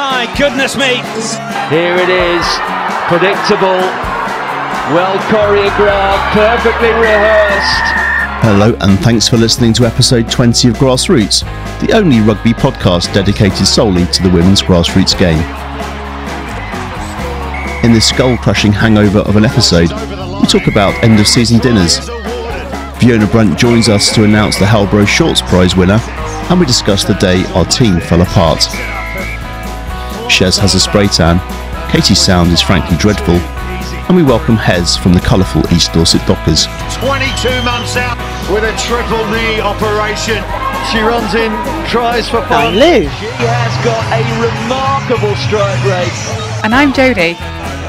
[0.00, 0.96] My goodness me.
[1.68, 2.46] Here it is,
[3.06, 3.84] predictable,
[4.96, 7.84] well choreographed, perfectly rehearsed.
[8.40, 11.42] Hello, and thanks for listening to episode 20 of Grassroots,
[11.86, 15.36] the only rugby podcast dedicated solely to the women's grassroots game.
[17.84, 19.90] In this skull crushing hangover of an episode,
[20.40, 21.98] we talk about end of season dinners.
[22.98, 25.98] Fiona Brunt joins us to announce the Halbro Shorts Prize winner,
[26.48, 28.64] and we discuss the day our team fell apart.
[30.40, 31.36] Shez has a spray tan,
[31.92, 33.36] Katie's sound is frankly dreadful,
[34.08, 36.64] and we welcome Hez from the colourful East Dorset Dockers.
[36.96, 38.16] 22 months out
[38.48, 40.40] with a triple knee operation.
[40.88, 41.52] She runs in,
[41.92, 42.72] tries for fun.
[42.72, 43.04] Lou.
[43.20, 46.64] She has got a remarkable strike rate.
[46.64, 47.36] And I'm Jodie.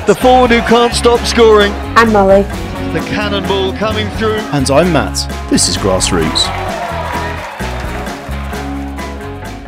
[0.05, 1.71] The forward who can't stop scoring.
[1.95, 2.43] I'm Molly.
[2.91, 4.43] The cannonball coming through.
[4.51, 5.15] And I'm Matt.
[5.49, 6.43] This is Grassroots.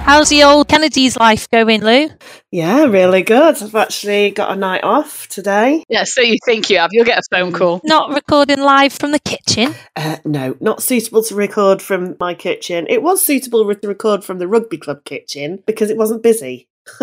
[0.03, 2.09] How's the old Kennedy's life going, Lou?
[2.53, 3.63] Yeah, really good.
[3.63, 5.83] I've actually got a night off today.
[5.89, 6.91] Yeah, so you think you have.
[6.93, 7.81] You'll get a phone call.
[7.83, 9.73] Not recording live from the kitchen.
[9.95, 12.85] Uh, no, not suitable to record from my kitchen.
[12.91, 16.67] It was suitable to record from the rugby club kitchen because it wasn't busy.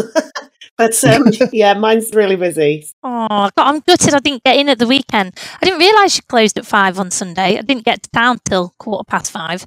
[0.78, 2.86] but um, yeah, mine's really busy.
[3.02, 5.36] Oh, I'm gutted I didn't get in at the weekend.
[5.60, 7.58] I didn't realise you closed at five on Sunday.
[7.58, 9.66] I didn't get to town till quarter past five.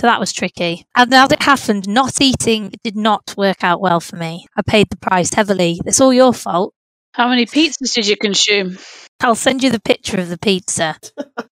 [0.00, 0.86] So that was tricky.
[0.96, 4.46] And as it happened, not eating did not work out well for me.
[4.56, 5.78] I paid the price heavily.
[5.84, 6.72] It's all your fault.
[7.12, 8.78] How many pizzas did you consume?
[9.22, 10.96] I'll send you the picture of the pizza.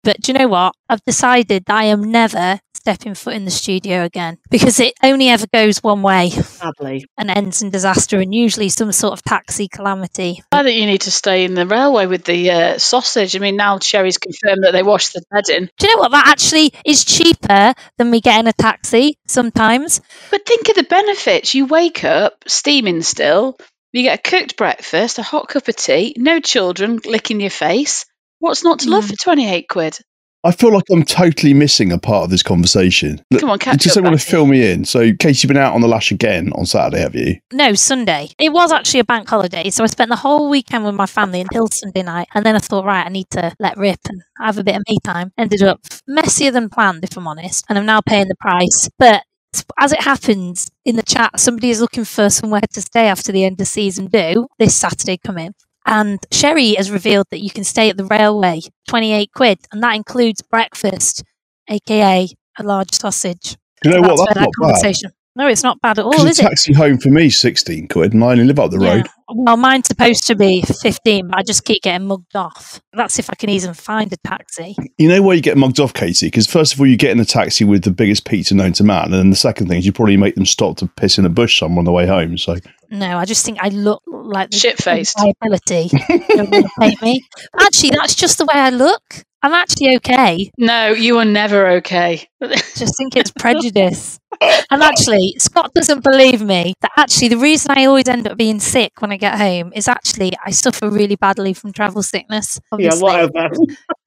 [0.04, 0.74] but do you know what?
[0.88, 5.28] I've decided that I am never stepping foot in the studio again because it only
[5.28, 7.04] ever goes one way Sadly.
[7.18, 10.40] and ends in disaster and usually some sort of taxi calamity.
[10.52, 13.34] I think you need to stay in the railway with the uh, sausage.
[13.34, 15.68] I mean, now Sherry's confirmed that they wash the bed in.
[15.78, 16.12] Do you know what?
[16.12, 20.00] That actually is cheaper than me getting a taxi sometimes.
[20.30, 21.56] But think of the benefits.
[21.56, 23.58] You wake up steaming still.
[23.92, 28.04] You get a cooked breakfast, a hot cup of tea, no children licking your face.
[28.40, 29.10] What's not to love Mm.
[29.10, 29.98] for 28 quid?
[30.44, 33.20] I feel like I'm totally missing a part of this conversation.
[33.32, 34.30] Look, Come on, catch Just up, want to Becky.
[34.30, 34.84] fill me in.
[34.84, 37.36] So, Casey, you've been out on the lash again on Saturday, have you?
[37.52, 38.28] No, Sunday.
[38.38, 41.40] It was actually a bank holiday, so I spent the whole weekend with my family
[41.40, 42.28] until Sunday night.
[42.34, 44.82] And then I thought, right, I need to let rip and have a bit of
[44.88, 45.32] me time.
[45.36, 47.64] Ended up messier than planned, if I'm honest.
[47.68, 48.88] And I'm now paying the price.
[49.00, 49.24] But
[49.78, 53.44] as it happens in the chat, somebody is looking for somewhere to stay after the
[53.44, 55.54] end of season do this Saturday coming.
[55.86, 59.94] And Sherry has revealed that you can stay at the railway, 28 quid, and that
[59.94, 61.22] includes breakfast,
[61.68, 62.28] aka
[62.58, 63.56] a large sausage.
[63.84, 64.34] You know That's what?
[64.34, 65.12] That's that not bad.
[65.36, 66.46] No, it's not bad at all, is a it?
[66.46, 69.02] taxi home for me 16 quid and I only live up the Yeah.
[69.28, 69.36] Road.
[69.44, 72.80] Well, mine's supposed to be 15, but I just keep getting mugged off.
[72.92, 74.76] That's if I can even find a taxi.
[74.98, 76.26] You know why you get mugged off, Katie?
[76.28, 78.84] Because first of all, you get in a taxi with the biggest pizza known to
[78.84, 79.04] man.
[79.06, 81.30] And then the second thing is you probably make them stop to piss in a
[81.30, 82.38] bush somewhere on the way home.
[82.38, 82.56] So,
[82.90, 85.18] No, I just think I look like the Shit-faced.
[85.18, 85.88] liability.
[86.28, 87.20] Don't want to paint me.
[87.60, 89.02] Actually, that's just the way I look.
[89.46, 90.50] I'm actually okay.
[90.58, 92.28] No, you are never okay.
[92.42, 94.18] Just think it's prejudice.
[94.40, 98.58] And actually, Scott doesn't believe me that actually the reason I always end up being
[98.58, 102.58] sick when I get home is actually I suffer really badly from travel sickness.
[102.76, 103.02] Yeah, Obviously.
[103.04, 103.50] whatever.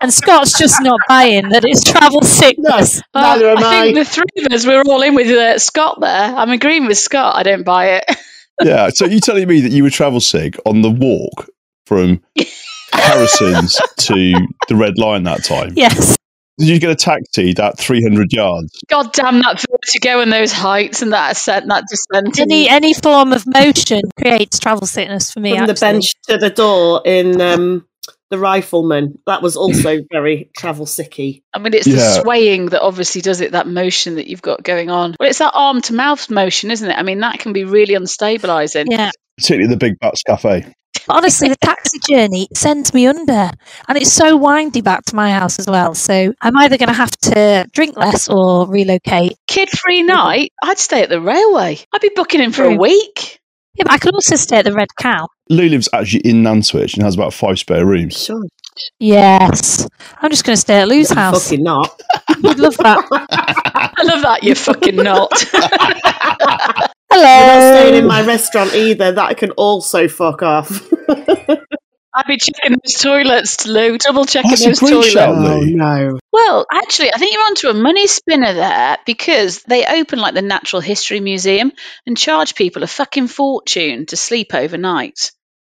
[0.02, 3.00] And Scott's just not buying that it's travel sickness.
[3.14, 3.82] Uh, Neither am I I.
[3.84, 6.36] think the three of us, we're all in with uh, Scott there.
[6.36, 7.38] I'm agreeing with Scott.
[7.38, 8.04] I don't buy it.
[8.62, 8.90] yeah.
[8.90, 11.50] So, you're telling me that you were travel sick on the walk
[11.86, 12.22] from
[12.94, 14.34] Harrison's to
[14.68, 15.74] the Red Line that time?
[15.76, 16.18] Yes.
[16.58, 18.78] Did you get a taxi that 300 yards?
[18.90, 22.38] God damn that vertigo and those heights and that ascent, that descent.
[22.38, 25.56] Any any form of motion creates travel sickness for me.
[25.58, 27.88] From the bench to the door in um,
[28.30, 29.20] The Rifleman.
[29.26, 31.44] That was also very travel sicky.
[31.54, 31.96] I mean, it's Yeah.
[31.96, 35.16] the swaying that obviously does it, that motion that you've got going on.
[35.18, 36.94] Well, it's that arm to mouth motion, isn't it?
[36.98, 38.88] I mean, that can be really unstabilizing.
[38.90, 39.12] Yeah.
[39.38, 40.66] Particularly the Big Butts Cafe.
[41.08, 43.52] But honestly, the taxi journey sends me under,
[43.88, 45.96] and it's so windy back to my house as well.
[45.96, 49.34] So I'm either going to have to drink less or relocate.
[49.48, 51.80] Kid free night, I'd stay at the railway.
[51.94, 53.40] I'd be booking in for a week.
[53.76, 55.28] Yeah, but I could also stay at the Red Cow.
[55.50, 58.24] Lou lives actually in Nantwich and has about five spare rooms.
[58.26, 58.44] Sure.
[59.00, 59.88] Yes,
[60.22, 61.46] I'm just going to stay at Lou's house.
[61.46, 62.02] Fucking not.
[62.30, 63.08] I'd love that.
[63.98, 65.32] I love that, You're fucking not.
[67.12, 69.12] You're not staying in my restaurant either.
[69.12, 70.92] That can also fuck off.
[72.16, 75.16] I'd be checking those toilets, Lou, double checking That's those toilets.
[75.16, 76.20] oh no.
[76.32, 80.42] Well, actually, I think you're onto a money spinner there because they open like the
[80.42, 81.72] Natural History Museum
[82.08, 85.32] and charge people a fucking fortune to sleep overnight.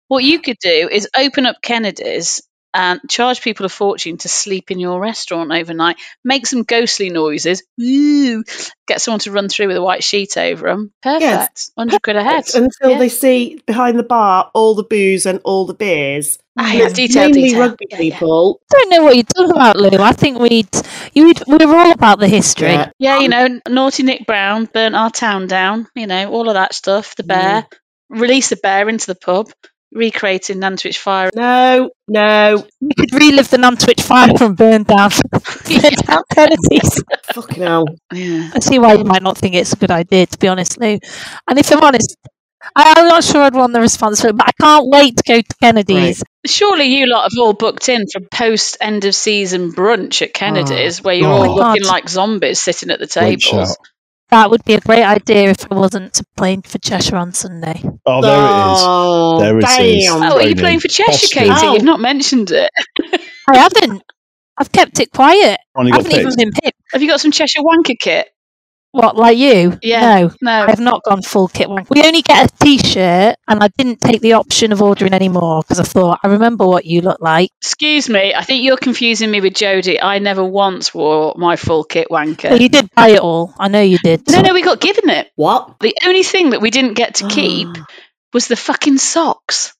[0.07, 2.41] What you could do is open up Kennedy's
[2.75, 7.63] and charge people a fortune to sleep in your restaurant overnight, make some ghostly noises,
[7.77, 8.43] woo,
[8.87, 10.91] get someone to run through with a white sheet over them.
[11.01, 11.71] Perfect.
[11.75, 12.43] 100 quid a head.
[12.53, 12.99] Until Yeah.
[12.99, 16.37] they see behind the bar all the booze and all the beers.
[16.57, 17.59] Ah, And yeah, detail, mainly detail.
[17.61, 18.11] rugby Yeah, yeah.
[18.11, 18.61] people.
[18.71, 19.99] I don't know what you're talking about, Lou.
[20.01, 20.69] I think we'd,
[21.13, 22.69] you'd we were all about the history.
[22.69, 22.91] Yeah.
[22.99, 26.73] Yeah, you know, naughty Nick Brown burnt our town down, you know, all of that
[26.73, 27.15] stuff.
[27.15, 27.67] The bear,
[28.09, 29.47] release the bear into the pub,
[29.95, 31.31] recreating Nantwich Fire.
[31.35, 37.03] No, no, We could relive the Nantwich fire from burn down, burn down Kennedy's.
[37.33, 37.85] fucking hell.
[38.13, 38.51] Yeah.
[38.53, 40.99] I see why you might not think it's a good idea, to be honest, Lou.
[41.49, 42.15] And if I'm honest,
[42.75, 45.55] I, I'm not sure I'd want the responsibility, but I can't wait to go to
[45.61, 46.23] Kennedy's.
[46.45, 50.99] Surely you lot have all booked in for post end of season brunch at Kennedy's
[50.99, 51.33] oh, where you're Oh.
[51.43, 51.89] all Oh looking God.
[51.89, 53.77] like zombies sitting at the Great tables.
[54.31, 54.43] Shout.
[54.43, 57.81] That would be a great idea if I wasn't playing for Cheshire on Sunday.
[58.05, 60.05] Oh, there Oh, There it is.
[60.07, 60.23] damn.
[60.23, 61.31] Oh, are you playing for Cheshire, Hostage.
[61.31, 61.51] Katie?
[61.53, 61.73] Oh.
[61.73, 62.69] You've not mentioned it.
[63.47, 64.03] I haven't.
[64.57, 65.59] I've kept it quiet.
[65.75, 66.77] I haven't even been picked.
[66.93, 68.27] Have you got some Cheshire Wanker kit?
[68.95, 69.77] What, like you?
[69.81, 70.19] Yeah.
[70.21, 70.31] No.
[70.41, 70.65] No.
[70.67, 71.89] I've not gone full kit wank.
[71.89, 75.61] We only get a t-shirt, and I didn't take the option of ordering any more
[75.61, 77.51] because I thought I remember what you look like.
[77.61, 79.99] Excuse me, I think you're confusing me with Jodie.
[80.01, 82.59] I never once wore my full kit So wanker.
[82.59, 83.53] you did buy it all.
[83.59, 84.29] I know you did.
[84.29, 85.29] No, no, we got given it.
[85.35, 85.75] What?
[85.81, 87.67] The only thing that we didn't get to keep
[88.33, 89.73] was the fucking socks.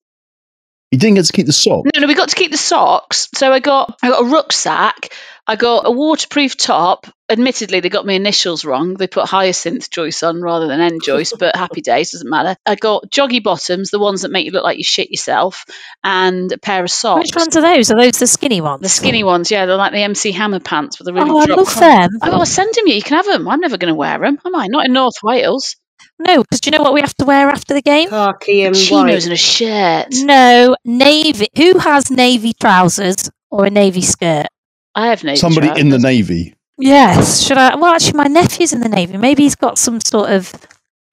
[0.95, 1.89] You didn't get to keep the socks.
[1.93, 3.27] No, no, we got to keep the socks.
[3.35, 5.09] So I got I got a rucksack,
[5.45, 7.05] I got a waterproof top.
[7.29, 8.93] Admittedly, they got my initials wrong.
[8.93, 12.55] They put Hyacinth Joyce on rather than N Joyce, but happy days doesn't matter.
[12.65, 15.65] I got joggy bottoms, the ones that make you look like you shit yourself,
[16.01, 17.25] and a pair of socks.
[17.25, 17.91] Which ones are those?
[17.91, 18.83] Are those the skinny ones?
[18.83, 21.45] The skinny ones, yeah, they're like the MC Hammer pants with the really Oh, I
[21.47, 22.01] drop love collar.
[22.03, 22.09] them.
[22.21, 22.93] Oh, I'll send them you.
[22.93, 23.49] You can have them.
[23.49, 24.67] I'm never going to wear them, am I?
[24.67, 25.75] Not in North Wales.
[26.19, 28.09] No, because do you know what we have to wear after the game?
[28.09, 29.23] Khaki and Chinos white.
[29.25, 30.07] and a shirt.
[30.13, 31.47] No, navy.
[31.57, 34.47] Who has navy trousers or a navy skirt?
[34.95, 35.35] I have no.
[35.35, 36.55] Somebody in the navy.
[36.77, 37.41] Yes.
[37.45, 37.75] Should I?
[37.75, 39.17] Well, actually, my nephew's in the navy.
[39.17, 40.53] Maybe he's got some sort of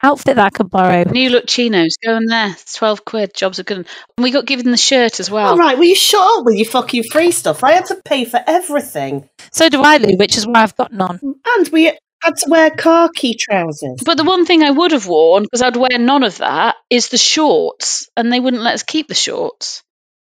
[0.03, 1.05] outfit that I could borrow.
[1.05, 1.97] New look chinos.
[2.05, 2.51] Go in there.
[2.51, 3.35] It's 12 quid.
[3.35, 3.79] Jobs are good.
[3.79, 3.87] And
[4.19, 5.49] we got given the shirt as well.
[5.51, 7.63] All right, will you shut up with your fucking free stuff?
[7.63, 9.29] I had to pay for everything.
[9.53, 11.21] So do I, Lou, which is why I've got none.
[11.23, 14.01] And we had to wear khaki trousers.
[14.05, 17.09] But the one thing I would have worn, because I'd wear none of that, is
[17.09, 18.09] the shorts.
[18.17, 19.83] And they wouldn't let us keep the shorts.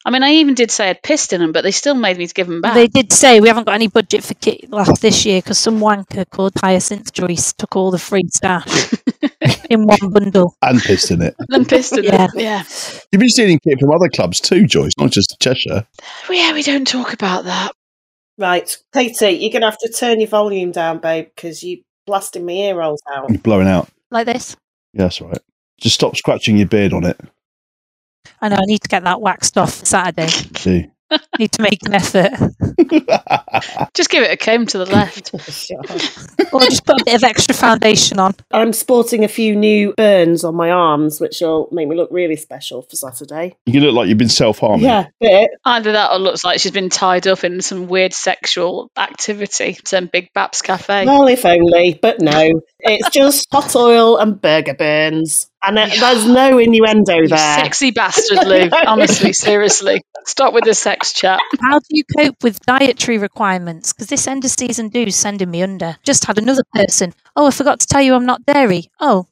[0.05, 2.27] I mean, I even did say I'd pissed in them, but they still made me
[2.27, 2.75] give them back.
[2.75, 5.79] They did say we haven't got any budget for kit last this year because some
[5.79, 8.93] wanker called Hyacinth Joyce took all the free stash
[9.71, 10.57] in one bundle.
[10.61, 11.37] And pissed in it.
[11.51, 12.27] and pissed in Yeah.
[12.27, 12.31] them.
[12.35, 12.65] Yeah.
[13.13, 15.87] You've been stealing kit from other clubs too, Joyce, not just Cheshire.
[16.29, 17.71] Well, yeah, we don't talk about that.
[18.39, 22.47] Right, Katie, you're going to have to turn your volume down, babe, because you're blasting
[22.47, 23.29] my ear rolls out.
[23.29, 23.89] You're blowing out.
[24.11, 24.57] Like this.
[24.93, 25.39] Yeah, that's right.
[25.79, 27.21] Just stop scratching your beard on it.
[28.41, 30.29] I know I need to get that waxed off Saturday.
[30.29, 30.91] See.
[31.39, 32.33] need to make an effort.
[33.95, 35.33] Just give it a comb to the left.
[36.53, 38.35] Or just put a bit of extra foundation on.
[38.51, 42.37] I'm sporting a few new burns on my arms, which will make me look really
[42.37, 43.57] special for Saturday.
[43.65, 44.81] You look like you've been self harming.
[44.85, 45.51] Yeah, bit.
[45.65, 49.79] Either that or looks like she's been tied up in some weird sexual activity.
[49.87, 51.07] Some Big Baps Cafe.
[51.07, 52.51] Well, if only, but no.
[52.81, 55.49] It's just hot oil and burger burns.
[55.65, 57.39] And there- there's no innuendo You there.
[57.39, 58.69] sexy bastard, Lou.
[58.87, 60.03] Honestly, seriously.
[60.25, 61.41] Stop with the sex chat.
[61.61, 63.93] How do you cope with dietary requirements?
[63.93, 65.97] Because this end of season do sending me under.
[66.05, 67.13] Just had another person.
[67.37, 68.89] Oh, I forgot to tell you I'm not dairy.
[69.01, 69.27] Oh,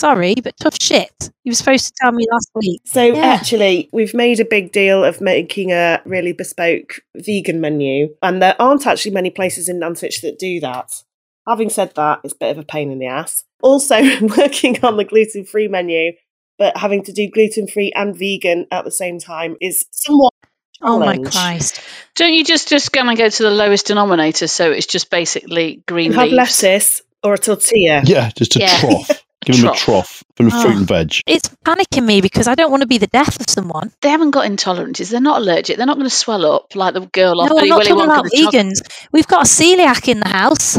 [0.00, 1.30] sorry, but tough shit.
[1.44, 2.80] You were supposed to tell me last week.
[2.84, 3.24] So Yeah.
[3.26, 8.56] actually, we've made a big deal of making a really bespoke vegan menu, and there
[8.60, 10.90] aren't actually many places in Nantwich that do that.
[11.46, 13.44] Having said that, it's a bit of a pain in the ass.
[13.62, 13.96] Also,
[14.38, 16.12] working on the gluten-free menu,
[16.58, 20.32] but having to do gluten-free and vegan at the same time is somewhat.
[20.82, 21.16] Oh my.
[21.18, 21.80] Christ.
[22.14, 24.46] Don't you just just gonna go to the lowest denominator?
[24.46, 26.62] So it's just basically green You have leaves.
[26.62, 28.02] lettuce or a tortilla.
[28.04, 28.78] Yeah, just a Yeah.
[28.80, 29.24] trough.
[29.46, 29.78] Give them a trough.
[29.78, 30.78] trough full of fruit Oh.
[30.78, 31.14] and veg.
[31.26, 33.92] It's panicking me because I don't want to be the death of someone.
[34.00, 35.10] They haven't got intolerances.
[35.10, 35.76] They're not allergic.
[35.76, 38.04] They're not going to swell up like the girl off no, I'm Willy not talking
[38.04, 39.06] about the Chocolate- vegans.
[39.12, 40.78] We've got a celiac in the house.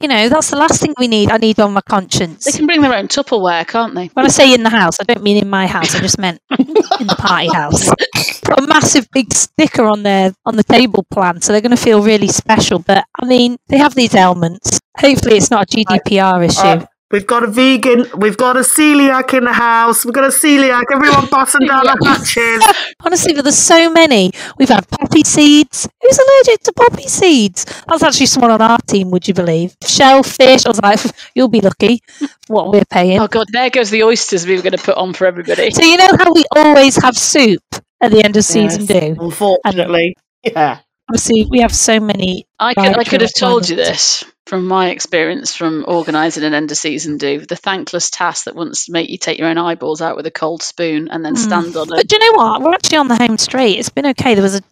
[0.00, 1.30] You know, that's the last thing we need.
[1.30, 2.46] I need on my conscience.
[2.46, 4.06] They can bring their own Tupperware, can't they?
[4.06, 5.94] When I say in the house, I don't mean in my house.
[5.94, 6.66] I just meant in
[7.06, 7.86] the party house.
[8.42, 11.82] Put a massive big sticker on their on the table plan, so they're going to
[11.82, 12.78] feel really special.
[12.78, 14.80] But I mean, they have these ailments.
[14.96, 16.60] Hopefully, it's not a GDPR issue.
[16.60, 20.28] Uh, we've got a vegan, we've got a celiac in the house, we've got a
[20.28, 22.94] celiac, everyone button down the hatches.
[23.00, 24.30] Honestly, but there's so many.
[24.58, 25.88] We've had poppy seeds.
[26.02, 27.64] Who's allergic to poppy seeds?
[27.88, 29.10] That's actually someone on our team.
[29.10, 29.76] Would you believe?
[29.84, 30.66] Shellfish.
[30.66, 31.00] I was like,
[31.34, 32.02] you'll be lucky.
[32.46, 33.20] What we're paying.
[33.20, 35.70] Oh god, there goes the oysters we were going to put on for everybody.
[35.70, 37.62] So you know how we always have soup
[38.00, 39.16] at the end of season Yes, do.
[39.20, 40.16] Unfortunately.
[40.42, 40.80] Yeah.
[41.08, 42.46] Obviously, we have so many.
[42.58, 46.70] I could, I could have told you this from my experience from organising an end
[46.70, 47.40] of season do.
[47.46, 50.30] The thankless task that wants to make you take your own eyeballs out with a
[50.30, 51.38] cold spoon and then Mm.
[51.38, 51.96] stand on it.
[51.96, 52.62] But do you know what?
[52.62, 53.78] We're actually on the home straight.
[53.78, 54.34] It's been okay.
[54.34, 54.62] There was a.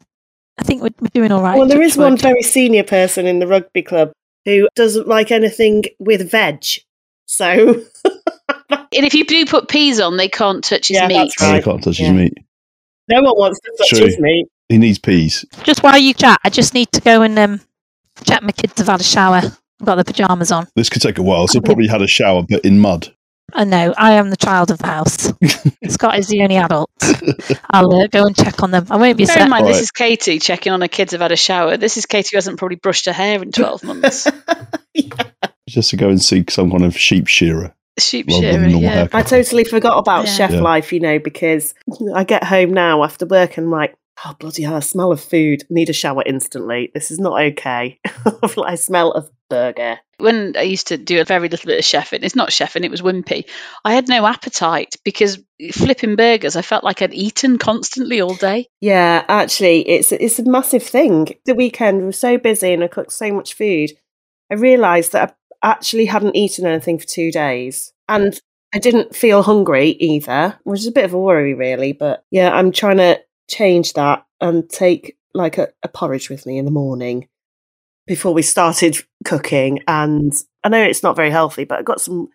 [0.59, 1.57] I think we're, we're doing all right.
[1.57, 2.21] well, there is one wood.
[2.23, 4.11] very senior person in the rugby club
[4.45, 6.65] who doesn't like anything with veg.
[7.27, 7.85] So,
[8.71, 11.15] And if you do put peas on, they can't touch his Yeah, meat.
[11.15, 11.57] that's right.
[11.57, 12.07] he can't touch Yeah.
[12.13, 12.35] his meat.
[13.09, 14.07] no one wants to touch True.
[14.07, 14.47] his meat.
[14.69, 15.45] He needs peas.
[15.63, 17.61] Just while you chat, I just need to go and um,
[18.25, 19.37] check my kids have had a shower.
[19.81, 20.67] I've got their pajamas on.
[20.75, 21.47] This could take a while.
[21.49, 23.15] So probably had a shower, but in mud.
[23.55, 25.33] I know I am the child of the house.
[25.89, 26.91] Scott is the only adult.
[27.71, 28.87] I'll uh, go and check on them.
[28.91, 29.49] I won't be Bear in set.
[29.49, 29.83] mind, this Right.
[29.83, 31.79] is Katie checking on her kids have had a shower.
[31.79, 34.27] This is Katie who hasn't probably brushed her hair in 12 months.
[35.69, 38.91] Just to go and see some kind of sheep shearer Sheep rather shearing, yeah.
[38.91, 39.15] haircut.
[39.15, 40.33] I totally forgot about Yeah.
[40.33, 40.61] chef Yeah.
[40.61, 41.75] life, you know, because
[42.15, 43.95] I get home now after work and I'm like,
[44.25, 45.65] oh, bloody hell, I smell of food.
[45.71, 46.91] Need a shower instantly.
[46.95, 48.01] This is not okay.
[48.65, 49.99] I smell of burger.
[50.19, 52.91] When I used to do a very little bit of chefing, it's not chefing, it
[52.91, 53.45] was wimpy.
[53.85, 55.39] I had no appetite because
[55.73, 58.67] flipping burgers, I felt like I'd eaten constantly all day.
[58.81, 61.29] Yeah, actually, it's it's a massive thing.
[61.45, 63.93] The weekend we were so busy and I cooked so much food.
[64.51, 68.39] I realised that I actually hadn't eaten anything for two days, and
[68.75, 71.93] I didn't feel hungry either, which is a bit of a worry, really.
[71.93, 76.59] But yeah, I'm trying to change that and take like a, a porridge with me
[76.59, 77.29] in the morning
[78.07, 79.81] before we started cooking.
[79.87, 80.33] And
[80.65, 82.29] I know it's not very healthy, but I got some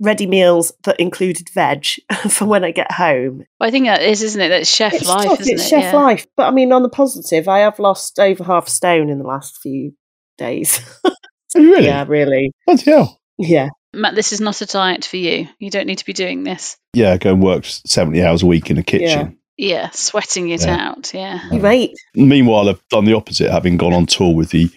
[0.00, 1.84] ready meals that included veg
[2.30, 3.44] for when I get home.
[3.58, 4.48] But I think that is, isn't it?
[4.48, 5.68] That's chef It's life, tough, isn't it's it?
[5.68, 5.96] chef Yeah.
[5.96, 6.26] life.
[6.36, 9.26] But I mean, on the positive, I have lost over half a stone in the
[9.26, 9.92] last few
[10.36, 10.80] days.
[11.56, 11.86] Oh, really?
[11.86, 12.52] yeah, really.
[12.66, 13.18] Bloody hell.
[13.38, 13.70] Yeah.
[13.94, 15.48] Matt, this is not a diet for you.
[15.58, 16.76] You don't need to be doing this.
[16.92, 19.37] Yeah, go and work 70 hours a week in a kitchen.
[19.58, 20.76] Yeah, sweating it Yeah.
[20.90, 21.12] out.
[21.12, 21.40] Yeah.
[21.50, 21.92] You mate.
[22.14, 24.70] Meanwhile, I've done the opposite, having gone on tour with the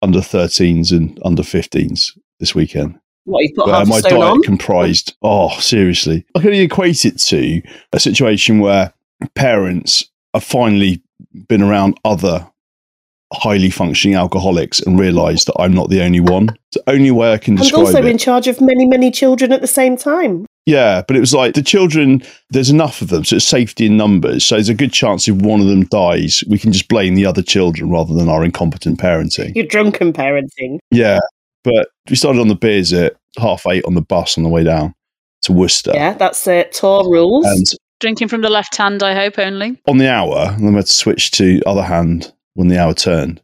[0.00, 2.98] under 13s and under 15s this weekend.
[3.24, 4.42] What, you put where my a diet on?
[4.42, 6.24] comprised, oh, seriously.
[6.34, 7.60] I can only equate it to
[7.92, 8.94] a situation where
[9.34, 11.02] parents have finally
[11.48, 12.48] been around other
[13.32, 16.48] highly functioning alcoholics and realised that I'm not the only one.
[16.68, 18.06] It's the only way I can and describe also it.
[18.06, 20.46] in charge of many, many children at the same time.
[20.68, 23.96] Yeah, but it was like the children, there's enough of them, so it's safety in
[23.96, 24.44] numbers.
[24.44, 27.24] So there's a good chance if one of them dies, we can just blame the
[27.24, 29.56] other children rather than our incompetent parenting.
[29.56, 30.78] You're drunken parenting.
[30.90, 31.20] Yeah,
[31.64, 34.62] but we started on the beers at half eight on the bus on the way
[34.62, 34.94] down
[35.42, 35.92] to Worcester.
[35.94, 37.46] Yeah, that's uh, tour rules.
[37.46, 37.66] And
[38.00, 39.80] Drinking from the left hand, I hope only.
[39.88, 42.92] on the hour, and then we had to switch to other hand when the hour
[42.92, 43.40] turned.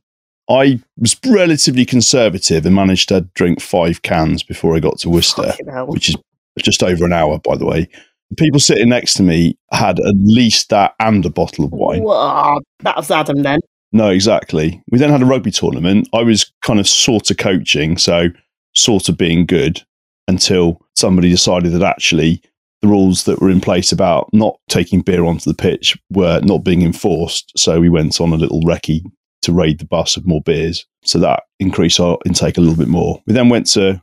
[0.50, 5.54] I was relatively conservative and managed to drink five cans before I got to Worcester,
[5.86, 6.16] which is
[6.62, 7.88] just over an hour, by the way.
[8.30, 12.02] The people sitting next to me had at least that and a bottle of wine.
[12.02, 13.60] Whoa, that was Adam then.
[13.92, 14.82] No, exactly.
[14.90, 16.08] We then had a rugby tournament.
[16.12, 18.28] I was kind of sort of coaching, so
[18.74, 19.82] sort of being good
[20.26, 22.42] until somebody decided that actually
[22.82, 26.64] the rules that were in place about not taking beer onto the pitch were not
[26.64, 27.52] being enforced.
[27.56, 29.02] So we went on a little recce
[29.42, 30.84] to raid the bus of more beers.
[31.04, 33.22] So that increased our intake a little bit more.
[33.26, 34.02] We then went to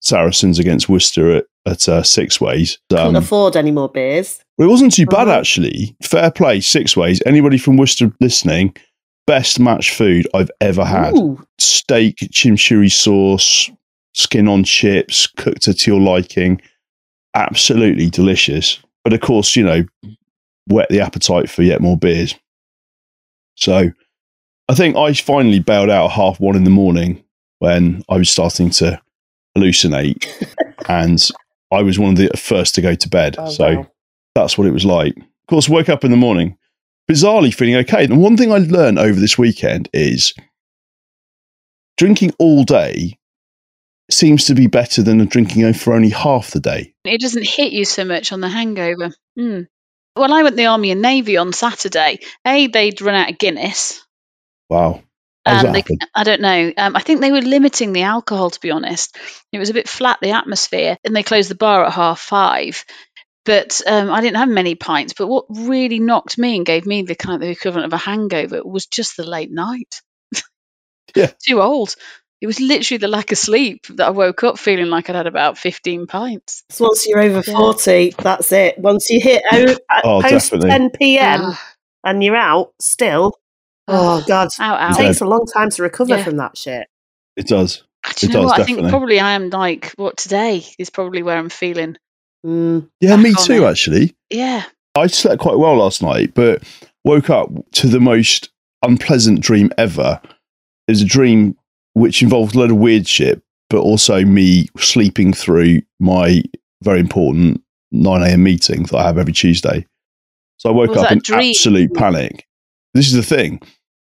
[0.00, 2.78] Saracens against Worcester at, at uh, Sixways.
[2.88, 4.40] Couldn't Um, afford any more beers.
[4.58, 5.38] well, it wasn't too bad Right.
[5.38, 5.96] actually.
[6.02, 7.20] Fair play, Sixways.
[7.26, 8.74] Anybody from Worcester listening,
[9.26, 11.14] best match food I've ever had.
[11.16, 13.70] Ooh, Steak, chimichurri sauce,
[14.14, 16.60] skin on chips, cooked to your liking.
[17.34, 18.78] Absolutely delicious.
[19.04, 19.84] But of course, you know,
[20.66, 22.34] whet the appetite for yet more beers.
[23.56, 23.90] So
[24.68, 27.22] I think I finally bailed out at half one in the morning
[27.58, 29.00] when I was starting to
[29.56, 30.26] hallucinate.
[30.88, 31.28] and
[31.72, 33.36] I was one of the first to go to bed.
[33.38, 33.90] oh, so wow.
[34.34, 35.16] that's what it was like.
[35.16, 36.56] Of course, woke up in the morning,
[37.10, 38.04] bizarrely feeling okay.
[38.04, 40.34] And one thing I learned over this weekend is
[41.96, 43.18] drinking all day
[44.10, 46.94] seems to be better than drinking for only half the day.
[47.04, 49.10] It doesn't hit you so much on the hangover.
[49.36, 49.62] Hmm.
[50.16, 52.18] Well, I went the Army and Navy on Saturday.
[52.44, 54.04] A, they'd run out of Guinness.
[54.68, 55.02] Wow.
[55.46, 55.98] How does they.
[56.14, 56.72] I don't know.
[56.76, 59.16] Um, I think they were limiting the alcohol, to be honest.
[59.52, 62.84] It was a bit flat, the atmosphere, and they closed the bar at half five.
[63.46, 65.14] But um, I didn't have many pints.
[65.16, 67.96] But what really knocked me and gave me the kind of the equivalent of a
[67.98, 70.02] hangover was just the late night.
[71.16, 71.32] Yeah.
[71.44, 71.94] Too old.
[72.40, 75.26] It was literally the lack of sleep that I woke up feeling like I'd had
[75.26, 76.62] about 15 pints.
[76.70, 77.56] So once you're over Yeah.
[77.56, 78.78] 40, that's it.
[78.78, 80.70] Once you hit o- Oh, post definitely.
[80.70, 81.40] 10 p.m.
[81.42, 83.34] Ah, and you're out still,
[83.90, 84.48] oh, God.
[84.58, 86.24] out, It takes a long time to recover Yeah.
[86.24, 86.86] from that shit.
[87.36, 87.84] It does.
[88.16, 88.60] Do you It know does, what?
[88.60, 91.96] I think probably I am like, what, today is probably where I'm feeling.
[92.46, 92.88] Mm.
[93.00, 93.70] Yeah, me too, it.
[93.70, 94.14] actually.
[94.30, 94.64] Yeah.
[94.96, 96.62] I slept quite well last night, but
[97.04, 98.50] woke up to the most
[98.82, 100.20] unpleasant dream ever.
[100.88, 101.56] It was a dream
[101.92, 106.42] which involved a lot of weird shit, but also me sleeping through my
[106.82, 108.42] very important 9 a.m.
[108.42, 109.86] meeting that I have every Tuesday.
[110.56, 111.50] So I woke up in dream?
[111.50, 112.46] absolute panic.
[112.94, 113.60] This is the thing.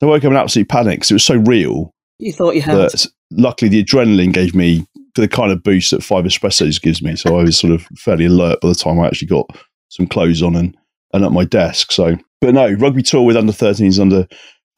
[0.04, 2.76] I woke up in absolute panic because it was so real You thought you had.
[2.76, 7.16] that luckily the adrenaline gave me the kind of boost that five espressos gives me.
[7.16, 9.48] So I was sort of fairly alert by the time I actually got
[9.90, 10.76] some clothes on and,
[11.14, 11.92] and at my desk.
[11.92, 14.28] So, but no, rugby tour with under 13s, under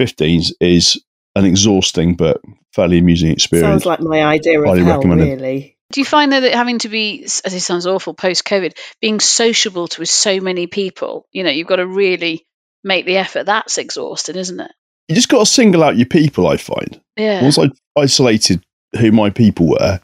[0.01, 1.01] 15s is
[1.35, 2.41] an exhausting but
[2.73, 3.83] fairly amusing experience.
[3.83, 5.41] Sounds like my idea of Highly hell, recommended.
[5.41, 5.77] really.
[5.91, 9.19] Do you find though that having to be, as it sounds awful, post COVID, being
[9.19, 12.45] sociable to so many people, you know, you've got to really
[12.83, 13.45] make the effort.
[13.45, 14.71] That's exhausting, isn't it?
[15.07, 16.99] You just got to single out your people, I find.
[17.17, 17.41] Yeah.
[17.41, 18.63] Once I isolated
[18.99, 19.99] who my people were,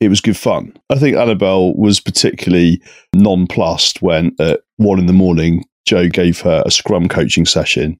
[0.00, 0.76] it was good fun.
[0.90, 2.80] I think Annabelle was particularly
[3.14, 7.98] nonplussed when at one in the morning, Joe gave her a scrum coaching session.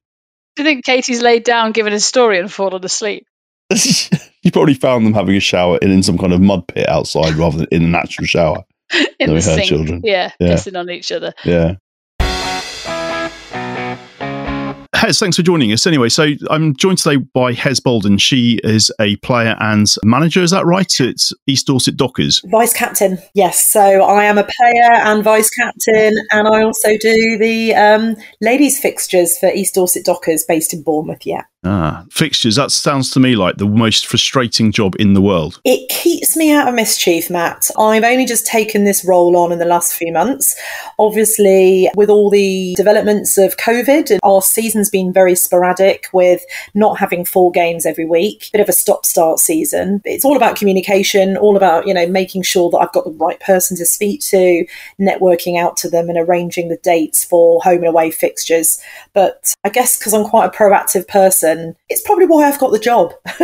[0.57, 3.27] Do you think Katie's laid down, given a story, and fallen asleep?
[4.43, 7.35] you probably found them having a shower in, in some kind of mud pit outside
[7.35, 8.65] rather than in a natural shower.
[9.19, 9.67] in the sink.
[9.69, 10.01] children.
[10.05, 10.55] Yeah, Yeah.
[10.55, 11.35] pissing on each other.
[11.45, 11.75] Yeah.
[14.99, 15.87] Hez, thanks for joining us.
[15.87, 18.19] Anyway, so I'm joined today by Hez Bolden.
[18.19, 20.93] She is a player and manager, is that right?
[20.99, 22.43] It's East Dorset Dockers.
[22.47, 23.73] Vice captain, yes.
[23.73, 28.81] So I am a player and vice captain, and I also do the um, ladies'
[28.81, 31.25] fixtures for East Dorset Dockers based in Bournemouth.
[31.25, 32.55] Yeah, Ah, fixtures.
[32.55, 35.61] That sounds to me like the most frustrating job in the world.
[35.65, 37.69] it keeps me out of mischief, Matt.
[37.77, 40.55] I've only just taken this role on in the last few months.
[40.99, 47.25] Obviously, with all the developments of COVID, our season's been very sporadic with not having
[47.25, 48.51] four games every week.
[48.53, 50.01] Bit of a stop-start season.
[50.05, 53.41] It's all about communication, all about you know making sure that I've got the right
[53.41, 54.65] person to speak to,
[55.01, 58.81] networking out to them, and arranging the dates for home and away fixtures.
[59.13, 61.48] But I guess because I'm quite a proactive person,
[61.89, 63.13] it's probably why I've got the job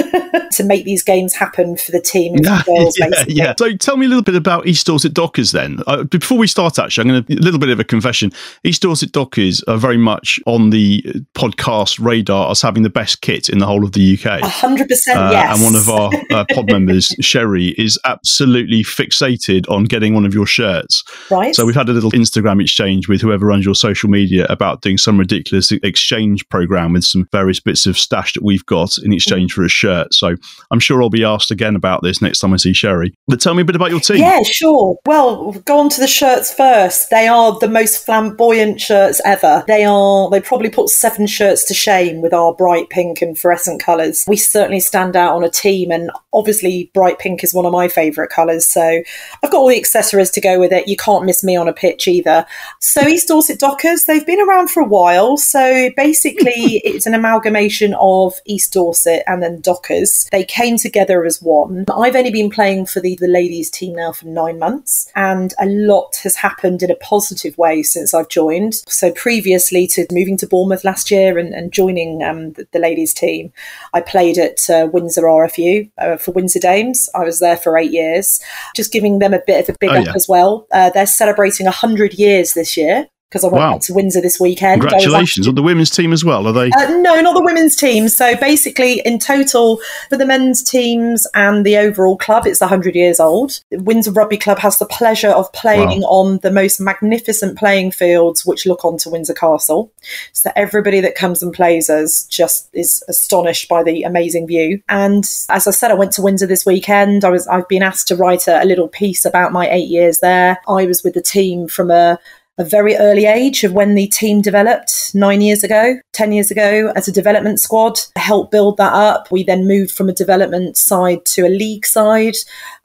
[0.53, 3.35] to make these games happen for the team and for the girls, yeah, basically.
[3.35, 3.55] yeah.
[3.59, 5.81] So tell me a little bit about East Dorset Dockers then.
[5.87, 8.33] Uh, before we start, actually, I'm going to a little bit of a confession.
[8.65, 11.03] East Dorset Dockers are very much on the
[11.35, 14.41] podcast radar as having the best kit in the whole of the UK.
[14.43, 15.55] A hundred percent, Uh, yes.
[15.57, 20.35] And one of our uh, pod members, Sherry, is absolutely fixated on getting one of
[20.35, 21.03] your shirts.
[21.31, 21.55] right.
[21.55, 24.99] So we've had a little Instagram exchange with whoever runs your social media about doing
[24.99, 29.53] some ridiculous exchange program with some various bits of stash that we've got in exchange
[29.53, 30.13] for a shirt.
[30.15, 30.35] So
[30.71, 33.15] I'm sure I'll be asked again about this next time I see Sherry.
[33.27, 34.19] But tell me a bit about your team.
[34.19, 34.97] Yeah, sure.
[35.07, 37.11] Well, go on to the shirts first.
[37.11, 39.65] They are the most flamboyant shirts ever.
[39.67, 43.83] They are, they probably put seven shirts to shame with our bright pink and fluorescent
[43.83, 44.25] colours.
[44.27, 47.89] We certainly stand out on a team, and obviously, bright pink is one of my
[47.89, 48.67] favourite colours.
[48.67, 49.03] So
[49.43, 50.89] I've got all the accessories to go with it.
[50.89, 52.47] You can't miss me on a pitch either.
[52.81, 55.37] So, East Dorset Dockers, they've been around for a while.
[55.37, 60.27] So, basically, it's an amalgamation of East Dorset and then Dockers.
[60.33, 61.85] They came together as one.
[61.95, 65.67] I've only been playing for the, the ladies' team now for nine months, and a
[65.67, 68.75] lot has happened in a positive way since I've joined.
[68.89, 73.13] So, previously to moving to Bournemouth last year and, and joining um, the, the ladies'
[73.13, 73.53] team,
[73.93, 77.11] I played at uh, Windsor RFU uh, for Windsor Dames.
[77.15, 78.41] I was there for eight years,
[78.75, 80.13] just giving them a bit of a big Oh, up yeah.
[80.15, 80.67] as well.
[80.73, 83.79] Uh, they're celebrating 100 years this year because I went Wow.
[83.79, 84.81] to Windsor this weekend.
[84.81, 86.47] Congratulations on the women's team as well.
[86.47, 86.71] Are they?
[86.71, 88.09] uh, no, not the women's team.
[88.09, 93.19] So basically, in total, for the men's teams and the overall club, it's 100 years
[93.19, 93.59] old.
[93.73, 98.67] Windsor Rugby Club has the pleasure of playing on the most magnificent playing fields which
[98.67, 99.91] look onto Windsor Castle.
[100.33, 104.81] So everybody that comes and plays us just is astonished by the amazing view.
[104.89, 107.25] And as I said, I went to Windsor this weekend.
[107.25, 110.21] I was I've been asked to write a, a little piece about my eight years
[110.21, 110.61] there.
[110.69, 112.21] I was with the team from a
[112.59, 116.93] a very early age of when the team developed nine years ago, 10 years ago
[116.95, 119.31] as a development squad, helped build that up.
[119.31, 122.37] We then moved from a development side to a league side.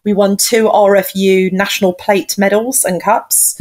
[0.04, 3.56] We won two RFU national plate medals and cups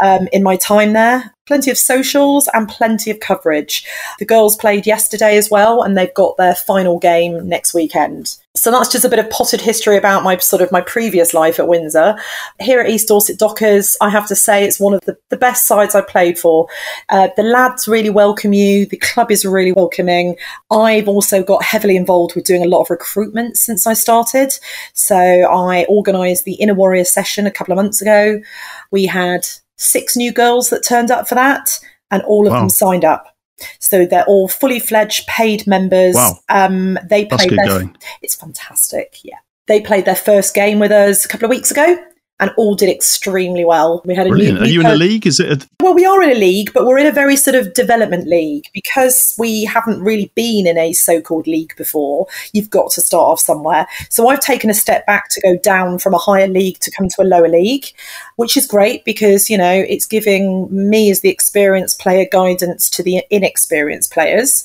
[0.00, 1.32] um, in my time there.
[1.46, 3.86] Plenty of socials and plenty of coverage.
[4.18, 8.36] The girls played yesterday as well, and they've got their final game next weekend.
[8.56, 11.58] So that's just a bit of potted history about my sort of my previous life
[11.58, 12.16] at Windsor.
[12.58, 15.66] Here at East Dorset Dockers, I have to say it's one of the, the best
[15.66, 16.66] sides I've played for.
[17.10, 18.86] Uh, the lads really welcome you.
[18.86, 20.36] The club is really welcoming.
[20.70, 24.54] I've also got heavily involved with doing a lot of recruitment since I started.
[24.94, 28.40] So I organised the Inner Warrior session a couple of months ago.
[28.90, 31.78] We had six new girls that turned up for that,
[32.10, 32.60] and all of Wow.
[32.60, 33.34] them signed up.
[33.78, 36.14] So they're all fully fledged paid members.
[36.14, 36.38] Wow.
[36.48, 37.96] Um, they That's played good their going.
[38.22, 39.18] it's fantastic.
[39.22, 39.38] Yeah.
[39.66, 41.96] They played their first game with us a couple of weeks ago
[42.38, 44.02] and all did extremely well.
[44.04, 44.60] We had a Brilliant.
[44.60, 44.64] new.
[44.66, 45.26] Are you in a league?
[45.26, 45.64] Is it?
[45.64, 48.26] A, Well, we are in a league, but we're in a very sort of development
[48.26, 52.26] league because we haven't really been in a so called league before.
[52.52, 53.86] You've got to start off somewhere.
[54.10, 57.08] So I've taken a step back to go down from a higher league to come
[57.08, 57.86] to a lower league,
[58.36, 63.02] which is great because, you know, it's giving me as the experienced player guidance to
[63.02, 64.64] the inexperienced players.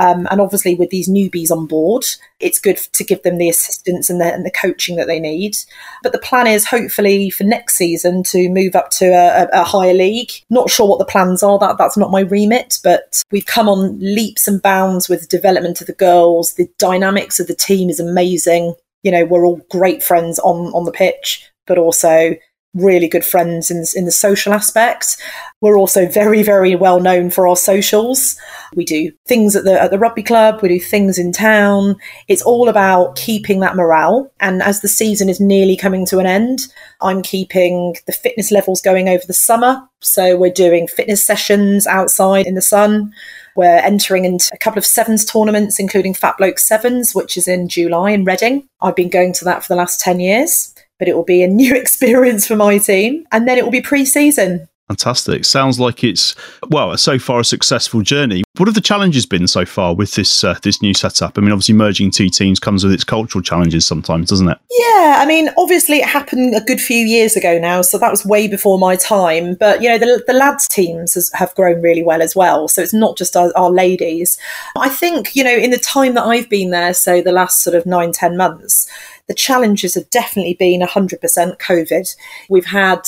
[0.00, 2.06] Um, and obviously, with these newbies on board,
[2.40, 5.58] it's good to give them the assistance and the, and the coaching that they need.
[6.02, 9.92] But the plan is hopefully for next season to move up to a, a, higher
[9.92, 10.30] league.
[10.48, 11.58] Not sure what the plans are.
[11.58, 15.86] That that's not my remit, but we've come on leaps and bounds with development of
[15.86, 16.54] the girls.
[16.54, 18.74] The dynamics of the team is amazing.
[19.02, 22.36] You know, we're all great friends on on the pitch, but also
[22.74, 25.16] really good friends in, in the social aspect.
[25.60, 28.36] We're also very, very well known for our socials.
[28.74, 31.96] We do things at the, at the rugby club, we do things in town.
[32.28, 34.32] It's all about keeping that morale.
[34.40, 36.60] And as the season is nearly coming to an end,
[37.00, 39.86] I'm keeping the fitness levels going over the summer.
[40.00, 43.12] So we're doing fitness sessions outside in the sun.
[43.56, 47.68] We're entering into a couple of sevens tournaments, including Fat Bloke Sevens, which is in
[47.68, 48.68] July in Reading.
[48.80, 51.48] I've been going to that for the last 10 years but it will be a
[51.48, 53.26] new experience for my team.
[53.32, 54.68] And then it will be pre season.
[54.90, 55.44] Fantastic.
[55.44, 56.34] Sounds like it's
[56.68, 58.42] well so far a successful journey.
[58.56, 61.38] What have the challenges been so far with this uh, this new setup?
[61.38, 64.58] I mean, obviously merging two teams comes with its cultural challenges sometimes, doesn't it?
[64.68, 68.26] Yeah, I mean, obviously it happened a good few years ago now, so that was
[68.26, 69.54] way before my time.
[69.54, 72.66] But you know, the, the lads teams has, have grown really well as well.
[72.66, 74.38] So it's not just our, our ladies.
[74.74, 77.76] I think you know, in the time that I've been there, so the last sort
[77.76, 78.88] of nine ten months,
[79.30, 81.20] the challenges have definitely been 100%
[81.58, 82.16] COVID.
[82.48, 83.02] We've had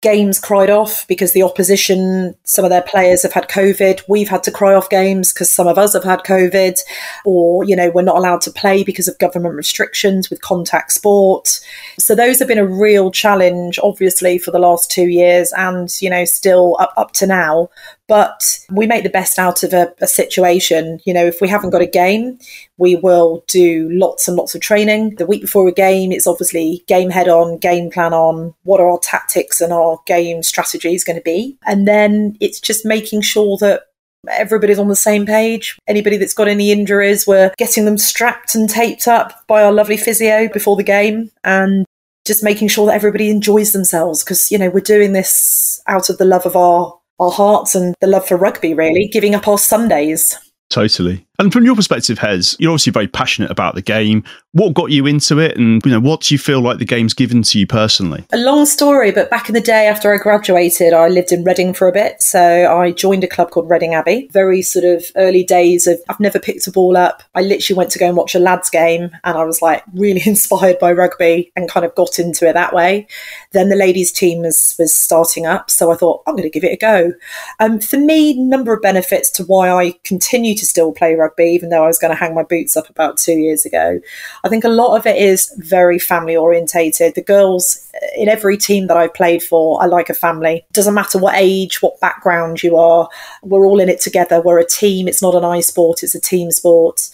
[0.00, 4.02] games cried off because the opposition, some of their players have had COVID.
[4.08, 6.76] We've had to cry off games because some of us have had COVID,
[7.24, 11.60] or, you know, we're not allowed to play because of government restrictions with contact sport.
[12.00, 16.10] So those have been a real challenge, obviously, for the last two years and, you
[16.10, 17.68] know, still up, up to now.
[18.08, 21.00] But we make the best out of a, a situation.
[21.04, 22.38] You know, if we haven't got a game,
[22.76, 25.16] we will do lots and lots of training.
[25.16, 28.90] The week before a game, it's obviously game head on, game plan on, what are
[28.90, 31.56] our tactics and our game strategies going to be?
[31.64, 33.84] And then it's just making sure that
[34.28, 35.78] everybody's on the same page.
[35.88, 39.96] Anybody that's got any injuries, we're getting them strapped and taped up by our lovely
[39.96, 41.84] physio before the game and
[42.24, 46.18] just making sure that everybody enjoys themselves because, you know, we're doing this out of
[46.18, 49.58] the love of our our hearts and the love for rugby, really, giving up our
[49.58, 50.36] Sundays.
[50.70, 51.26] Totally.
[51.42, 54.22] And from your perspective, Hez, you're obviously very passionate about the game.
[54.52, 57.14] What got you into it, and you know, what do you feel like the game's
[57.14, 58.24] given to you personally?
[58.32, 61.74] A long story, but back in the day after I graduated, I lived in Reading
[61.74, 62.22] for a bit.
[62.22, 64.28] So I joined a club called Reading Abbey.
[64.32, 67.24] Very sort of early days of I've never picked a ball up.
[67.34, 70.22] I literally went to go and watch a lads game, and I was like really
[70.26, 73.08] inspired by rugby and kind of got into it that way.
[73.50, 76.62] Then the ladies' team was was starting up, so I thought I'm going to give
[76.62, 77.14] it a go.
[77.58, 81.68] Um, for me, number of benefits to why I continue to still play rugby even
[81.68, 84.00] though I was going to hang my boots up about two years ago.
[84.44, 87.14] I think a lot of it is very family orientated.
[87.14, 90.64] The girls in every team that I've played for, I like a family.
[90.72, 93.08] Doesn't matter what age, what background you are,
[93.42, 94.40] we're all in it together.
[94.40, 95.08] We're a team.
[95.08, 97.10] It's not an eye sport, it's a team sport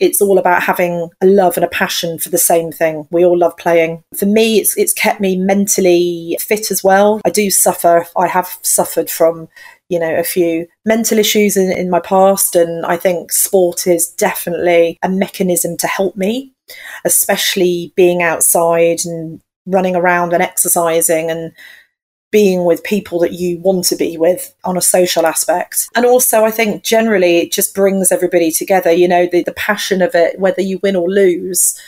[0.00, 3.06] it's all about having a love and a passion for the same thing.
[3.10, 4.02] We all love playing.
[4.16, 7.20] For me, it's it's kept me mentally fit as well.
[7.24, 8.06] I do suffer.
[8.16, 9.48] I have suffered from
[9.88, 14.08] you know a few mental issues in, in my past and i think sport is
[14.08, 16.52] definitely a mechanism to help me
[17.04, 21.52] especially being outside and running around and exercising and
[22.34, 25.88] being with people that you want to be with on a social aspect.
[25.94, 28.90] And also, I think generally it just brings everybody together.
[28.90, 31.80] You know, the, the passion of it, whether you win or lose,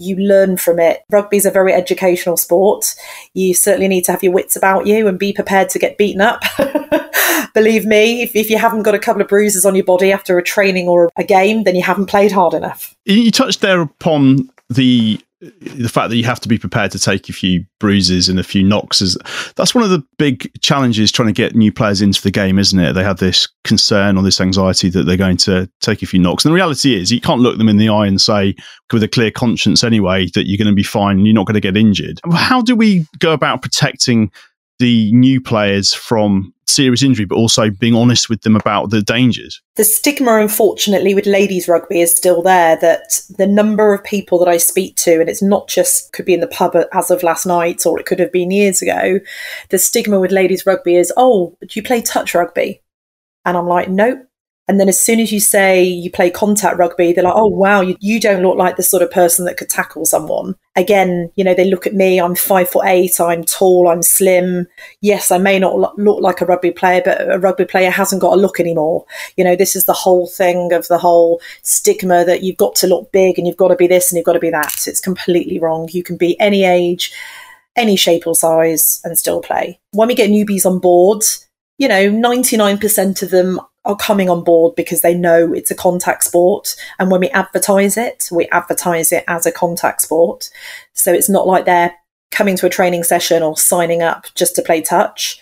[0.00, 1.02] you learn from it.
[1.10, 2.94] Rugby is a very educational sport.
[3.34, 6.20] You certainly need to have your wits about you and be prepared to get beaten
[6.20, 6.42] up.
[7.54, 10.38] Believe me, if, if you haven't got a couple of bruises on your body after
[10.38, 12.96] a training or a game, then you haven't played hard enough.
[13.04, 17.28] You touched there upon the the fact that you have to be prepared to take
[17.30, 19.16] a few bruises and a few knocks is
[19.56, 22.78] that's one of the big challenges trying to get new players into the game isn't
[22.78, 22.92] it?
[22.92, 26.44] They have this concern or this anxiety that they're going to take a few knocks.
[26.44, 28.54] And the reality is you can't look them in the eye and say
[28.92, 31.54] with a clear conscience anyway that you're going to be fine and you're not going
[31.54, 32.20] to get injured.
[32.32, 34.30] How do we go about protecting
[34.78, 39.60] the new players from serious injury, but also being honest with them about the dangers.
[39.76, 44.48] The stigma, unfortunately, with ladies rugby is still there that the number of people that
[44.48, 47.46] I speak to, and it's not just could be in the pub as of last
[47.46, 49.20] night or it could have been years ago,
[49.70, 52.82] the stigma with ladies rugby is, oh, do you play touch rugby?
[53.44, 54.26] And I'm like, nope.
[54.70, 57.80] And then as soon as you say you play contact rugby, they're like, oh, wow,
[57.80, 60.54] you, you don't look like the sort of person that could tackle someone.
[60.76, 64.68] Again, you know, they look at me, I'm five foot eight, I'm tall, I'm slim.
[65.00, 68.34] Yes, I may not look like a rugby player, but a rugby player hasn't got
[68.34, 69.04] a look anymore.
[69.36, 72.86] You know, this is the whole thing of the whole stigma that you've got to
[72.86, 74.86] look big and you've got to be this and you've got to be that.
[74.86, 75.88] It's completely wrong.
[75.90, 77.12] You can be any age,
[77.74, 79.80] any shape or size and still play.
[79.90, 81.24] When we get newbies on board,
[81.80, 86.24] you know, 99% of them are coming on board because they know it's a contact
[86.24, 86.76] sport.
[86.98, 90.50] And when we advertise it, we advertise it as a contact sport.
[90.92, 91.94] So it's not like they're
[92.30, 95.40] coming to a training session or signing up just to play touch.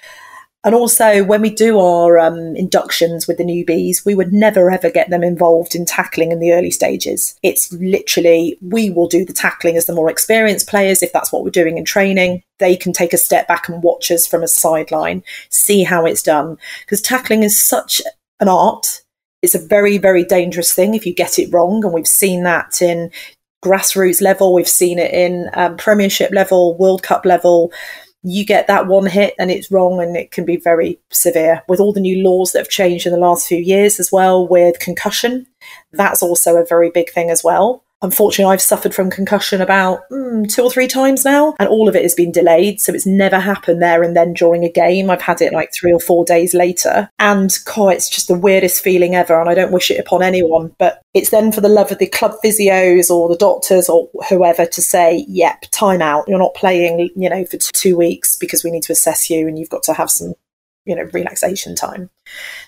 [0.65, 4.91] And also, when we do our um, inductions with the newbies, we would never ever
[4.91, 7.39] get them involved in tackling in the early stages.
[7.45, 11.45] It's literally, we will do the tackling as the more experienced players, if that's what
[11.45, 12.43] we're doing in training.
[12.59, 16.25] They can take a step back and watch us from a sideline, see how it's
[16.25, 16.59] done.
[16.81, 18.03] Because tackling is such
[18.41, 19.03] an art.
[19.43, 21.85] It's a very, very dangerous thing if you get it wrong.
[21.85, 23.11] And we've seen that in
[23.65, 27.73] grassroots level, we've seen it in um, Premiership level, World Cup level.
[28.25, 31.63] You get that one hit and it's wrong, and it can be very severe.
[31.69, 34.47] With all the new laws that have changed in the last few years as well,
[34.47, 35.47] with concussion,
[35.93, 37.85] that's also a very big thing as well.
[38.01, 41.97] Unfortunately, I've suffered from concussion about mm, two or three times now, and all of
[41.97, 42.81] it has been delayed.
[42.81, 45.11] So it's never happened there and then during a game.
[45.11, 47.11] I've had it like three or four days later.
[47.19, 49.41] And God, it's just the weirdest feeling ever.
[49.41, 50.75] And I don't wish it upon anyone.
[50.79, 54.65] But it's then for the love of the club physios or the doctors or whoever
[54.67, 56.25] to say, yep, time out.
[56.29, 59.59] You're not playing, you know, for two weeks because we need to assess you and
[59.59, 60.35] you've got to have some
[60.89, 62.09] you know relaxation time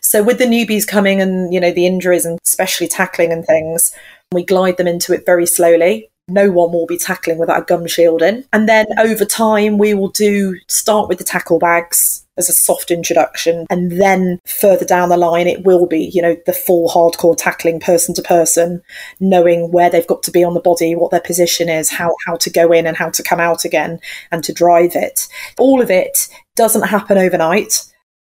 [0.00, 3.92] so with the newbies coming and you know the injuries and especially tackling and things
[4.32, 6.08] we glide them into it very slowly.
[6.28, 8.44] No one will be tackling without a gum shield in.
[8.52, 12.92] And then over time, we will do start with the tackle bags as a soft
[12.92, 13.66] introduction.
[13.68, 17.80] And then further down the line, it will be, you know, the full hardcore tackling
[17.80, 18.80] person to person,
[19.18, 22.36] knowing where they've got to be on the body, what their position is, how, how
[22.36, 23.98] to go in and how to come out again
[24.30, 25.26] and to drive it.
[25.58, 27.82] All of it doesn't happen overnight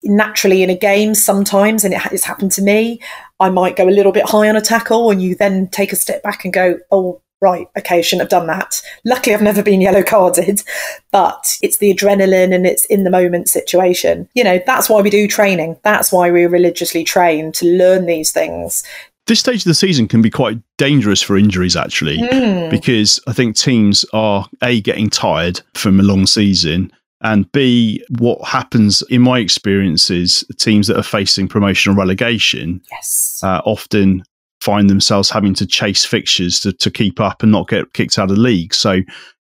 [0.04, 3.00] naturally in a game sometimes, and it's happened to me,
[3.40, 5.96] I might go a little bit high on a tackle and you then take a
[5.96, 8.80] step back and go, oh, right, okay, I shouldn't have done that.
[9.04, 10.62] Luckily, I've never been yellow carded,
[11.10, 14.28] but it's the adrenaline and it's in the moment situation.
[14.34, 15.76] You know, that's why we do training.
[15.82, 18.84] That's why we religiously train to learn these things.
[19.26, 22.70] This stage of the season can be quite dangerous for injuries, actually, mm.
[22.70, 28.42] because I think teams are A, getting tired from a long season and B, what
[28.46, 33.40] happens in my experience is teams that are facing promotion or relegation yes.
[33.42, 34.24] uh, often
[34.60, 38.30] find themselves having to chase fixtures to, to keep up and not get kicked out
[38.30, 38.74] of the league.
[38.74, 39.00] So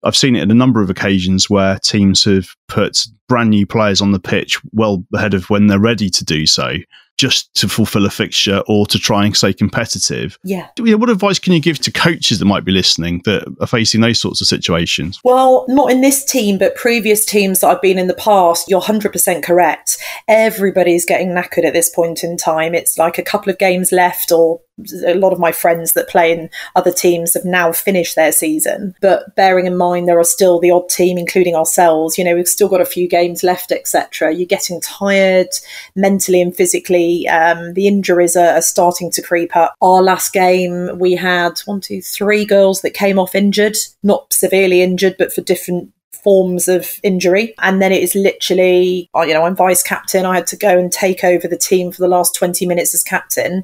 [0.04, 4.02] I've seen it in a number of occasions where teams have put brand new players
[4.02, 6.76] on the pitch well ahead of when they're ready to do so
[7.18, 10.38] just to fulfill a fixture or to try and stay competitive.
[10.44, 10.68] Yeah.
[10.78, 14.20] What advice can you give to coaches that might be listening that are facing those
[14.20, 15.20] sorts of situations?
[15.24, 18.82] Well, not in this team, but previous teams that I've been in the past, you're
[18.82, 19.98] 100% correct.
[20.28, 22.76] Everybody's getting knackered at this point in time.
[22.76, 24.62] It's like a couple of games left or
[25.08, 28.94] a lot of my friends that play in other teams have now finished their season.
[29.00, 32.46] But bearing in mind there are still the odd team, including ourselves, you know, we've
[32.46, 34.34] still got a few games left, etc.
[34.34, 35.48] You're getting tired
[35.96, 37.05] mentally and physically.
[37.28, 39.76] Um, the injuries are, are starting to creep up.
[39.82, 44.82] Our last game, we had one, two, three girls that came off injured, not severely
[44.82, 45.92] injured, but for different
[46.24, 47.54] forms of injury.
[47.60, 50.26] And then it is literally, you know, I'm vice captain.
[50.26, 53.04] I had to go and take over the team for the last 20 minutes as
[53.04, 53.64] captain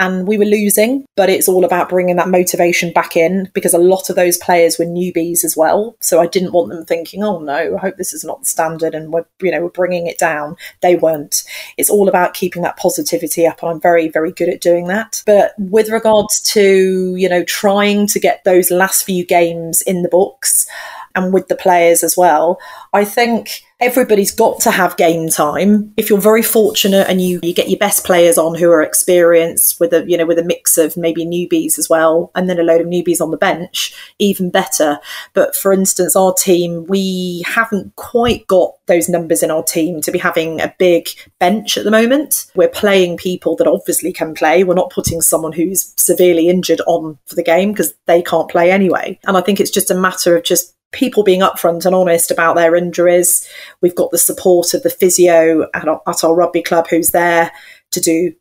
[0.00, 3.78] and we were losing, but it's all about bringing that motivation back in because a
[3.78, 5.94] lot of those players were newbies as well.
[6.00, 8.94] So I didn't want them thinking, "Oh no, I hope this is not the standard,"
[8.94, 10.56] and we're you know we're bringing it down.
[10.80, 11.44] They weren't.
[11.76, 15.22] It's all about keeping that positivity up, and I'm very very good at doing that.
[15.26, 20.08] But with regards to you know trying to get those last few games in the
[20.08, 20.66] books
[21.14, 22.58] and with the players as well,
[22.92, 25.92] I think everybody's got to have game time.
[25.96, 29.80] If you're very fortunate and you, you get your best players on who are experienced
[29.80, 32.62] with a you know with a mix of maybe newbies as well, and then a
[32.62, 34.98] load of newbies on the bench, even better.
[35.32, 40.10] But for instance, our team we haven't quite got those numbers in our team to
[40.10, 42.50] be having a big bench at the moment.
[42.54, 44.64] We're playing people that obviously can play.
[44.64, 48.70] We're not putting someone who's severely injured on for the game because they can't play
[48.70, 49.18] anyway.
[49.24, 52.56] And I think it's just a matter of just people being upfront and honest about
[52.56, 53.46] their injuries.
[53.80, 57.52] We've got the support of the physio at our, at our rugby club who's there
[57.92, 58.34] to do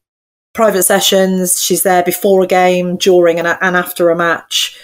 [0.54, 1.62] private sessions.
[1.62, 4.78] She's there before a game, during, and, and after a match.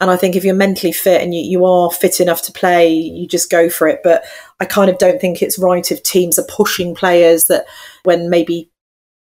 [0.00, 2.88] And I think if you're mentally fit and you, you are fit enough to play,
[2.88, 4.00] you just go for it.
[4.04, 4.24] But
[4.60, 7.66] I kind of don't think it's right if teams are pushing players that
[8.04, 8.70] when maybe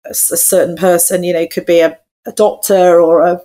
[0.06, 1.98] a certain person, you know, could be a,
[2.28, 3.42] a doctor or a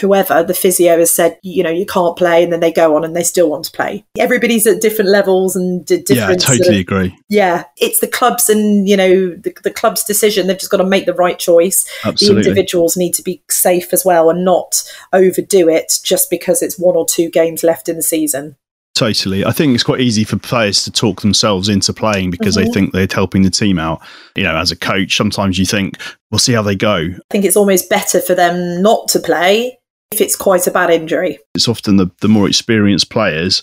[0.00, 3.04] whoever, the physio has said, you know, you can't play, and then they go on
[3.04, 4.04] and they still want to play.
[4.18, 6.42] Everybody's at different levels and d- Yeah, different.
[6.42, 7.18] sort totally of- agree.
[7.28, 10.46] yeah, it's the clubs and you know the, the club's decision.
[10.46, 11.88] They've just got to make the right choice.
[12.04, 12.42] Absolutely.
[12.42, 16.78] The individuals need to be safe as well and not overdo it just because it's
[16.78, 18.56] one or two games left in the season.
[18.96, 19.44] Totally.
[19.44, 22.72] I think it's quite easy for players to talk themselves into playing because they Mhm.
[22.72, 24.00] think they're helping the team out.
[24.34, 25.98] You know, as a coach, sometimes you think,
[26.30, 26.96] we'll see how they go.
[26.96, 29.76] I think it's almost better for them not to play
[30.12, 31.38] if it's quite a bad injury.
[31.54, 33.62] It's often the, the more experienced players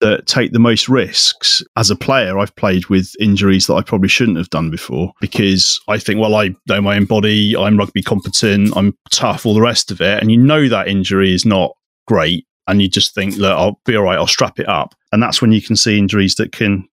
[0.00, 1.60] that take the most risks.
[1.76, 5.80] As a player, I've played with injuries that I probably shouldn't have done before because
[5.88, 9.60] I think, well, I know my own body, I'm rugby competent, I'm tough, all the
[9.60, 10.20] rest of it.
[10.22, 11.72] And you know that injury is not
[12.06, 12.44] great.
[12.68, 14.94] And you just think, look, I'll be all right, I'll strap it up.
[15.10, 16.86] And that's when you can see injuries that can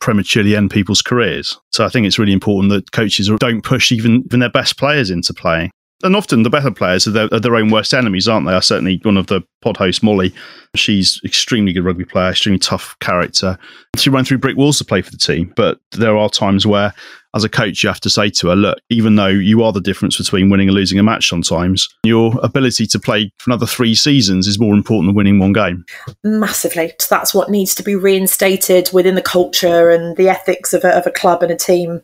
[0.00, 1.58] prematurely end people's careers.
[1.72, 5.10] So I think it's really important that coaches don't push even, even their best players
[5.10, 5.70] into playing.
[6.02, 8.52] And often the better players are their, are their own worst enemies, aren't they?
[8.52, 10.34] I certainly one of the pod hosts, Molly.
[10.74, 13.58] She's extremely good rugby player, extremely tough character.
[13.96, 16.92] She ran through brick walls to play for the team, but there are times where,
[17.34, 19.80] as a coach, you have to say to her, "Look, even though you are the
[19.80, 23.94] difference between winning and losing a match, sometimes your ability to play for another three
[23.94, 25.86] seasons is more important than winning one game."
[26.22, 26.92] Massively.
[27.08, 31.06] That's what needs to be reinstated within the culture and the ethics of a, of
[31.06, 32.02] a club and a team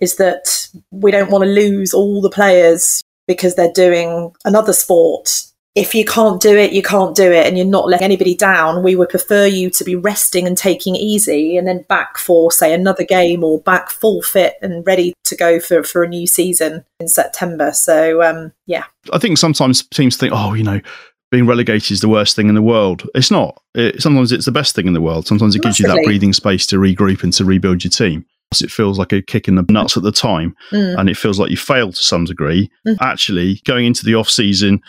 [0.00, 5.44] is that we don't want to lose all the players because they're doing another sport.
[5.74, 8.84] If you can't do it, you can't do it, and you're not letting anybody down.
[8.84, 12.72] We would prefer you to be resting and taking easy, and then back for, say,
[12.72, 16.84] another game or back full fit and ready to go for, for a new season
[17.00, 17.72] in September.
[17.72, 18.84] So, um, yeah.
[19.12, 20.80] I think sometimes teams think, "Oh, you know."
[21.32, 23.08] Being relegated is the worst thing in the world.
[23.12, 23.60] It's not.
[23.74, 25.26] It, sometimes it's the best thing in the world.
[25.26, 28.24] Sometimes it gives you that breathing space to regroup and to rebuild your team.
[28.62, 30.54] It feels like a kick in the nuts at the time.
[30.72, 30.98] Mm.
[30.98, 32.70] and it feels like you failed to some degree.
[32.86, 32.96] Mm.
[33.00, 34.80] Actually, going into the off season,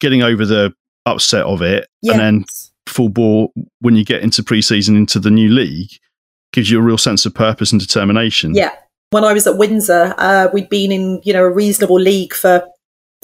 [0.00, 0.72] getting over the
[1.06, 2.12] upset of it, Yeah.
[2.14, 2.44] and then
[2.86, 5.90] full ball when you get into pre-season into the new league
[6.52, 8.54] gives you a real sense of purpose and determination.
[8.54, 8.70] Yeah.
[9.10, 12.66] When I was at Windsor, uh, we'd been in, you know, a reasonable league for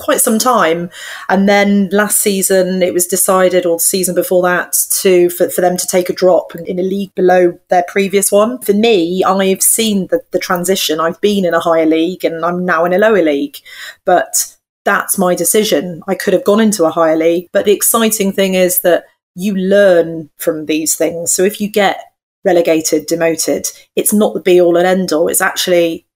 [0.02, 0.90] quite some time.
[1.28, 5.60] And then last season it was decided, or the season before that, to for, for
[5.60, 8.60] them to take a drop in a league below their previous one.
[8.60, 11.00] For me, I've seen the, the transition.
[11.00, 13.58] I've been in a higher league and I'm now in a lower league.
[14.04, 16.02] But that's my decision.
[16.08, 17.48] I could have gone into a higher league.
[17.52, 21.32] But the exciting thing is that you learn from these things.
[21.32, 22.00] So if you get
[22.44, 25.28] relegated, demoted, it's not the be all and end all.
[25.28, 26.06] It's actually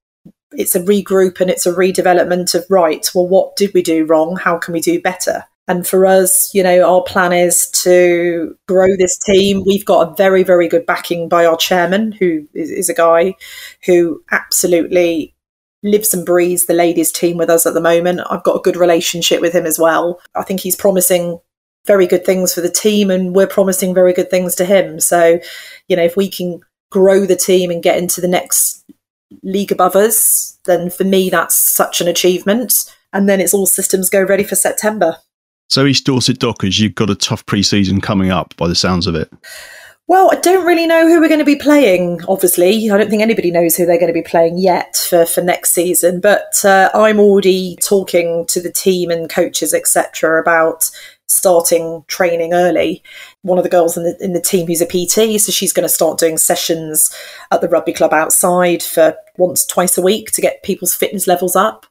[0.57, 3.09] it's a regroup and it's a redevelopment of right.
[3.15, 4.37] Well, what did we do wrong?
[4.37, 5.45] How can we do better?
[5.69, 9.65] And for us, you know, our plan is to grow this team.
[9.67, 13.35] We've got a very, very good backing by our chairman, who is, a guy
[13.85, 15.35] who absolutely
[15.83, 18.21] lives and breathes the ladies' team with us at the moment.
[18.31, 20.21] I've got a good relationship with him as well.
[20.37, 21.41] I think he's promising
[21.85, 25.01] very good things for the team, and we're promising very good things to him.
[25.01, 25.41] So,
[25.89, 28.85] you know, if we can grow the team and get into the next
[29.43, 32.73] league above us, then for me, that's such an achievement.
[33.13, 35.17] And then it's all systems go ready for September.
[35.69, 39.15] So East Dorset Dockers, you've got a tough pre-season coming up by the sounds of
[39.15, 39.33] it.
[40.09, 42.89] Well, I don't really know who we're going to be playing, obviously.
[42.89, 45.73] I don't think anybody knows who they're going to be playing yet for, for next
[45.73, 46.21] season.
[46.21, 50.89] But uh, I'm already talking to the team and coaches, etc., about
[51.27, 53.03] starting training early.
[53.47, 55.85] One of the girls in the, in the team who's a PT, so she's going
[55.85, 57.15] to start doing sessions
[57.53, 61.55] at the rugby club outside for once, twice a week to get people's fitness levels
[61.55, 61.87] up.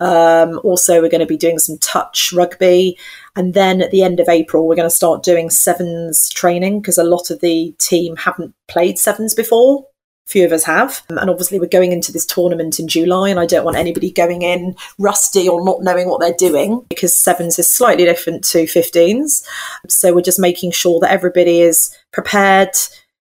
[0.00, 2.98] Um, also, we're going to be doing some touch rugby.
[3.36, 6.98] And then at the end of April, we're going to start doing sevens training because
[6.98, 9.86] a lot of the team haven't played sevens before.
[10.26, 11.02] Few of us have.
[11.08, 14.10] Um, And obviously, we're going into this tournament in July, and I don't want anybody
[14.10, 18.66] going in rusty or not knowing what they're doing because sevens is slightly different to
[18.66, 19.44] 15s.
[19.88, 22.70] So we're just making sure that everybody is prepared,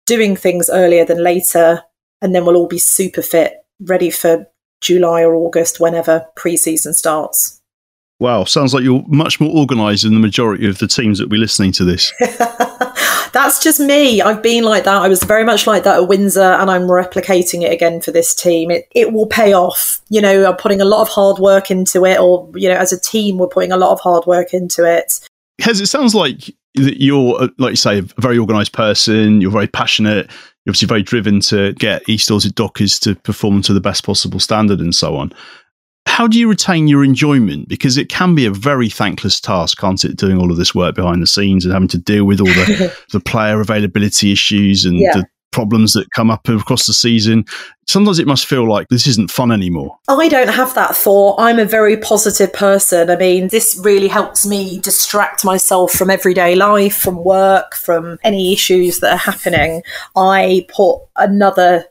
[0.04, 1.82] doing things earlier than later,
[2.20, 4.46] and then we'll all be super fit, ready for
[4.82, 7.61] July or August, whenever pre season starts.
[8.20, 11.30] Wow, sounds like you're much more organised than the majority of the teams that will
[11.30, 12.12] be listening to this.
[13.32, 14.20] That's just me.
[14.20, 15.02] I've been like that.
[15.02, 18.34] I was very much like that at Windsor, and I'm replicating it again for this
[18.34, 18.70] team.
[18.70, 20.00] It it will pay off.
[20.10, 22.92] You know, I'm putting a lot of hard work into it, or you know, as
[22.92, 25.18] a team, we're putting a lot of hard work into it.
[25.60, 29.40] Hez, it sounds like that you're, like you say, a very organised person.
[29.40, 30.26] You're very passionate.
[30.64, 34.40] You're obviously very driven to get East Dorset Dockers to perform to the best possible
[34.40, 35.32] standard and so on.
[36.06, 37.68] How do you retain your enjoyment?
[37.68, 40.16] Because it can be a very thankless task, can't it?
[40.16, 42.96] Doing all of this work behind the scenes and having to deal with all the,
[43.12, 45.12] the player availability issues and Yeah.
[45.14, 47.44] the problems that come up across the season,
[47.86, 49.96] sometimes it must feel like this isn't fun anymore.
[50.08, 51.38] I don't have that thought.
[51.38, 53.10] I'm a very positive person.
[53.10, 58.52] I mean, this really helps me distract myself from everyday life, from work, from any
[58.52, 59.82] issues that are happening.
[60.16, 61.84] I put another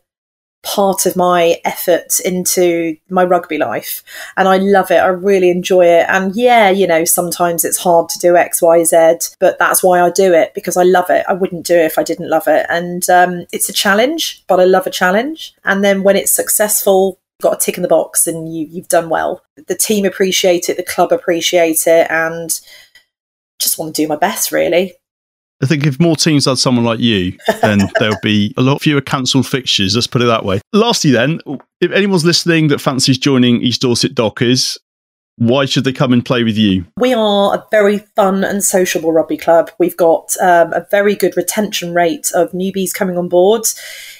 [0.63, 4.03] part of my effort into my rugby life
[4.37, 4.97] and I love it.
[4.97, 6.05] I really enjoy it.
[6.07, 10.01] And yeah, you know, sometimes it's hard to do X, Y, Z, but that's why
[10.01, 11.25] I do it because I love it.
[11.27, 12.65] I wouldn't do it if I didn't love it.
[12.69, 15.55] And um, it's a challenge, but I love a challenge.
[15.63, 19.09] And then when it's successful, got a tick in the box and you, you've done
[19.09, 19.43] well.
[19.67, 22.59] The team appreciate it, the club appreciate it, and
[23.59, 24.93] just want to do my best, really.
[25.61, 29.01] I think if more teams had someone like you, then there'll be a lot fewer
[29.01, 29.95] cancelled fixtures.
[29.95, 30.61] Let's put it that way.
[30.73, 31.39] Lastly, then,
[31.79, 34.77] if anyone's listening that fancies joining East Dorset Dockers,
[35.37, 36.85] why should they come and play with you?
[36.97, 39.71] We are a very fun and sociable rugby club.
[39.79, 43.63] We've got um, a very good retention rate of newbies coming on board.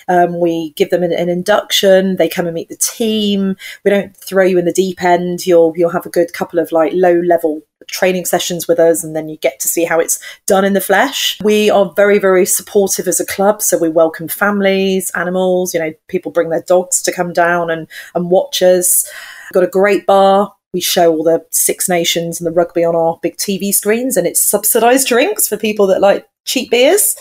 [0.07, 2.15] Um, we give them an, an, induction.
[2.15, 3.55] They come and meet the team.
[3.85, 5.45] We don't throw you in the deep end.
[5.45, 9.15] You'll you'll have a good couple of like low level training sessions with us, and
[9.15, 11.39] then you get to see how it's done in the flesh.
[11.43, 15.73] We are very very supportive as a club, so we welcome families, animals.
[15.73, 19.07] You know, people bring their dogs to come down and and watch us.
[19.53, 22.95] We've got a great bar we show all the Six Nations and the rugby on
[22.95, 27.15] our big TV screens, and it's subsidised drinks for people that like cheap beers.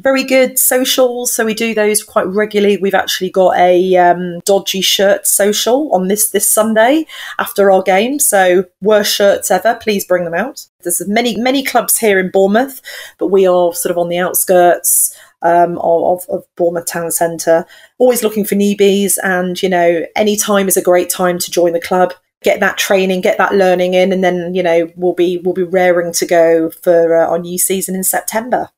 [0.00, 2.76] Very good socials, so we do those quite regularly.
[2.76, 7.06] We've actually got a um, dodgy shirt social on this this Sunday
[7.38, 8.18] after our game.
[8.18, 10.66] So worst shirts ever, please bring them out.
[10.82, 12.80] There's many many clubs here in Bournemouth,
[13.18, 15.16] but we are sort of on the outskirts.
[15.42, 17.66] Um, of, of Bournemouth Town Centre,
[17.98, 21.72] always looking for newbies, and you know, any time is a great time to join
[21.72, 25.38] the club get that training, get that learning in, and then you know we'll be
[25.38, 28.70] we'll be raring to go for uh, our new season in September.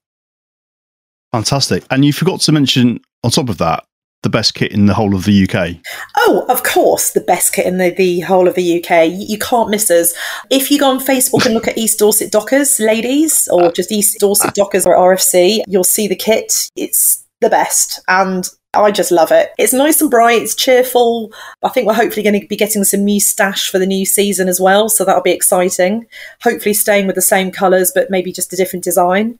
[1.32, 1.84] Fantastic!
[1.90, 3.84] And you forgot to mention on top of that
[4.22, 5.76] the best kit in the whole of the UK.
[6.16, 9.08] Oh, of course, the best kit in the, the whole of the UK.
[9.08, 10.12] You, you, can't miss us.
[10.50, 14.18] If you go on Facebook and look at East Dorset Dockers, ladies, or just East
[14.18, 16.68] Dorset Dockers or RFC, you'll see the kit.
[16.74, 18.00] It's the best.
[18.08, 19.52] And I just love it.
[19.58, 21.32] It's nice and bright, it's cheerful.
[21.62, 24.48] I think we're hopefully going to be getting some new stash for the new season
[24.48, 26.06] as well, so that'll be exciting.
[26.42, 29.38] Hopefully staying with the same colours but maybe just a different design.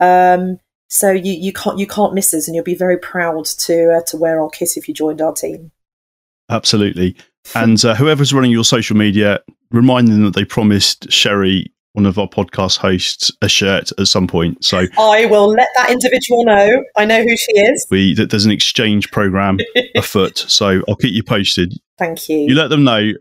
[0.00, 0.58] Um,
[0.88, 4.02] so you, you can't you can't miss us and you'll be very proud to uh,
[4.06, 5.70] to wear our kit if you joined our team.
[6.50, 7.16] Absolutely.
[7.54, 12.18] And uh, whoever's running your social media, remind them that they promised Sherry one of
[12.18, 14.64] our podcast hosts a shirt at some point.
[14.64, 16.84] So I will let that individual know.
[16.96, 17.86] I know who she is.
[17.90, 19.58] We there's an exchange program
[19.96, 21.72] afoot, so I'll keep you posted.
[21.98, 22.38] Thank you.
[22.38, 23.12] You let them know.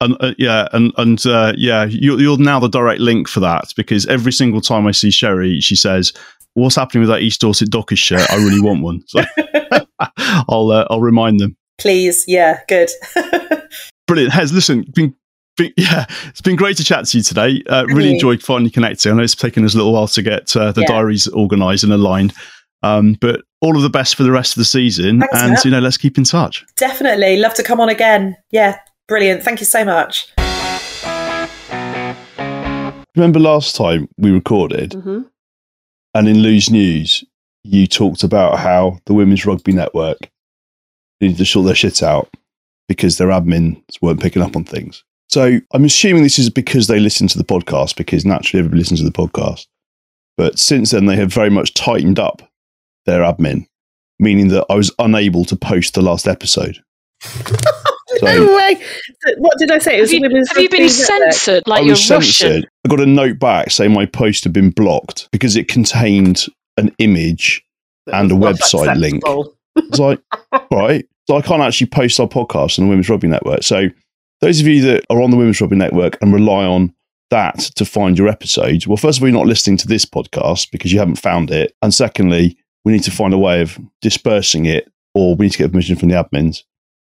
[0.00, 3.72] And uh, yeah, and and uh, yeah, you're, you're now the direct link for that
[3.76, 6.12] because every single time I see Sherry, she says,
[6.54, 8.30] "What's happening with that East Dorset Dockers shirt?
[8.30, 9.22] I really want one." So
[10.48, 11.56] I'll uh, I'll remind them.
[11.78, 12.90] Please, yeah, good.
[14.06, 14.32] Brilliant.
[14.32, 15.14] Hez, listen, been
[15.76, 17.62] yeah, it's been great to chat to you today.
[17.68, 19.12] Uh, really enjoyed finally connecting.
[19.12, 20.88] I know it's taken us a little while to get uh, the yeah.
[20.88, 22.34] diaries organised and aligned,
[22.82, 25.20] um, but all of the best for the rest of the season.
[25.20, 25.64] Thanks, and Matt.
[25.64, 26.64] you know, let's keep in touch.
[26.76, 28.36] Definitely, love to come on again.
[28.50, 28.78] Yeah,
[29.08, 29.42] brilliant.
[29.42, 30.28] Thank you so much.
[33.16, 35.22] Remember last time we recorded, mm-hmm.
[36.14, 37.24] and in Lose News,
[37.64, 40.18] you talked about how the Women's Rugby Network
[41.22, 42.28] needed to sort their shit out
[42.88, 45.02] because their admins weren't picking up on things.
[45.28, 49.00] So I'm assuming this is because they listen to the podcast, because naturally everybody listens
[49.00, 49.66] to the podcast.
[50.36, 52.42] But since then, they have very much tightened up
[53.06, 53.66] their admin,
[54.18, 56.82] meaning that I was unable to post the last episode.
[58.20, 58.80] So, no way.
[59.36, 59.98] What did I say?
[59.98, 62.48] Have you, have you been censored like you're censored.
[62.48, 62.66] Russian?
[62.84, 66.46] I got a note back saying my post had been blocked because it contained
[66.76, 67.64] an image
[68.12, 69.22] and a website link.
[69.74, 70.20] It's like,
[70.70, 71.04] right.
[71.28, 73.64] So I can't actually post our podcast on the Women's Rugby Network.
[73.64, 73.88] So
[74.46, 76.94] those of you that are on the Women's Rugby Network and rely on
[77.30, 80.70] that to find your episodes, well, first of all, you're not listening to this podcast
[80.70, 81.74] because you haven't found it.
[81.82, 85.58] And secondly, we need to find a way of dispersing it or we need to
[85.58, 86.62] get permission from the admins.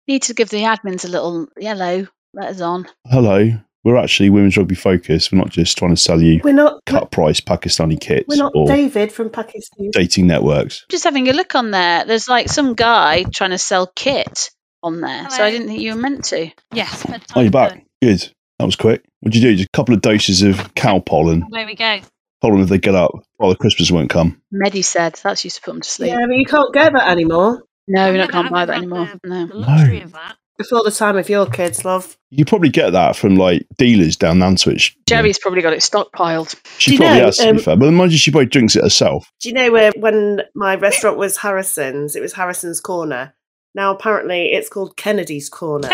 [0.08, 2.08] Need to give the admins a little yellow.
[2.34, 2.88] letters on.
[3.06, 3.52] Hello.
[3.84, 5.30] We're actually women's rugby focused.
[5.30, 8.26] We're not just trying to sell you we're not, cut price Pakistani kits.
[8.26, 9.90] We're not David from Pakistan.
[9.92, 10.84] Dating networks.
[10.90, 12.04] Just having a look on there.
[12.04, 14.50] There's like some guy trying to sell kit
[14.82, 15.24] on there.
[15.24, 15.30] Hello.
[15.30, 16.50] So I didn't think you were meant to.
[16.72, 17.06] Yes.
[17.34, 17.84] Oh, you're back.
[18.02, 18.32] Good.
[18.58, 19.04] That was quick.
[19.20, 19.56] What'd you do?
[19.56, 21.42] Just a couple of doses of Calpol.
[21.50, 22.00] There we go.
[22.40, 24.40] Pollen if they get up, well, the Christmas won't come.
[24.52, 26.10] Medised that's used to put them to sleep.
[26.10, 27.64] Yeah, but you can't get that anymore.
[27.86, 29.10] No, we not can't buy that anymore.
[29.22, 29.46] The, no.
[29.46, 30.04] The luxury no.
[30.04, 30.36] of that.
[30.56, 32.18] Before the time of your kids, love.
[32.28, 34.94] You probably get that from like dealers down Nantwich.
[35.06, 36.54] Jerry's probably got it stockpiled.
[36.78, 37.76] She Do you probably know, has to be um, fair.
[37.76, 39.30] But mind you, she probably drinks it herself.
[39.40, 43.34] Do you know where when my restaurant was Harrison's, it was Harrison's Corner.
[43.74, 45.88] Now apparently it's called Kennedy's Corner.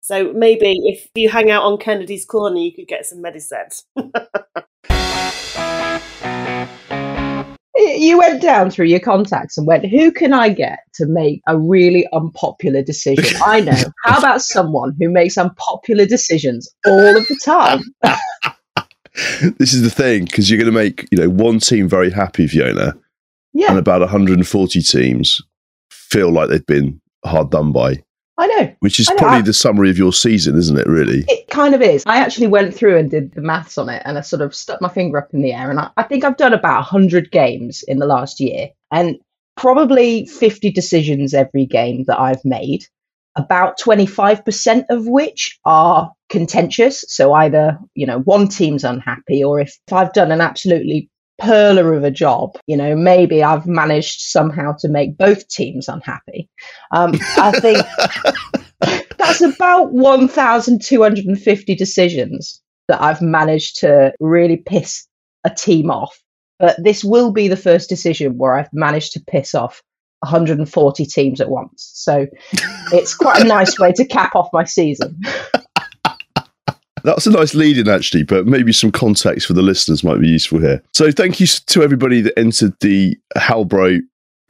[0.00, 3.84] so maybe if you hang out on Kennedy's Corner, you could get some Medised.
[7.76, 11.58] You went down through your contacts and went, who can I get to make a
[11.58, 13.40] really unpopular decision?
[13.44, 13.72] I know.
[14.04, 17.82] How about someone who makes unpopular decisions all of the time?
[19.58, 22.48] This is the thing because you're going to make you know one team very happy,
[22.48, 22.94] Fiona,
[23.54, 25.40] and about 140 teams
[25.88, 28.02] feel like they've been hard done by,
[28.36, 28.74] I know.
[28.80, 30.86] which is know, probably the summary of your season, isn't it?
[30.86, 31.24] Really?
[31.28, 32.02] It kind of is.
[32.06, 34.80] I actually went through and did the maths on it and I sort of stuck
[34.80, 35.70] my finger up in the air.
[35.70, 39.18] And I, I think I've done about 100 games in the last year and
[39.56, 42.84] probably 50 decisions every game that I've made,
[43.36, 47.04] about 25% of which are contentious.
[47.06, 51.08] So either, you know, one team's unhappy or if, if I've done an absolutely
[51.40, 56.48] perler of a job, you know, maybe I've managed somehow to make both teams unhappy.
[56.92, 57.84] Um, I think
[59.18, 65.06] that's about 1,250 decisions that I've managed to really piss
[65.44, 66.18] a team off.
[66.58, 69.82] But this will be the first decision where I've managed to piss off
[70.20, 71.90] 140 teams at once.
[71.94, 72.26] So
[72.92, 75.20] it's quite a nice way to cap off my season.
[77.04, 80.28] That's a nice lead in, actually, but maybe some context for the listeners might be
[80.28, 80.82] useful here.
[80.94, 84.00] So, thank you to everybody that entered the Halbro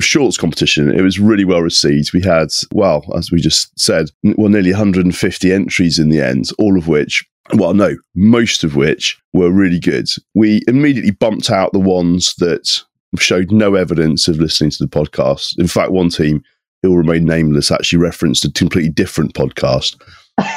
[0.00, 0.90] shorts competition.
[0.90, 2.12] It was really well received.
[2.12, 6.78] We had, well, as we just said, well, nearly 150 entries in the end, all
[6.78, 10.08] of which, well, no, most of which were really good.
[10.34, 12.82] We immediately bumped out the ones that
[13.18, 15.58] showed no evidence of listening to the podcast.
[15.58, 16.42] In fact, one team,
[16.82, 19.96] who will remain nameless, actually referenced a completely different podcast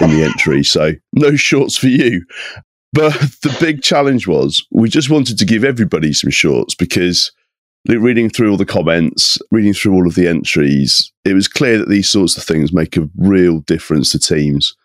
[0.02, 0.64] in the entry.
[0.64, 2.26] So no shorts for you.
[2.94, 3.14] But
[3.44, 7.32] the big challenge was we just wanted to give everybody some shorts because
[7.88, 11.90] reading through all the comments, reading through all of the entries, it was clear that
[11.90, 14.76] these sorts of things make a real difference to teams.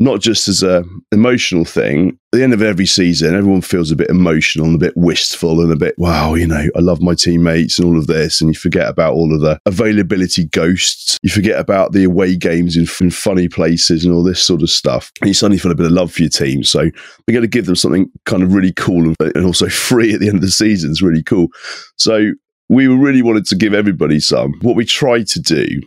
[0.00, 2.18] Not just as a emotional thing.
[2.32, 5.60] At the end of every season, everyone feels a bit emotional and a bit wistful
[5.60, 8.40] and a bit, wow, you know, I love my teammates and all of this.
[8.40, 11.18] And you forget about all of the availability ghosts.
[11.22, 14.70] You forget about the away games in, in funny places and all this sort of
[14.70, 15.10] stuff.
[15.20, 16.62] And you suddenly feel a bit of love for your team.
[16.62, 20.14] So we're going to give them something kind of really cool and, and also free
[20.14, 20.90] at the end of the season.
[20.90, 21.48] It's really cool.
[21.96, 22.32] So
[22.68, 24.52] we really wanted to give everybody some.
[24.60, 25.80] What we tried to do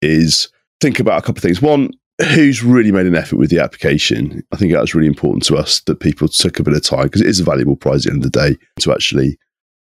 [0.00, 0.48] is
[0.80, 1.60] think about a couple of things.
[1.60, 1.90] One,
[2.34, 4.42] who's really made an effort with the application?
[4.52, 7.04] I think that was really important to us that people took a bit of time
[7.04, 9.38] because it is a valuable prize at the end of the day to actually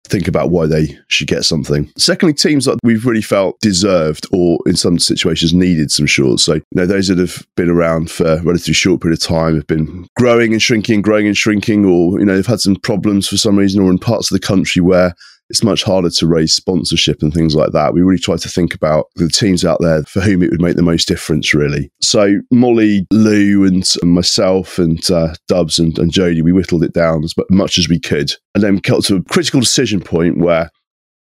[0.07, 1.89] think about why they should get something.
[1.97, 6.43] Secondly, teams that we've really felt deserved or in some situations needed some shorts.
[6.43, 9.55] So, you know, those that have been around for a relatively short period of time
[9.55, 13.28] have been growing and shrinking, growing and shrinking, or, you know, they've had some problems
[13.28, 15.15] for some reason or in parts of the country where
[15.54, 17.93] it's much harder to raise sponsorship and things like that.
[17.93, 20.76] We really try to think about the teams out there for whom it would make
[20.76, 21.91] the most difference, really.
[22.01, 27.24] So Molly, Lou, and myself, and uh, Dubs and, and Jodie, we whittled it down
[27.24, 30.72] as much as we could, and then got to a critical decision point where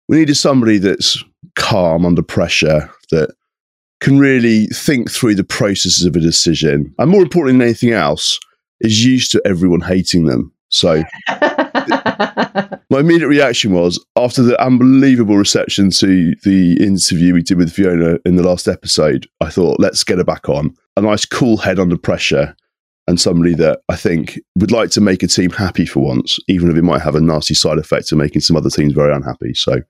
[0.09, 1.23] we needed somebody that's
[1.55, 3.35] calm under pressure, that
[4.01, 8.39] can really think through the processes of a decision, and more important than anything else,
[8.79, 10.51] is used to everyone hating them.
[10.69, 17.71] So my immediate reaction was after the unbelievable reception to the interview we did with
[17.71, 20.75] Fiona in the last episode, I thought, let's get her back on.
[20.95, 22.55] A nice cool head under pressure
[23.07, 26.69] and somebody that I think would like to make a team happy for once, even
[26.69, 29.53] if it might have a nasty side effect of making some other teams very unhappy.
[29.53, 29.81] So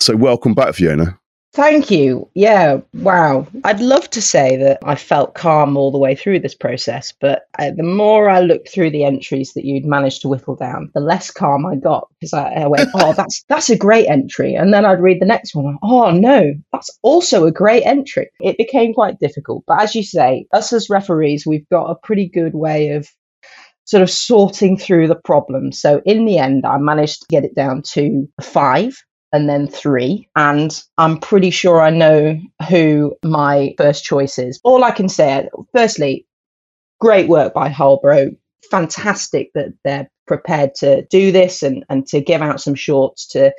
[0.00, 1.18] so welcome back, Fiona.
[1.54, 2.28] Thank you.
[2.34, 3.46] Yeah, wow.
[3.62, 7.44] I'd love to say that I felt calm all the way through this process, but
[7.60, 11.00] uh, the more I looked through the entries that you'd managed to whittle down, the
[11.00, 14.74] less calm I got because I, I went, "Oh, that's that's a great entry," and
[14.74, 15.78] then I'd read the next one.
[15.80, 18.28] Oh no, that's also a great entry.
[18.40, 22.28] It became quite difficult, but as you say, us as referees, we've got a pretty
[22.28, 23.08] good way of
[23.84, 25.70] sort of sorting through the problem.
[25.70, 28.96] So in the end, I managed to get it down to five
[29.34, 30.28] and then three.
[30.36, 34.60] And I'm pretty sure I know who my first choice is.
[34.62, 36.24] All I can say, firstly,
[37.00, 38.36] great work by Halbro.
[38.70, 43.52] Fantastic that they're prepared to do this and, and to give out some shorts to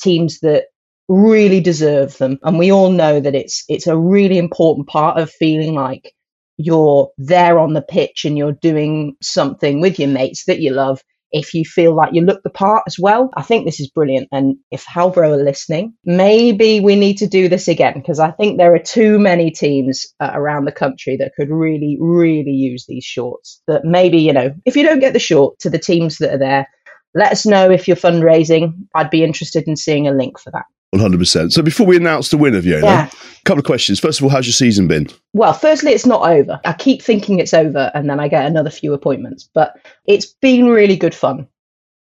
[0.00, 0.64] teams that
[1.08, 2.38] really deserve them.
[2.42, 6.14] And we all know that it's it's a really important part of feeling like
[6.56, 11.02] you're there on the pitch and you're doing something with your mates that you love
[11.32, 13.30] if you feel like you look the part as well.
[13.36, 14.28] I think this is brilliant.
[14.32, 18.58] And if Halbro are listening, maybe we need to do this again because I think
[18.58, 23.04] there are too many teams uh, around the country that could really, really use these
[23.04, 23.62] shorts.
[23.66, 26.38] That maybe, you know, if you don't get the short to the teams that are
[26.38, 26.68] there,
[27.14, 28.86] let us know if you're fundraising.
[28.94, 30.66] I'd be interested in seeing a link for that.
[30.94, 31.52] 100%.
[31.52, 33.06] So before we announce the winner, Fiona, Yeah.
[33.08, 34.00] a couple of questions.
[34.00, 35.06] First of all, how's your season been?
[35.34, 36.60] Well, firstly, it's not over.
[36.64, 39.74] I keep thinking it's over and then I get another few appointments, but
[40.06, 41.46] it's been really good fun.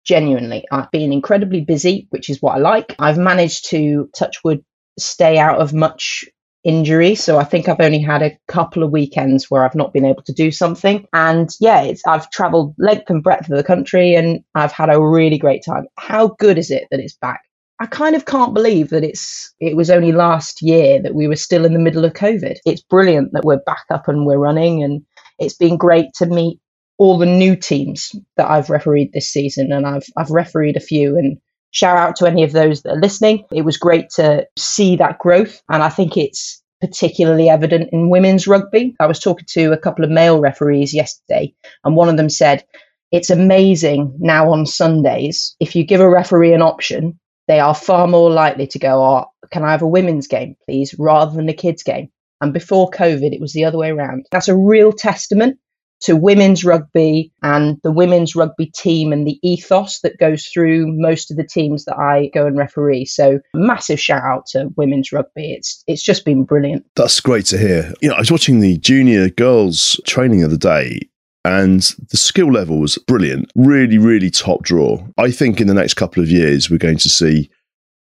[0.06, 0.64] Genuinely.
[0.72, 2.96] I've been incredibly busy, which is what I like.
[2.98, 4.64] I've managed to, touch wood,
[4.98, 6.24] stay out of much
[6.64, 7.14] injury.
[7.14, 10.22] So I think I've only had a couple of weekends where I've not been able
[10.22, 11.06] to do something.
[11.12, 15.00] And yeah, it's, I've traveled length and breadth of the country and I've had a
[15.00, 15.86] really great time.
[15.98, 17.40] How good is it that it's back?
[17.82, 21.36] I kind of can't believe that it's it was only last year that we were
[21.36, 22.58] still in the middle of COVID.
[22.66, 25.02] It's brilliant that we're back up and we're running and
[25.38, 26.60] it's been great to meet
[26.98, 31.16] all the new teams that I've refereed this season and I've I've refereed a few
[31.16, 31.38] and
[31.70, 33.46] shout out to any of those that are listening.
[33.50, 38.46] It was great to see that growth and I think it's particularly evident in women's
[38.46, 38.94] rugby.
[39.00, 41.54] I was talking to a couple of male referees yesterday
[41.84, 42.62] and one of them said
[43.10, 47.18] it's amazing now on Sundays if you give a referee an option
[47.50, 50.94] they are far more likely to go, oh, can I have a women's game, please,
[51.00, 52.08] rather than a kids' game.
[52.40, 54.26] And before COVID, it was the other way around.
[54.30, 55.58] That's a real testament
[56.02, 61.32] to women's rugby and the women's rugby team and the ethos that goes through most
[61.32, 63.06] of the teams that I go and referee.
[63.06, 65.52] So massive shout out to women's rugby.
[65.52, 66.86] It's it's just been brilliant.
[66.94, 67.92] That's great to hear.
[68.00, 71.00] You know, I was watching the junior girls training of the day
[71.44, 73.50] and the skill level was brilliant.
[73.54, 75.06] Really, really top draw.
[75.16, 77.50] I think in the next couple of years, we're going to see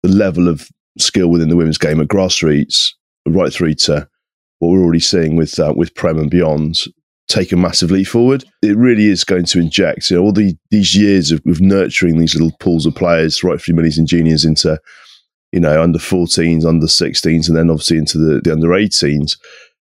[0.03, 0.69] the level of
[0.99, 2.91] skill within the women's game at grassroots
[3.27, 4.09] right through to
[4.59, 6.85] what we're already seeing with uh, with Prem and beyond
[7.29, 8.45] take a massive leap forward.
[8.63, 12.19] It really is going to inject you know, all the, these years of, of nurturing
[12.19, 14.81] these little pools of players right through minis and juniors into
[15.53, 19.37] you know under 14s, under 16s, and then obviously into the, the under 18s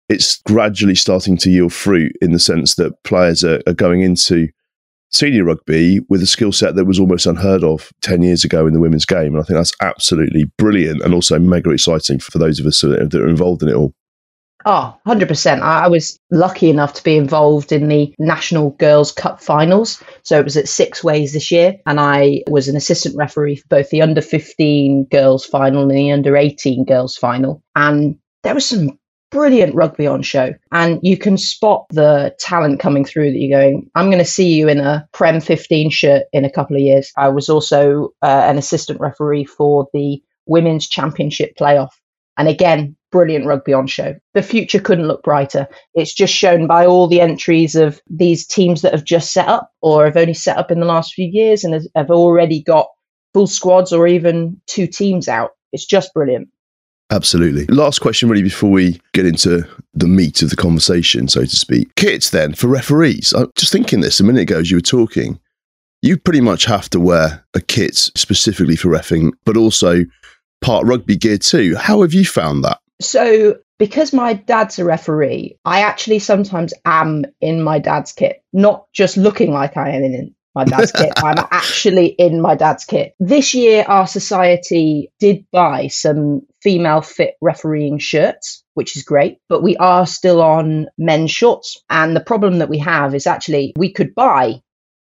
[0.09, 4.48] it's gradually starting to yield fruit in the sense that players are, are going into
[5.11, 8.74] senior rugby with a skill set that was almost unheard of 10 years ago in
[8.74, 9.34] the women's game.
[9.34, 13.14] And I think that's absolutely brilliant and also mega exciting for those of us that
[13.14, 13.94] are involved in it all.
[14.66, 15.61] Oh, 100%.
[15.61, 20.02] I I was lucky enough to be involved in the National Girls Cup finals.
[20.22, 21.76] So it was at Sixways this year.
[21.86, 26.11] And I was an assistant referee for both the under 15 girls final and the
[26.11, 27.62] under 18 girls final.
[27.76, 28.98] And there was some
[29.35, 30.55] brilliant rugby on show.
[30.70, 34.55] And you can spot the talent coming through that you're going, I'm going to see
[34.55, 37.12] you in a Prem 15 shirt in a couple of years.
[37.16, 41.91] I was also uh, an assistant referee for the Women's Championship playoff.
[42.39, 44.14] And again, brilliant rugby on show.
[44.35, 45.66] The future couldn't look brighter.
[45.95, 49.72] It's just shown by all the entries of these teams that have just set up
[49.82, 52.87] or have only set up in the last few years and have already got
[53.32, 55.51] full squads or even two teams out.
[55.72, 56.49] It's just brilliant.
[57.11, 57.66] Absolutely.
[57.66, 61.94] Last question, really, before we get into the meat of the conversation, so to speak.
[61.96, 63.32] Kits, then, for referees.
[63.34, 65.38] I'm just thinking this a minute ago as you were talking.
[66.02, 70.05] You pretty much have to wear a kit specifically for refing, but also
[70.61, 71.76] part rugby gear too.
[71.76, 72.78] How have you found that?
[73.00, 78.86] So, because my dad's a referee, I actually sometimes am in my dad's kit, not
[78.92, 81.12] just looking like I am in my dad's kit.
[81.16, 83.14] I'm actually in my dad's kit.
[83.18, 89.62] This year, our society did buy some female fit refereeing shirts, which is great, but
[89.62, 91.76] we are still on men's shorts.
[91.90, 94.61] And the problem that we have is actually we could buy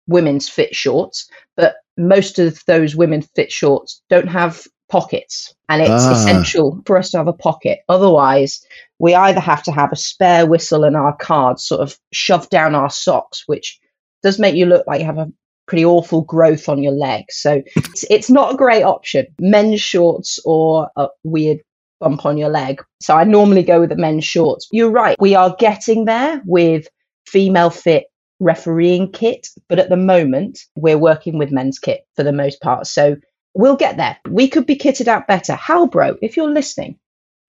[0.07, 5.91] women's fit shorts, but most of those women fit shorts don't have pockets and it's
[5.91, 6.13] Ah.
[6.13, 8.65] essential for us to have a pocket otherwise
[8.97, 12.73] we either have to have a spare whistle and our cards sort of shoved down
[12.73, 13.79] our socks which
[14.23, 15.31] does make you look like you have a
[15.67, 17.25] pretty awful growth on your leg.
[17.29, 19.27] So it's, it's not a great option.
[19.39, 21.59] Men's shorts or a weird
[21.99, 22.81] bump on your leg.
[23.01, 24.67] So i normally go with the men's shorts.
[24.71, 26.87] You're right we are getting there with
[27.27, 28.05] female fit
[28.41, 32.87] refereeing kit but at the moment we're working with men's kit for the most part.
[32.87, 33.17] So
[33.53, 34.17] we'll get there.
[34.29, 35.53] We could be kitted out better.
[35.53, 36.97] Halbro, if you're listening,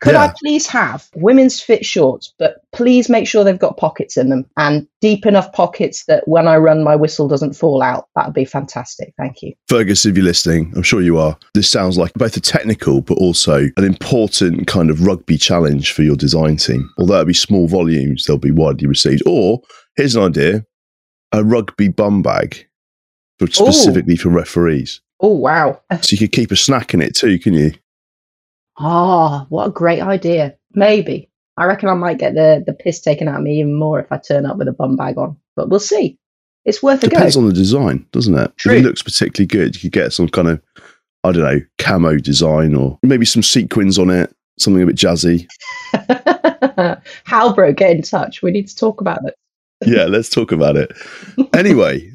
[0.01, 4.31] could I please have women's fit shorts, but please make sure they've got pockets in
[4.31, 8.09] them and deep enough pockets that when I run, my whistle doesn't fall out.
[8.17, 9.13] That would be fantastic.
[9.19, 9.53] Thank you.
[9.69, 11.37] Fergus, if you're listening, I'm sure you are.
[11.53, 16.03] This sounds like both a technical but also an important kind of rugby challenge for
[16.03, 16.89] your design team.
[16.99, 19.23] Although it'll be small volumes, they'll be widely received.
[19.27, 19.61] Or
[19.97, 20.65] here's an idea
[21.33, 22.67] a rugby bum bag
[23.39, 25.01] for, specifically for referees.
[25.21, 25.81] Oh, wow.
[26.01, 27.73] So you could keep a snack in it too, can you?
[28.81, 30.57] Ah, what a great idea.
[30.73, 31.29] Maybe.
[31.57, 34.11] I reckon I might get the, the piss taken out of me even more if
[34.11, 36.19] I turn up with a bum bag on, but we'll see.
[36.65, 37.17] it's worth a go.
[37.17, 37.43] Depends go.
[37.43, 38.57] on the design, doesn't it?
[38.57, 38.73] True.
[38.73, 40.63] If it looks particularly good, you could get some kind of,
[41.23, 45.47] I don't know, camo design or maybe some sequins on it, something a bit jazzy.
[47.27, 48.43] Halbro, get in touch.
[48.43, 49.35] We need to talk about it.
[49.87, 50.93] yeah, let's talk about it.
[51.53, 52.11] Anyway,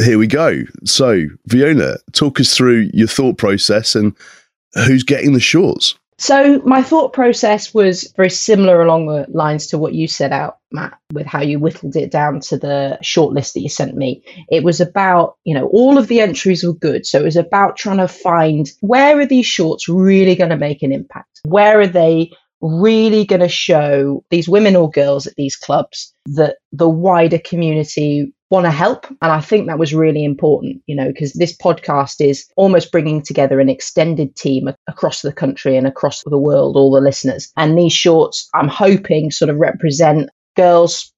[0.00, 0.62] here we go.
[0.84, 4.14] So, Fiona, talk us through your thought process and
[4.86, 5.94] who's getting the shorts.
[6.16, 10.58] So my thought process was very similar along the lines to what you set out,
[10.70, 14.22] Matt, with how you whittled it down to the short list that you sent me.
[14.48, 17.04] It was about, you know, all of the entries were good.
[17.04, 20.82] So it was about trying to find where are these shorts really going to make
[20.82, 21.40] an impact?
[21.44, 26.56] Where are they really going to show these women or girls at these clubs that
[26.72, 29.06] the wider community want to help.
[29.22, 33.22] And I think that was really important, you know, because this podcast is almost bringing
[33.22, 37.50] together an extended team across the country and across the world, all the listeners.
[37.56, 41.12] And these shorts, I'm hoping, sort of represent girls,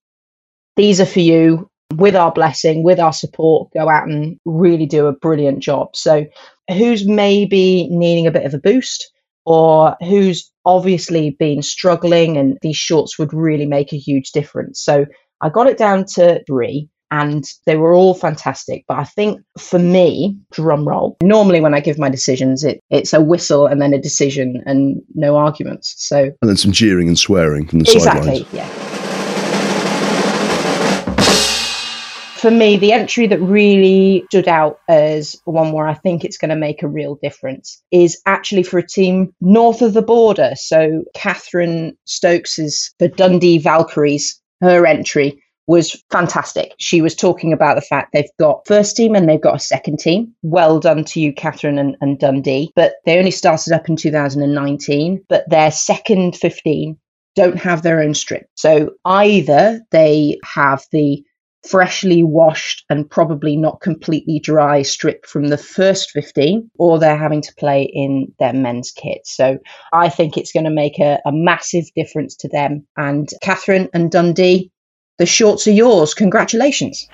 [0.75, 1.69] these are for you.
[1.95, 5.95] With our blessing, with our support, go out and really do a brilliant job.
[5.95, 6.25] So,
[6.69, 9.09] who's maybe needing a bit of a boost?
[9.49, 14.81] or who's obviously been struggling and these shorts would really make a huge difference.
[14.83, 15.05] So
[15.39, 18.85] I got it down to three and they were all fantastic.
[18.87, 23.13] But I think for me, drum roll, normally when I give my decisions, it, it's
[23.13, 25.95] a whistle and then a decision and no arguments.
[25.97, 28.53] So And then some jeering and swearing from the exactly, sidelines.
[28.53, 28.83] yeah.
[32.37, 36.49] For me, the entry that really stood out as one where I think it's going
[36.49, 40.51] to make a real difference is actually for a team north of the border.
[40.55, 46.73] So Catherine Stokes's the Dundee Valkyries, her entry was fantastic.
[46.79, 49.99] She was talking about the fact they've got first team and they've got a second
[49.99, 50.33] team.
[50.41, 52.71] Well done to you, Catherine and, and Dundee.
[52.75, 56.97] But they only started up in 2019, but their second 15
[57.35, 58.47] don't have their own strip.
[58.55, 61.23] So either they have the
[61.67, 67.41] freshly washed and probably not completely dry strip from the first 15, or they're having
[67.41, 69.21] to play in their men's kit.
[69.25, 69.57] So
[69.91, 72.87] I think it's going to make a, a massive difference to them.
[72.95, 74.71] And Catherine and Dundee,
[75.17, 76.13] the shorts are yours.
[76.13, 77.07] Congratulations.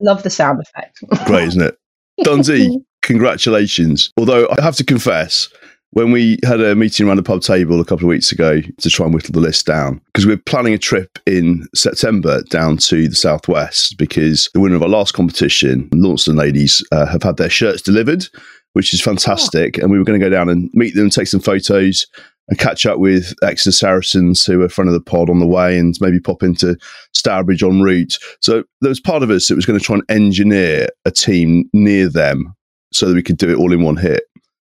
[0.00, 0.98] Love the sound effect.
[1.26, 1.78] Great, isn't it?
[2.22, 4.12] Dundee, congratulations.
[4.16, 5.48] Although I have to confess,
[5.94, 8.90] when we had a meeting around the pub table a couple of weeks ago to
[8.90, 13.08] try and whittle the list down, because we're planning a trip in September down to
[13.08, 17.48] the southwest, because the winner of our last competition, Launceston ladies, uh, have had their
[17.48, 18.26] shirts delivered,
[18.72, 19.78] which is fantastic.
[19.78, 22.06] And we were going to go down and meet them, take some photos,
[22.48, 25.78] and catch up with Exeter Saracens, who are front of the pod on the way,
[25.78, 26.76] and maybe pop into
[27.14, 28.18] Stourbridge en route.
[28.40, 31.68] So there was part of us that was going to try and engineer a team
[31.72, 32.54] near them
[32.92, 34.24] so that we could do it all in one hit.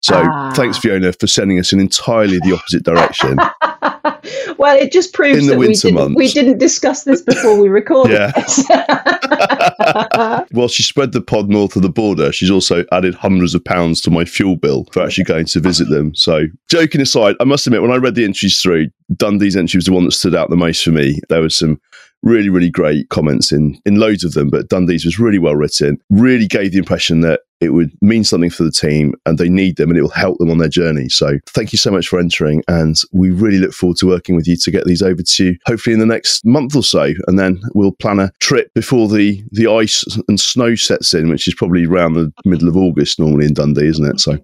[0.04, 0.52] So Ah.
[0.56, 3.38] thanks, Fiona, for sending us in entirely the opposite direction.
[4.58, 6.16] well, it just proves In the that we didn't, months.
[6.18, 8.32] we didn't discuss this before we recorded Yeah.
[8.32, 8.66] this.
[10.52, 14.02] While she spread the pod north of the border, she's also added hundreds of pounds
[14.02, 16.14] to my fuel bill for actually going to visit them.
[16.16, 19.86] So, joking aside, I must admit, when I read the entries through, Dundee's entry was
[19.86, 21.20] the one that stood out the most for me.
[21.30, 21.80] There was some
[22.24, 26.00] really, really great comments in in loads of them, but Dundee's was really well written.
[26.10, 29.78] Really gave the impression that it would mean something for the team and they need
[29.78, 31.08] them and it will help them on their journey.
[31.10, 34.48] So, thank you so much for entering, and we really look forward to working with
[34.48, 37.38] you to get these over to you, hopefully in the next month or so, and
[37.38, 41.54] then we'll plan a trip before the the ice and snow sets in, which is
[41.54, 44.20] probably around the middle of August normally in Dundee, isn't it?
[44.20, 44.38] So,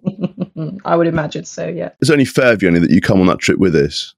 [0.85, 1.89] I would imagine so, yeah.
[1.99, 4.13] it's only fair, Fiona, that you come on that trip with us.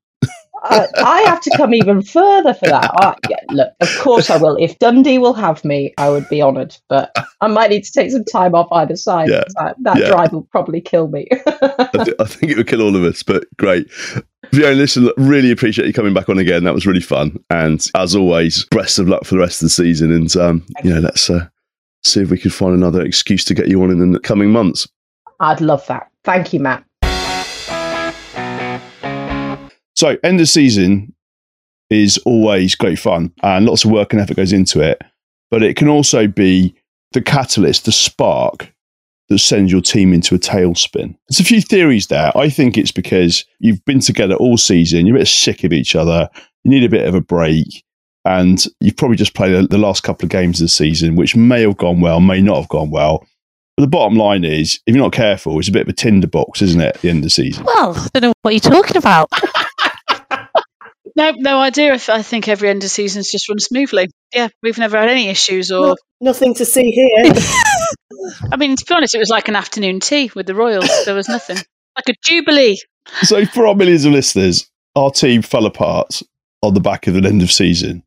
[0.64, 2.92] I, I have to come even further for that.
[2.96, 4.56] I, yeah, look, of course I will.
[4.58, 6.76] If Dundee will have me, I would be honoured.
[6.88, 9.30] But I might need to take some time off either side.
[9.30, 10.10] Yeah, That, that yeah.
[10.10, 11.28] drive will probably kill me.
[11.48, 13.90] I, I think it would kill all of us, but great.
[14.52, 16.64] Fiona, listen, really appreciate you coming back on again.
[16.64, 17.38] That was really fun.
[17.50, 20.12] And as always, best of luck for the rest of the season.
[20.12, 21.48] And, um, you know, let's uh,
[22.04, 24.88] see if we can find another excuse to get you on in the coming months.
[25.40, 26.10] I'd love that.
[26.24, 26.84] Thank you, Matt.
[30.00, 31.14] So, end of season
[31.90, 35.02] is always great fun and lots of work and effort goes into it.
[35.52, 36.74] But it can also be
[37.12, 38.74] the catalyst, the spark
[39.28, 41.18] that sends your team into a tailspin.
[41.28, 42.32] There's a few theories there.
[42.38, 45.98] I think it's because you've been together all season, you're a bit sick of each
[45.98, 46.30] other,
[46.64, 47.84] you need a bit of a break,
[48.24, 51.64] and you've probably just played the- last couple of games of the season, which may
[51.64, 53.28] have gone well, may not have gone well.
[53.76, 56.62] But the bottom line is, if you're not careful, it's a bit of a tinderbox,
[56.62, 57.66] isn't it, at the end of the season?
[57.66, 59.30] Well, I don't know what you're talking about.
[61.20, 64.08] No, no idea if I think every end of season's just run smoothly.
[64.34, 65.88] Yeah, we've never had any issues or.
[65.88, 67.34] No- nothing to see here.
[68.54, 70.90] I mean, to be honest, it was like an afternoon tea with the Royals.
[71.04, 71.58] There was nothing.
[71.58, 72.78] Like a jubilee.
[73.24, 76.22] So, for our millions of listeners, our team fell apart
[76.62, 78.04] on the back of an end of season?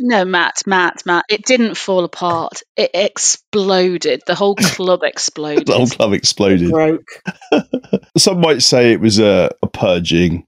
[0.00, 1.24] No, Matt, Matt, Matt.
[1.28, 2.62] It didn't fall apart.
[2.76, 4.22] It exploded.
[4.26, 5.66] The whole club exploded.
[5.66, 6.70] The whole club exploded.
[6.70, 7.22] Broke.
[8.16, 10.47] Some might say it was a, a purging.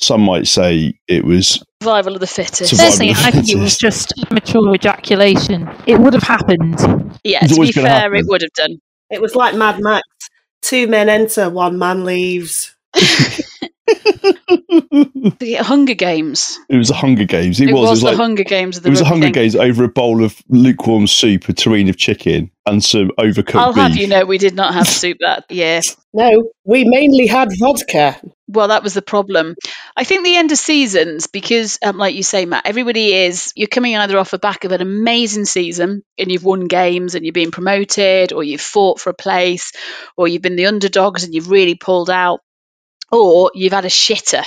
[0.00, 2.70] Some might say it was Survival of the fittest.
[2.70, 4.08] Survival Personally, I think it was fittest.
[4.16, 5.68] just premature ejaculation.
[5.86, 6.78] It would have happened.
[7.24, 8.16] Yeah, It's to be fair, happen.
[8.16, 8.80] it would have done.
[9.10, 10.06] It was like Mad Max.
[10.62, 12.74] Two men enter, one man leaves.
[15.40, 16.58] The Hunger Games.
[16.68, 17.60] it was a Hunger Games.
[17.60, 17.80] It, It, was.
[17.82, 19.32] was, It was the like Hunger Games of the it was a Hunger thing.
[19.32, 23.72] Games over a bowl of lukewarm soup, a tureen of chicken, and some overcooked I'll
[23.72, 23.82] beef.
[23.82, 25.80] have you know, we did not have soup that year.
[26.14, 28.20] No, we mainly had vodka.
[28.52, 29.54] Well, that was the problem.
[29.96, 33.68] I think the end of seasons, because, um, like you say, Matt, everybody is, you're
[33.68, 37.32] coming either off the back of an amazing season and you've won games and you're
[37.32, 39.70] being promoted, or you've fought for a place,
[40.16, 42.40] or you've been the underdogs and you've really pulled out,
[43.12, 44.44] or you've had a shitter.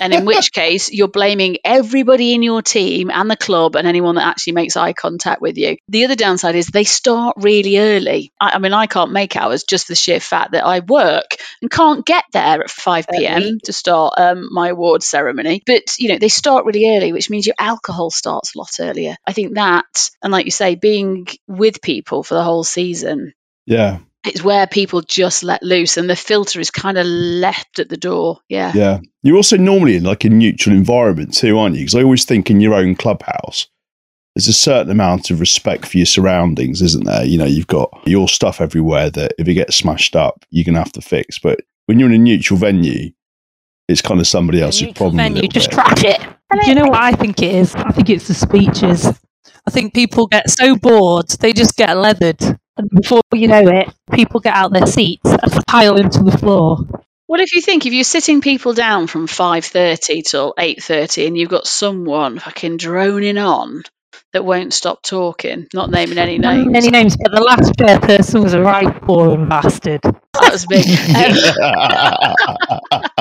[0.00, 4.16] And in which case, you're blaming everybody in your team and the club and anyone
[4.16, 5.76] that actually makes eye contact with you.
[5.88, 8.32] The other downside is they start really early.
[8.40, 11.36] I, I mean, I can't make hours just for the sheer fact that I work
[11.62, 13.58] and can't get there at 5 p.m.
[13.64, 15.62] to start um, my award ceremony.
[15.66, 19.16] But, you know, they start really early, which means your alcohol starts a lot earlier.
[19.26, 23.32] I think that, and like you say, being with people for the whole season
[23.66, 27.88] Yeah, it's where people just let loose and the filter is kind of left at
[27.88, 28.38] the door.
[28.48, 28.72] Yeah.
[28.74, 29.00] yeah.
[29.22, 31.82] You're also normally in like a neutral environment too, aren't you?
[31.82, 33.66] Because I always think in your own clubhouse,
[34.36, 37.24] there's a certain amount of respect for your surroundings, isn't there?
[37.24, 40.74] You know, you've got your stuff everywhere that if it gets smashed up, you're going
[40.74, 41.38] to have to fix.
[41.38, 43.10] But when you're in a neutral venue,
[43.88, 45.18] it's kind of somebody else's Neutral problem.
[45.18, 45.74] a venue, just bit.
[45.74, 46.20] trash it.
[46.62, 47.74] Do you know what I think it is?
[47.74, 49.06] I think it's the speeches.
[49.66, 52.40] I think people get so bored, they just get leathered.
[52.80, 56.78] And before you know it, people get out their seats and pile into the floor.
[57.28, 61.26] Well, if you think if you're sitting people down from five thirty till eight thirty,
[61.26, 63.82] and you've got someone fucking droning on
[64.32, 68.42] that won't stop talking, not naming any names, Many names, but the last fair person
[68.42, 70.00] was a right boring bastard.
[70.02, 70.84] that was me.
[72.90, 73.20] Um,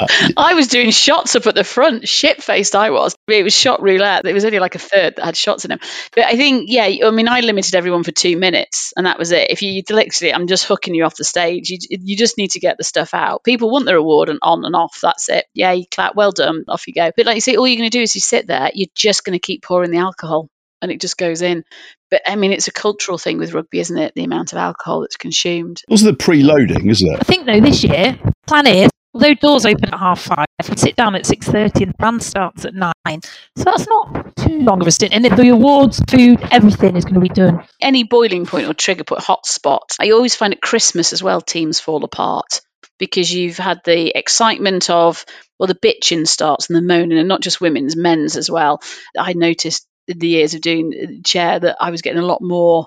[0.36, 3.14] I was doing shots up at the front, shit faced I was.
[3.28, 4.24] It was shot roulette.
[4.26, 5.80] It was only like a third that had shots in them.
[6.14, 9.32] But I think, yeah, I mean, I limited everyone for two minutes and that was
[9.32, 9.50] it.
[9.50, 11.70] If you literally, I'm just hooking you off the stage.
[11.70, 13.44] You, you just need to get the stuff out.
[13.44, 14.98] People want their award and on and off.
[15.02, 15.46] That's it.
[15.54, 17.10] Yeah, you clap, well done, off you go.
[17.16, 19.24] But like you say, all you're going to do is you sit there, you're just
[19.24, 20.49] going to keep pouring the alcohol
[20.82, 21.64] and it just goes in.
[22.10, 24.14] But I mean, it's a cultural thing with rugby, isn't it?
[24.14, 25.82] The amount of alcohol that's consumed.
[25.88, 29.98] Also, the preloading, isn't I think though this year, plan is although doors open at
[29.98, 33.20] half five, we sit down at six thirty and the band starts at nine.
[33.56, 35.12] So that's not too long of a stint.
[35.12, 37.64] And the awards, food, everything is going to be done.
[37.80, 39.96] any boiling point or trigger point hotspot.
[40.00, 42.60] I always find at Christmas as well, teams fall apart
[42.98, 45.24] because you've had the excitement of,
[45.58, 48.82] well, the bitching starts and the moaning, and not just women's, men's as well.
[49.18, 52.86] I noticed the years of doing chair that I was getting a lot more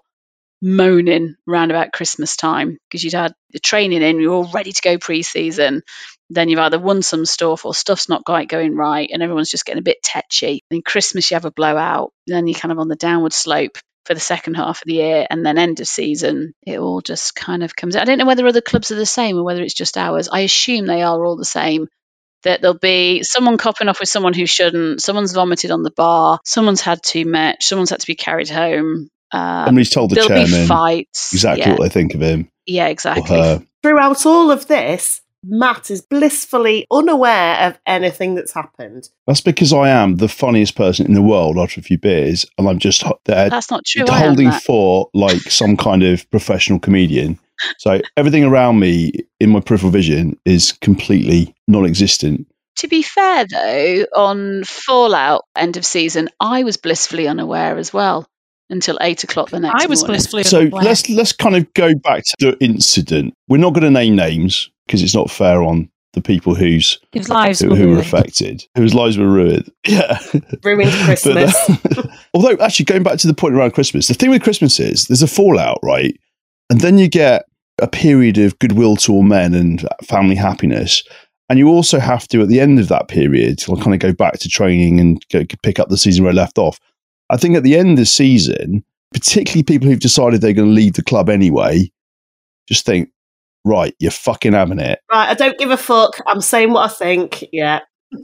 [0.62, 4.82] moaning around about Christmas time because you'd had the training in, you're all ready to
[4.82, 5.82] go pre-season.
[6.30, 9.66] Then you've either won some stuff or stuff's not quite going right, and everyone's just
[9.66, 10.64] getting a bit tetchy.
[10.70, 14.14] Then Christmas you have a blowout, then you're kind of on the downward slope for
[14.14, 17.64] the second half of the year, and then end of season, it all just kind
[17.64, 18.02] of comes out.
[18.02, 20.30] I don't know whether other clubs are the same or whether it's just ours.
[20.32, 21.88] I assume they are all the same.
[22.44, 26.40] That there'll be someone copping off with someone who shouldn't, someone's vomited on the bar,
[26.46, 29.10] someone's had too much, someone's had to be carried home.
[29.32, 31.34] Um, Somebody's told the there'll be chairman fights.
[31.34, 33.68] exactly yeah, what they think of him yeah, exactly.
[33.82, 39.10] Throughout all of this, Matt is blissfully unaware of anything that's happened.
[39.28, 42.68] That's because I am the funniest person in the world after a few beers, and
[42.70, 44.06] I'm just there That's not true.
[44.08, 44.64] Holding that.
[44.64, 47.40] for like some kind of professional comedian.
[47.78, 52.48] So everything around me in my peripheral vision is completely non-existent.
[52.78, 58.28] To be fair, though, on Fallout end of season, I was blissfully unaware as well
[58.70, 60.16] until eight o'clock the next I was morning.
[60.16, 60.84] blissfully So unaware.
[60.84, 63.34] let's let's kind of go back to the incident.
[63.48, 67.30] We're not going to name names because it's not fair on the people whose His
[67.30, 69.72] lives who, were who were affected, whose lives were ruined.
[69.88, 70.18] Yeah,
[70.64, 71.54] Ruined Christmas.
[71.84, 74.80] But, uh, although, actually, going back to the point around Christmas, the thing with Christmas
[74.80, 76.18] is there's a fallout, right?
[76.74, 77.46] And then you get
[77.84, 81.04] a period of goodwill to all men and family happiness.
[81.48, 84.40] And you also have to, at the end of that period, kind of go back
[84.40, 86.80] to training and go, pick up the season where I left off.
[87.30, 90.74] I think at the end of the season, particularly people who've decided they're going to
[90.74, 91.92] leave the club anyway,
[92.68, 93.12] just think,
[93.64, 95.00] right, you're fucking having it.
[95.12, 96.20] right, I don't give a fuck.
[96.26, 97.46] I'm saying what I think.
[97.52, 97.82] Yeah.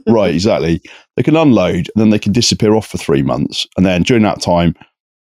[0.08, 0.82] right, exactly.
[1.14, 3.64] They can unload and then they can disappear off for three months.
[3.76, 4.74] And then during that time,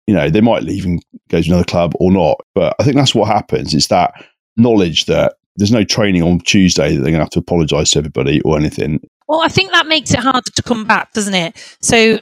[0.08, 2.38] you know, they might leave and go to another club or not.
[2.54, 3.74] But I think that's what happens.
[3.74, 4.14] It's that
[4.58, 8.00] knowledge that there's no training on Tuesday that they're going to have to apologise to
[8.00, 9.00] everybody or anything.
[9.28, 11.78] Well, I think that makes it harder to come back, doesn't it?
[11.82, 12.20] So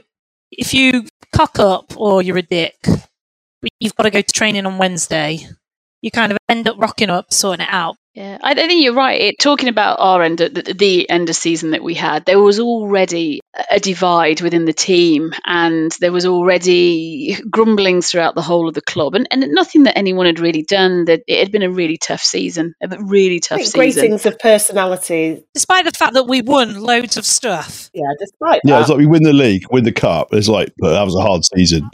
[0.52, 2.76] if you cock up or you're a dick,
[3.80, 5.40] you've got to go to training on Wednesday.
[6.02, 7.96] You kind of end up rocking up, sorting it out.
[8.14, 9.22] Yeah, I, I think you're right.
[9.22, 12.39] It, talking about our end, of, the, the end of season that we had, there
[12.41, 13.39] was already
[13.70, 18.82] a divide within the team, and there was already grumblings throughout the whole of the
[18.82, 21.05] club, and, and nothing that anyone had really done.
[21.05, 24.01] That it had been a really tough season, a really tough I think season.
[24.01, 25.45] Gratings of personality.
[25.53, 27.89] Despite the fact that we won loads of stuff.
[27.93, 28.82] Yeah, despite Yeah, that.
[28.82, 30.34] it's like we win the league, win the cup.
[30.34, 31.89] It's like, but that was a hard season.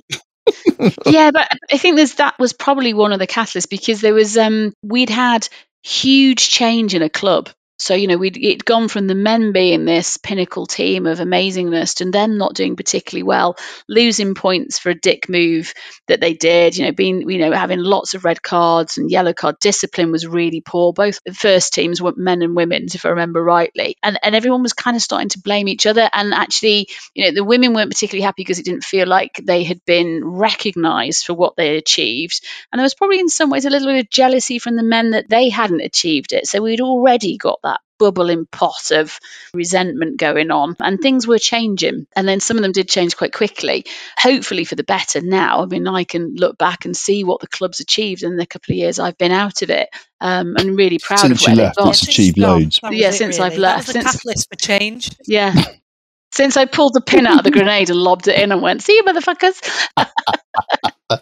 [1.06, 4.38] yeah, but I think there's that was probably one of the catalysts because there was
[4.38, 5.48] um we'd had
[5.88, 7.50] huge change in a club.
[7.78, 12.02] So you know we'd it gone from the men being this pinnacle team of amazingness
[12.02, 13.56] and them not doing particularly well,
[13.88, 15.74] losing points for a dick move
[16.08, 16.76] that they did.
[16.76, 20.26] You know, being you know having lots of red cards and yellow card discipline was
[20.28, 20.94] really poor.
[20.94, 24.74] Both first teams were men and women's, if I remember rightly, and and everyone was
[24.74, 26.10] kind of starting to blame each other.
[26.12, 29.64] And actually, you know, the women weren't particularly happy because it didn't feel like they
[29.64, 32.42] had been recognised for what they achieved.
[32.72, 35.12] And there was probably in some ways a little bit of jealousy from the men
[35.12, 36.48] that they hadn't achieved it.
[36.48, 37.60] So we'd already got
[38.00, 39.20] bubbling pot of
[39.54, 43.34] resentment going on and things were changing and then some of them did change quite
[43.34, 43.86] quickly
[44.18, 47.48] hopefully for the better now i mean i can look back and see what the
[47.48, 49.90] club's achieved in the couple of years i've been out of it
[50.20, 52.60] um, and really proud Since of you where left, they've gone it's achieved gone.
[52.62, 52.80] loads.
[52.90, 55.12] Yeah, it, since I've left, That was the since- catalyst for change.
[55.28, 55.54] yeah
[56.34, 58.82] since i pulled the pin out of the grenade and lobbed it in and went
[58.82, 59.62] see you motherfuckers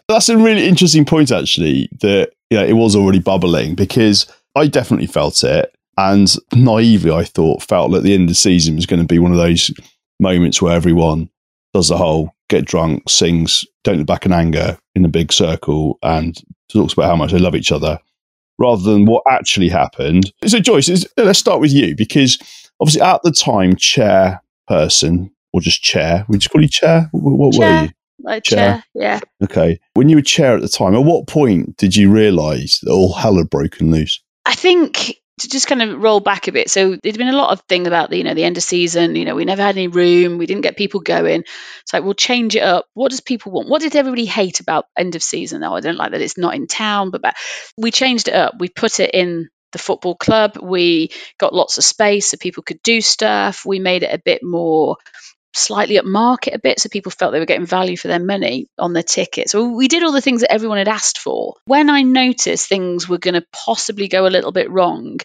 [0.08, 4.66] That's a really interesting point, actually, that you know, it was already bubbling because I
[4.68, 5.75] definitely felt it.
[5.98, 9.20] And naively, I thought, felt that the end of the season was going to be
[9.20, 9.72] one of those
[10.20, 11.30] moments where everyone
[11.74, 15.98] does the whole get drunk, sings Don't Look Back in Anger in a big circle
[16.04, 16.38] and
[16.72, 18.00] talks about how much they love each other
[18.58, 20.32] rather than what actually happened.
[20.46, 22.38] So, Joyce, let's start with you because
[22.80, 27.10] obviously at the time, chairperson or just chair, we just call you chair.
[27.12, 27.90] What, what were you?
[28.20, 28.58] like Chair.
[28.58, 29.80] chair yeah Okay.
[29.94, 33.14] When you were chair at the time, at what point did you realise that all
[33.14, 34.22] hell had broken loose?
[34.46, 36.70] I think to just kind of roll back a bit.
[36.70, 39.16] So there'd been a lot of thing about the, you know, the end of season.
[39.16, 40.38] You know, we never had any room.
[40.38, 41.42] We didn't get people going.
[41.82, 42.86] It's like we'll change it up.
[42.94, 43.68] What does people want?
[43.68, 45.64] What did everybody hate about end of season?
[45.64, 47.12] Oh, I don't like that it's not in town.
[47.12, 47.36] But, but
[47.78, 48.56] we changed it up.
[48.60, 50.58] We put it in the football club.
[50.62, 53.66] We got lots of space so people could do stuff.
[53.66, 54.96] We made it a bit more
[55.56, 58.68] slightly up market a bit so people felt they were getting value for their money
[58.78, 59.52] on their tickets.
[59.52, 61.56] So we did all the things that everyone had asked for.
[61.66, 65.20] When I noticed things were going to possibly go a little bit wrong,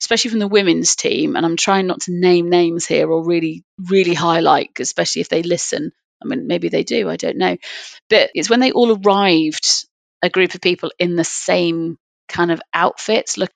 [0.00, 3.64] especially from the women's team, and I'm trying not to name names here or really,
[3.78, 5.92] really highlight, especially if they listen.
[6.22, 7.56] I mean, maybe they do, I don't know.
[8.10, 9.86] But it's when they all arrived,
[10.22, 13.52] a group of people in the same kind of outfits, look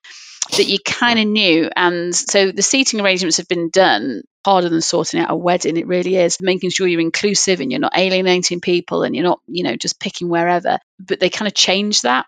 [0.56, 1.70] that you kind of knew.
[1.74, 5.76] And so the seating arrangements have been done harder than sorting out a wedding.
[5.76, 9.40] It really is making sure you're inclusive and you're not alienating people and you're not,
[9.46, 10.78] you know, just picking wherever.
[10.98, 12.26] But they kind of changed that.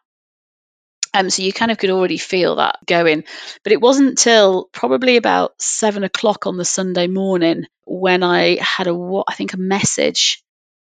[1.14, 3.24] Um, so you kind of could already feel that going.
[3.64, 8.86] But it wasn't till probably about seven o'clock on the Sunday morning when I had
[8.86, 10.42] a, what I think a message.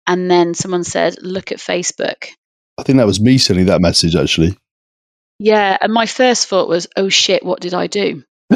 [0.07, 2.27] And then someone said, look at Facebook.
[2.77, 4.57] I think that was me sending that message, actually.
[5.39, 5.77] Yeah.
[5.79, 8.23] And my first thought was, oh shit, what did I do?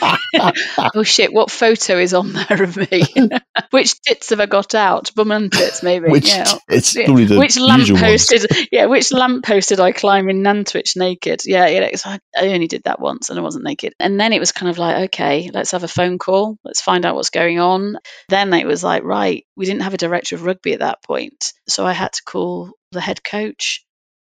[0.94, 3.02] oh shit, what photo is on there of me?
[3.70, 5.14] which tits have I got out?
[5.14, 6.08] Bum and tits, maybe.
[6.08, 6.44] Which yeah.
[6.68, 7.06] it's Yeah.
[7.06, 11.42] probably the which lamppost did yeah, which lamppost did I climb in Nantwich naked?
[11.44, 11.90] Yeah, yeah.
[12.04, 13.94] I I only did that once and I wasn't naked.
[13.98, 16.58] And then it was kind of like, okay, let's have a phone call.
[16.64, 17.96] Let's find out what's going on.
[18.28, 21.52] Then it was like, right, we didn't have a director of rugby at that point.
[21.68, 23.84] So I had to call the head coach.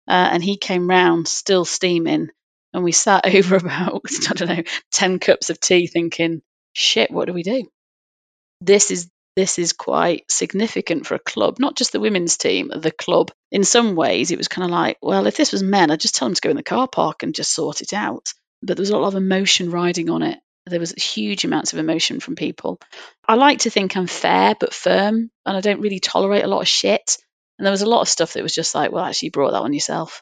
[0.05, 2.27] Uh, and he came round still steaming
[2.73, 6.41] and we sat over about I don't know, ten cups of tea thinking,
[6.73, 7.67] shit, what do we do?
[8.61, 12.91] This is this is quite significant for a club, not just the women's team, the
[12.91, 13.31] club.
[13.51, 16.15] In some ways, it was kind of like, well, if this was men, I'd just
[16.15, 18.31] tell them to go in the car park and just sort it out.
[18.61, 20.39] But there was a lot of emotion riding on it.
[20.67, 22.79] There was huge amounts of emotion from people.
[23.27, 26.61] I like to think I'm fair but firm, and I don't really tolerate a lot
[26.61, 27.17] of shit.
[27.57, 29.51] And there was a lot of stuff that was just like, well, actually, you brought
[29.51, 30.21] that on yourself.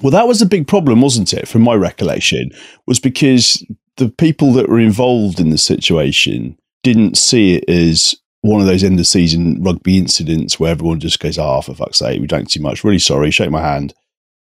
[0.00, 1.46] Well, that was a big problem, wasn't it?
[1.48, 2.50] From my recollection,
[2.86, 3.64] was because
[3.98, 8.82] the people that were involved in the situation didn't see it as one of those
[8.82, 12.48] end of season rugby incidents where everyone just goes, "Ah, for fuck's sake, we drank
[12.48, 12.84] too much.
[12.84, 13.30] Really sorry.
[13.30, 13.94] Shake my hand.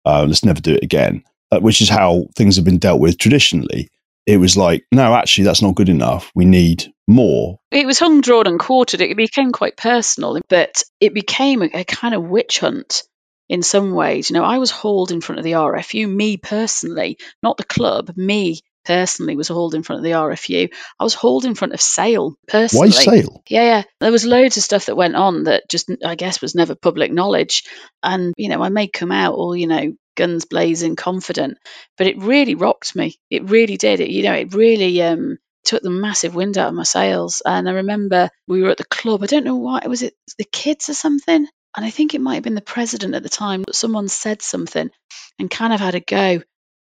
[0.06, 3.18] Uh, let's never do it again." Uh, which is how things have been dealt with
[3.18, 3.90] traditionally.
[4.28, 6.32] It was like, no, actually, that's not good enough.
[6.36, 7.60] We need more.
[7.72, 9.02] it was hung, drawn, and quartered.
[9.02, 13.02] It became quite personal, but it became a, a kind of witch hunt
[13.50, 14.30] in some ways.
[14.30, 18.14] You know, I was hauled in front of the RFU, me personally, not the club,
[18.16, 20.72] me personally was hauled in front of the RFU.
[21.00, 22.89] I was hauled in front of Sale personally.
[22.89, 23.43] Why Sale?
[23.50, 23.84] Yeah, yeah.
[24.00, 27.12] There was loads of stuff that went on that just, I guess, was never public
[27.12, 27.66] knowledge.
[28.02, 31.58] And, you know, I may come out all, you know, guns blazing, confident,
[31.97, 33.16] but it really rocked me.
[33.30, 34.00] It really did.
[34.00, 37.41] It, you know, it really um, took the massive wind out of my sails.
[37.45, 39.24] And I remember we were at the club.
[39.24, 39.82] I don't know why.
[39.88, 41.47] Was it the kids or something?
[41.76, 43.63] And I think it might have been the president at the time.
[43.63, 44.89] But someone said something
[45.38, 46.41] and kind of had a go.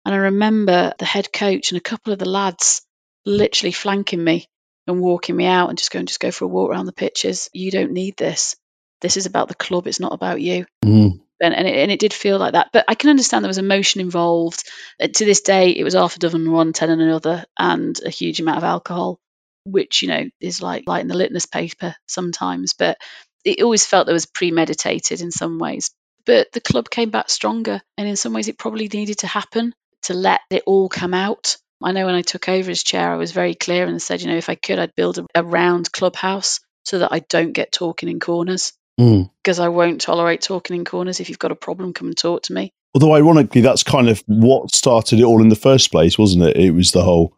[0.04, 2.82] And I remember the head coach and a couple of the lads
[3.24, 4.46] literally flanking me
[4.86, 7.48] and walking me out and just going, just go for a walk around the pitches.
[7.52, 8.56] You don't need this.
[9.00, 9.86] This is about the club.
[9.86, 10.66] It's not about you.
[10.84, 11.20] Mm.
[11.40, 12.70] And, and, it, and it did feel like that.
[12.72, 14.68] But I can understand there was emotion involved.
[15.00, 18.10] Uh, to this day, it was half a dozen one, ten and another, and a
[18.10, 19.18] huge amount of alcohol,
[19.64, 22.74] which, you know, is like lighting the litmus paper sometimes.
[22.74, 22.96] But
[23.45, 25.90] it always felt there was premeditated in some ways.
[26.24, 27.80] But the club came back stronger.
[27.99, 31.57] And in some ways, it probably needed to happen to let it all come out.
[31.82, 34.28] I know when I took over as chair, I was very clear and said, you
[34.28, 37.72] know, if I could, I'd build a, a round clubhouse so that I don't get
[37.72, 39.30] talking in corners Mm.
[39.43, 41.18] because I won't tolerate talking in corners.
[41.18, 42.72] If you've got a problem, come and talk to me.
[42.95, 46.59] Although, ironically, that's kind of what started it all in the first place, wasn't it?
[46.59, 47.34] It was the whole,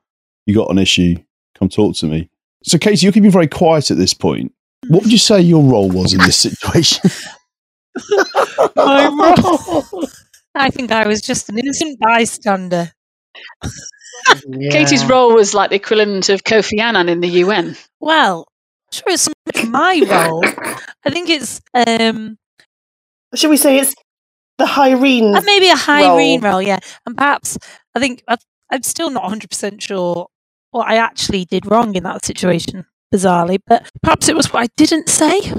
[0.47, 1.15] you got an issue,
[1.57, 2.29] come talk to me.
[2.65, 4.53] So, Katie, you're keeping very quiet at this point.
[4.89, 7.11] What would you say your role was in this situation?
[8.77, 9.09] My
[9.93, 10.09] role.
[10.55, 12.93] I think I was just an innocent bystander.
[14.71, 17.77] Katie's role was like the equivalent of Kofi Annan in the UN.
[18.01, 18.47] Well,
[18.87, 19.29] I'm sure it's
[19.67, 20.45] my role.
[21.05, 22.39] I think it's um
[23.35, 23.95] Should we say it's
[24.59, 25.37] the Hyrene?
[25.37, 26.19] uh, maybe a high role.
[26.19, 26.39] role.
[26.39, 26.79] role, yeah.
[27.07, 27.59] And perhaps
[27.95, 28.37] I think I,
[28.71, 30.29] I'm still not 100 percent sure
[30.71, 32.85] what I actually did wrong in that situation,
[33.15, 33.59] bizarrely.
[33.67, 35.53] But perhaps it was what I didn't say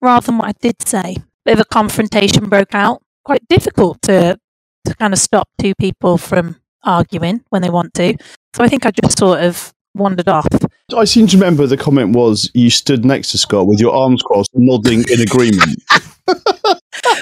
[0.00, 1.16] rather than what I did say.
[1.44, 3.02] Bit of a confrontation broke out.
[3.24, 4.38] Quite difficult to
[4.84, 8.16] to kind of stop two people from arguing when they want to.
[8.54, 10.46] So I think I just sort of wandered off.
[10.96, 14.22] I seem to remember the comment was you stood next to Scott with your arms
[14.22, 15.82] crossed, nodding in agreement,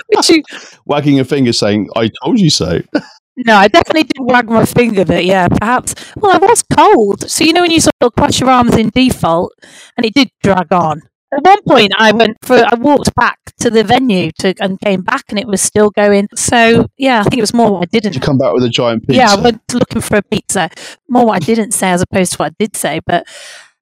[0.09, 0.43] Which you,
[0.85, 2.83] wagging a finger saying, I told you so.
[3.37, 5.95] No, I definitely did wag my finger that, yeah, perhaps.
[6.16, 7.28] Well, I was cold.
[7.28, 9.53] So, you know, when you sort of cross your arms in default,
[9.97, 11.03] and it did drag on.
[11.32, 15.03] At one point, I went for, I walked back to the venue to, and came
[15.03, 16.28] back, and it was still going.
[16.37, 18.22] So, yeah, I think it was more what I Did you didn't.
[18.22, 19.16] come back with a giant pizza?
[19.16, 20.70] Yeah, I went looking for a pizza.
[21.09, 23.01] More what I didn't say as opposed to what I did say.
[23.05, 23.26] But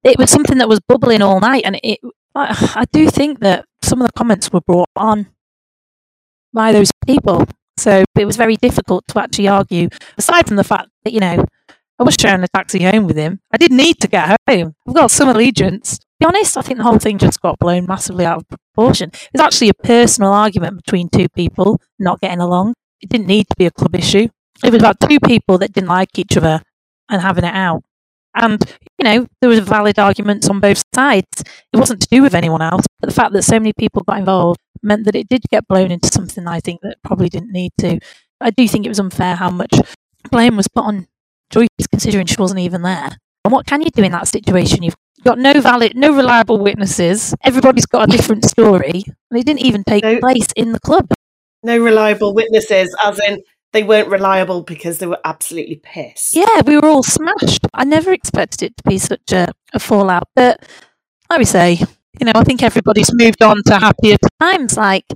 [0.02, 1.98] it was something that was bubbling all night, and it.
[2.34, 5.26] I, I do think that some of the comments were brought on
[6.54, 7.46] by those people.
[7.76, 11.44] So it was very difficult to actually argue, aside from the fact that, you know,
[11.98, 13.40] I was sharing a taxi home with him.
[13.52, 14.74] I did need to get home.
[14.88, 15.98] I've got some allegiance.
[15.98, 19.10] To be honest, I think the whole thing just got blown massively out of proportion.
[19.12, 22.74] It was actually a personal argument between two people not getting along.
[23.00, 24.28] It didn't need to be a club issue.
[24.64, 26.62] It was about two people that didn't like each other
[27.08, 27.82] and having it out.
[28.34, 28.62] And,
[28.98, 31.26] you know, there was valid arguments on both sides.
[31.72, 34.18] It wasn't to do with anyone else, but the fact that so many people got
[34.18, 37.72] involved meant that it did get blown into something I think that probably didn't need
[37.78, 38.00] to.
[38.40, 39.74] I do think it was unfair how much
[40.30, 41.06] blame was put on
[41.50, 43.10] Joyce considering she wasn't even there.
[43.44, 44.82] And what can you do in that situation?
[44.82, 47.34] You've got no valid, no reliable witnesses.
[47.44, 50.18] Everybody's got a different story, and it didn't even take No.
[50.18, 51.08] place in the club.
[51.62, 53.42] No reliable witnesses, as in
[53.72, 56.36] they weren't reliable because they were absolutely pissed.
[56.36, 57.66] Yeah, we were all smashed.
[57.72, 60.64] I never expected it to be such a, a fallout, but
[61.30, 61.80] like we say,
[62.20, 64.76] you know, I think everybody's moved on to happier times.
[64.76, 65.06] Like,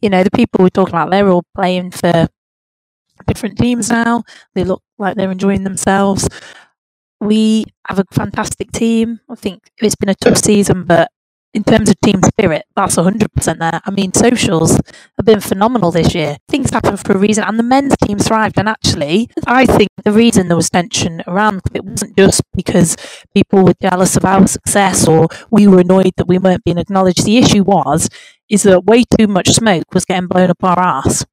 [0.00, 2.28] you know, the people we're talking about, they're all playing for
[3.26, 4.22] different teams now.
[4.54, 6.28] They look like they're enjoying themselves.
[7.20, 9.20] We have a fantastic team.
[9.28, 11.10] I think it's been a tough season, but
[11.54, 13.80] in terms of team spirit, that's 100% there.
[13.84, 14.72] I mean, socials
[15.16, 16.36] have been phenomenal this year.
[16.48, 18.58] Things happen for a reason, and the men's team thrived.
[18.58, 22.96] And actually, I think the reason there was tension around it wasn't just because
[23.34, 27.24] people were jealous of our success or we were annoyed that we weren't being acknowledged.
[27.24, 28.08] The issue was
[28.48, 31.24] is that way too much smoke was getting blown up our arse,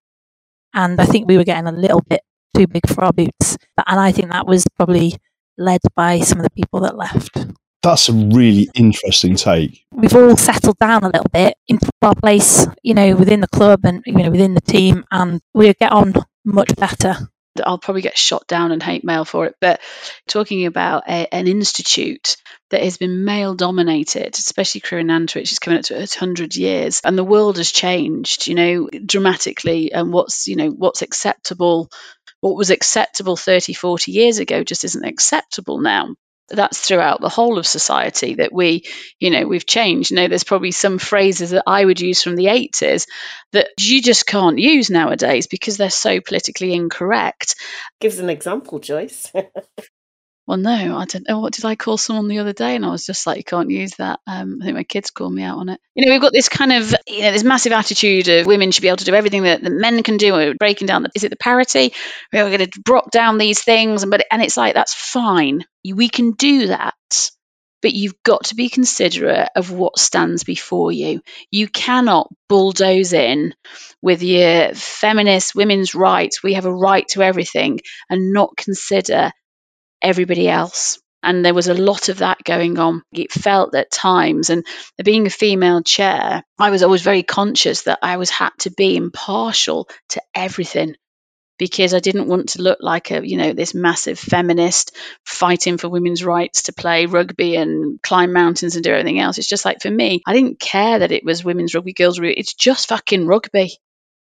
[0.73, 2.21] and I think we were getting a little bit
[2.55, 3.57] too big for our boots.
[3.85, 5.17] And I think that was probably
[5.57, 7.37] led by some of the people that left
[7.85, 9.85] That's a really interesting take.
[9.91, 13.81] we've all settled down a little bit into our place, you know, within the club
[13.83, 17.15] and you know within the team, and we get on much better.
[17.63, 19.81] I'll probably get shot down and hate mail for it, but
[20.27, 22.37] talking about a, an institute
[22.71, 26.19] that has been male dominated, especially Crewe and Nantwich, which is coming up to its
[26.19, 29.93] 100 years, and the world has changed, you know, dramatically.
[29.93, 31.91] And what's, you know, what's acceptable,
[32.41, 36.15] what was acceptable 30, 40 years ago just isn't acceptable now.
[36.49, 38.83] That's throughout the whole of society that we,
[39.19, 40.11] you know, we've changed.
[40.11, 43.07] You know, there's probably some phrases that I would use from the 80s
[43.51, 47.55] that you just can't use nowadays because they're so politically incorrect.
[47.99, 49.31] Gives an example, Joyce.
[50.47, 51.39] well, no, I don't know.
[51.39, 52.75] What did I call someone the other day?
[52.75, 54.19] And I was just like, you can't use that.
[54.27, 55.79] Um, I think my kids called me out on it.
[55.95, 58.83] You know, we've got this kind of, you know, this massive attitude of women should
[58.83, 60.33] be able to do everything that the men can do.
[60.33, 61.93] We're breaking down the, is it the parity?
[62.31, 64.03] We're going to drop down these things.
[64.03, 65.65] And, but, and it's like, that's fine.
[65.83, 66.93] We can do that.
[67.81, 71.21] But you've got to be considerate of what stands before you.
[71.51, 73.53] You cannot bulldoze in
[74.01, 76.41] with your feminist women's rights.
[76.41, 79.31] We have a right to everything and not consider
[80.01, 80.99] everybody else.
[81.23, 83.01] And there was a lot of that going on.
[83.11, 84.63] It felt at times, and
[85.03, 88.95] being a female chair, I was always very conscious that I was had to be
[88.95, 90.95] impartial to everything
[91.57, 94.95] because I didn't want to look like a, you know, this massive feminist
[95.25, 99.37] fighting for women's rights to play rugby and climb mountains and do everything else.
[99.37, 102.33] It's just like for me, I didn't care that it was women's rugby, girls rugby.
[102.37, 103.77] It's just fucking rugby.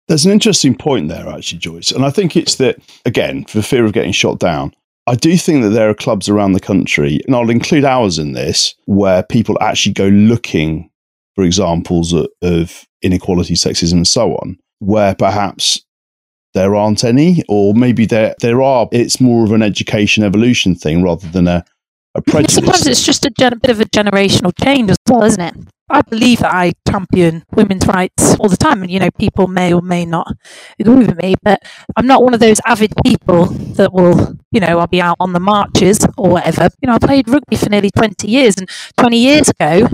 [0.07, 1.91] There's an interesting point there, actually, Joyce.
[1.91, 4.73] And I think it's that, again, for fear of getting shot down,
[5.07, 8.33] I do think that there are clubs around the country, and I'll include ours in
[8.33, 10.89] this, where people actually go looking
[11.35, 15.81] for examples of, of inequality, sexism, and so on, where perhaps
[16.55, 18.87] there aren't any, or maybe there there are.
[18.91, 21.65] It's more of an education evolution thing rather than a,
[22.15, 22.55] a prejudice.
[22.55, 25.55] Sometimes it's just a gen- bit of a generational change as well, isn't it?
[25.87, 29.71] I believe that I champion women's rights all the time, and you know, people may
[29.71, 30.27] or may not
[30.79, 31.61] agree with me, but
[31.95, 33.45] I'm not one of those avid people
[33.77, 36.69] that will, you know, I'll be out on the marches or whatever.
[36.81, 38.67] You know, I played rugby for nearly 20 years, and
[38.97, 39.87] 20 years ago,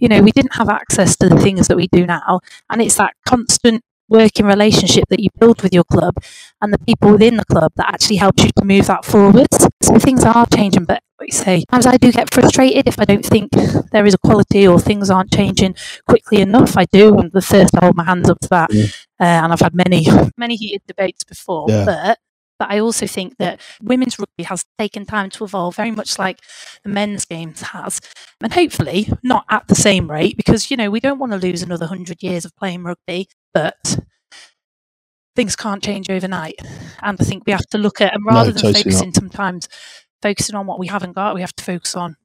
[0.00, 2.96] you know, we didn't have access to the things that we do now, and it's
[2.96, 6.14] that constant working relationship that you build with your club
[6.60, 9.66] and the people within the club that actually helps you to move that forwards.
[9.82, 13.04] So things are changing, but like you say, sometimes I do get frustrated if I
[13.04, 13.50] don't think
[13.92, 15.76] there is equality or things aren't changing
[16.08, 16.76] quickly enough.
[16.76, 17.16] I do.
[17.16, 18.72] I'm the first to hold my hands up to that.
[18.72, 18.86] Yeah.
[19.20, 21.66] Uh, and I've had many, many heated debates before.
[21.68, 21.84] Yeah.
[21.84, 22.18] But
[22.58, 26.40] but I also think that women's rugby has taken time to evolve, very much like
[26.84, 28.00] the men's games has,
[28.40, 31.62] and hopefully not at the same rate, because you know we don't want to lose
[31.62, 33.98] another hundred years of playing rugby, but
[35.34, 36.54] things can't change overnight,
[37.02, 39.16] and I think we have to look at and rather than totally focusing not.
[39.16, 39.68] sometimes
[40.24, 42.16] focusing on what we haven't got, we have to focus on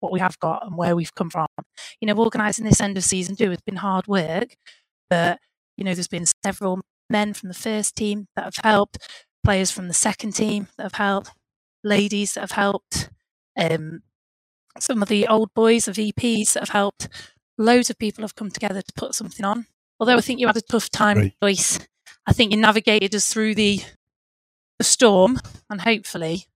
[0.00, 1.46] what we have got and where we've come from.
[2.00, 4.56] You know, organising this end of season do has been hard work,
[5.10, 5.38] but
[5.76, 6.80] you know, there's been several
[7.10, 8.96] men from the first team that have helped,
[9.44, 11.30] players from the second team that have helped,
[11.84, 13.10] ladies that have helped,
[13.58, 14.02] um,
[14.78, 17.08] some of the old boys of EPs that have helped.
[17.58, 19.66] Loads of people have come together to put something on.
[20.00, 21.34] Although I think you had a tough time, Right.
[21.42, 21.78] Joyce.
[22.26, 23.82] I think you navigated us through the
[24.78, 25.38] the storm,
[25.70, 26.46] and hopefully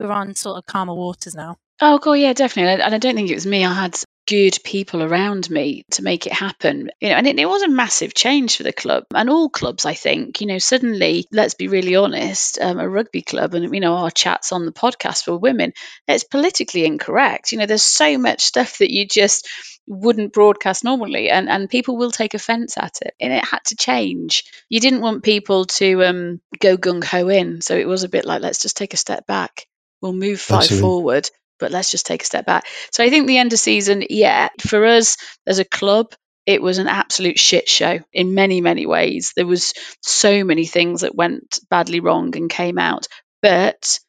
[0.00, 1.56] we're on sort of calmer waters now.
[1.82, 2.82] Oh, God, yeah, definitely.
[2.82, 3.64] And I- don't think it was me.
[3.64, 3.96] I had
[4.28, 6.90] good people around me to make it happen.
[7.00, 9.86] You know, and it, it was a massive change for the club and all clubs,
[9.86, 10.40] I think.
[10.40, 14.10] You know, suddenly, let's be really honest, um, a rugby club and, you know, our
[14.10, 15.72] chats on the podcast for women,
[16.06, 17.50] it's politically incorrect.
[17.50, 19.48] You know, there's so much stuff that you just
[19.86, 23.14] wouldn't broadcast normally and, and people will take offense at it.
[23.20, 24.44] And it had to change.
[24.68, 27.62] You didn't want people to um, go gung ho in.
[27.62, 29.66] So it was a bit like, let's just take a step back.
[30.00, 30.88] We'll move five Absolutely.
[30.88, 32.66] forward, but let's just take a step back.
[32.92, 35.16] So I think the end of season, yeah, for us
[35.46, 36.14] as a club,
[36.46, 39.32] it was an absolute shit show in many, many ways.
[39.36, 43.06] There was so many things that went badly wrong and came out,
[43.42, 44.00] but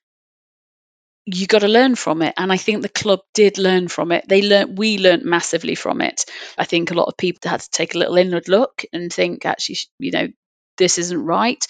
[1.25, 4.25] you got to learn from it and i think the club did learn from it
[4.27, 6.25] they learned we learned massively from it
[6.57, 9.45] i think a lot of people had to take a little inward look and think
[9.45, 10.27] actually you know
[10.81, 11.67] this isn't right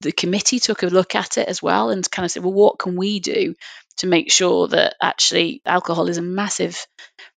[0.00, 2.78] the committee took a look at it as well and kind of said well what
[2.78, 3.54] can we do
[3.98, 6.86] to make sure that actually alcohol is a massive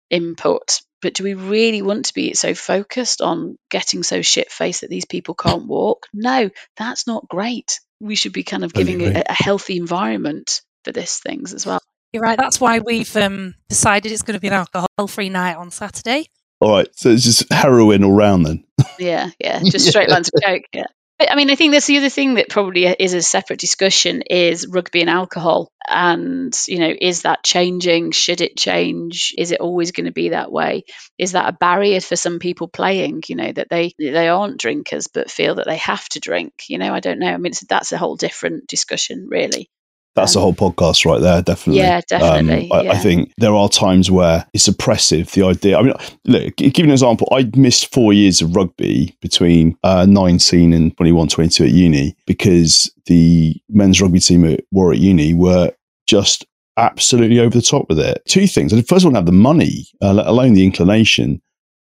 [0.10, 4.82] input but do we really want to be so focused on getting so shit faced
[4.82, 9.02] that these people can't walk no that's not great we should be kind of giving
[9.02, 11.82] a, a healthy environment for this things as well
[12.14, 12.38] You're right.
[12.38, 16.28] That's why we've um, decided it's going to be an alcohol-free night on Saturday.
[16.60, 18.64] All right, so it's just heroin all round then.
[18.98, 20.64] Yeah, yeah, just straight lines of coke.
[20.74, 20.86] Yeah.
[21.20, 24.68] I mean, I think that's the other thing that probably is a separate discussion is
[24.68, 25.72] rugby and alcohol.
[25.88, 28.12] And, you know, is that changing?
[28.12, 29.34] Should it change?
[29.36, 30.84] Is it always going to be that way?
[31.18, 35.08] Is that a barrier for some people playing, you know, that they they aren't drinkers
[35.08, 36.54] but feel that they have to drink?
[36.68, 37.34] You know, I don't know.
[37.34, 39.72] I mean, that's a whole different discussion, really.
[40.18, 41.82] That's a whole podcast right there, definitely.
[41.82, 43.00] Yeah, definitely, I, I yeah.
[43.00, 45.32] think there are times where it's oppressive.
[45.32, 45.78] The idea.
[45.78, 45.94] I mean,
[46.26, 47.28] look, give you an example.
[47.32, 52.92] I missed four years of rugby between uh, 19 and 21, 22 at uni because
[53.06, 55.72] the men's rugby team at Warwick Uni were
[56.08, 56.46] just
[56.78, 58.22] absolutely over the top with it.
[58.28, 58.74] Two things.
[58.74, 61.42] I first of all, I have the money, uh, let alone the inclination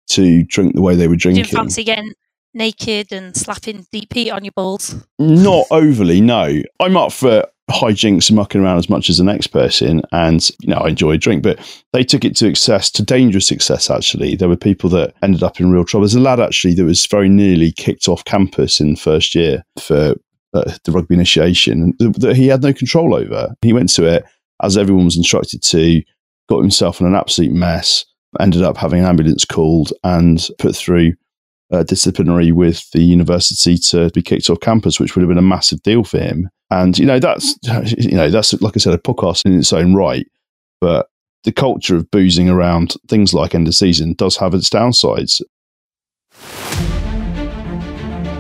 [0.09, 1.45] to drink the way they were drinking.
[1.45, 1.59] Drinking.
[1.59, 2.13] fancy getting
[2.55, 4.95] naked and slapping DP on your balls?
[5.19, 6.63] Not overly, no.
[6.81, 10.03] I'm up for hijinks and mucking around as much as the next person.
[10.13, 11.59] And, you know, I enjoy a drink, but
[11.93, 14.37] they took it to excess, to dangerous excess, actually.
[14.37, 16.03] There were people that ended up in real trouble.
[16.03, 20.15] There's a lad, actually, that was very nearly kicked off campus in first year for
[20.53, 23.55] uh, the rugby initiation that he had no control over.
[23.63, 24.25] He went to it
[24.63, 26.03] as everyone was instructed to,
[26.49, 28.05] got himself in an absolute mess,
[28.41, 31.13] ended up having an ambulance called and put through
[31.73, 35.43] uh, disciplinary with the university to be kicked off campus, which would have been a
[35.43, 36.49] massive deal for him.
[36.71, 37.59] And you know that's
[37.99, 40.27] you know that's like I said a podcast in its own right,
[40.81, 41.09] but
[41.45, 45.43] the culture of boozing around things like end of season does have its downsides.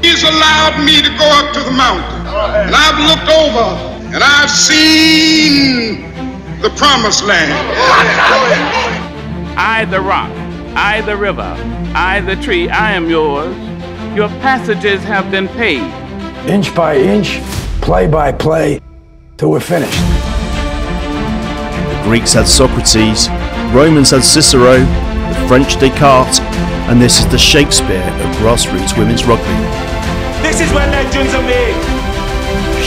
[0.03, 2.27] He's allowed me to go up to the mountain,
[2.67, 6.03] and I've looked over and I've seen
[6.61, 7.53] the promised land.
[9.57, 10.31] I, the rock,
[10.77, 11.55] I, the river,
[11.95, 13.57] I, the tree, I am yours.
[14.17, 15.83] Your passages have been paid.
[16.49, 17.41] Inch by inch,
[17.85, 18.81] play by play,
[19.37, 20.01] till we're finished.
[21.93, 23.29] The Greeks had Socrates,
[23.75, 26.41] Romans had Cicero, the French Descartes,
[26.89, 29.45] and this is the Shakespeare of grassroots women's rugby.
[30.43, 31.75] This is where legends are made.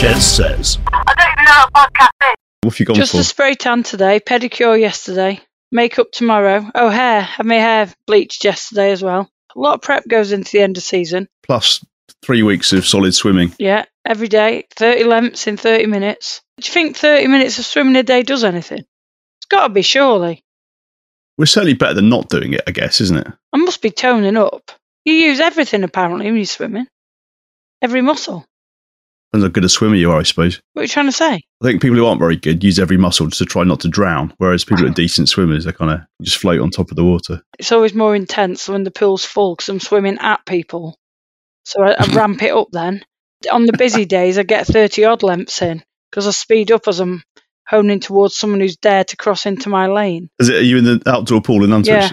[0.00, 0.78] Shez says.
[0.92, 2.34] I don't even know how podcast is.
[2.62, 3.20] What have you gone Just for?
[3.20, 6.68] a spray tan today, pedicure yesterday, makeup tomorrow.
[6.74, 7.22] Oh, hair.
[7.22, 9.30] Had my hair bleached yesterday as well.
[9.54, 11.28] A lot of prep goes into the end of season.
[11.44, 11.84] Plus
[12.22, 13.52] three weeks of solid swimming.
[13.58, 16.40] Yeah, every day, 30 lengths in 30 minutes.
[16.56, 18.78] Do you think 30 minutes of swimming a day does anything?
[18.78, 20.42] It's got to be, surely.
[21.36, 23.28] We're certainly better than not doing it, I guess, isn't it?
[23.52, 24.72] I must be toning up.
[25.04, 26.88] You use everything apparently when you're swimming.
[27.80, 28.44] Every muscle.
[29.30, 30.60] Depends how good a swimmer you are, I suppose.
[30.72, 31.34] What are you trying to say?
[31.34, 33.88] I think people who aren't very good use every muscle just to try not to
[33.88, 36.96] drown, whereas people who are decent swimmers, they kind of just float on top of
[36.96, 37.42] the water.
[37.58, 40.98] It's always more intense when the pool's full because I'm swimming at people.
[41.66, 43.04] So I, I ramp it up then.
[43.50, 47.00] On the busy days, I get 30 odd lengths in because I speed up as
[47.00, 47.22] I'm
[47.66, 50.30] honing towards someone who's dared to cross into my lane.
[50.38, 51.88] Is it, are you in the outdoor pool in Nantwich?
[51.88, 52.10] Yeah.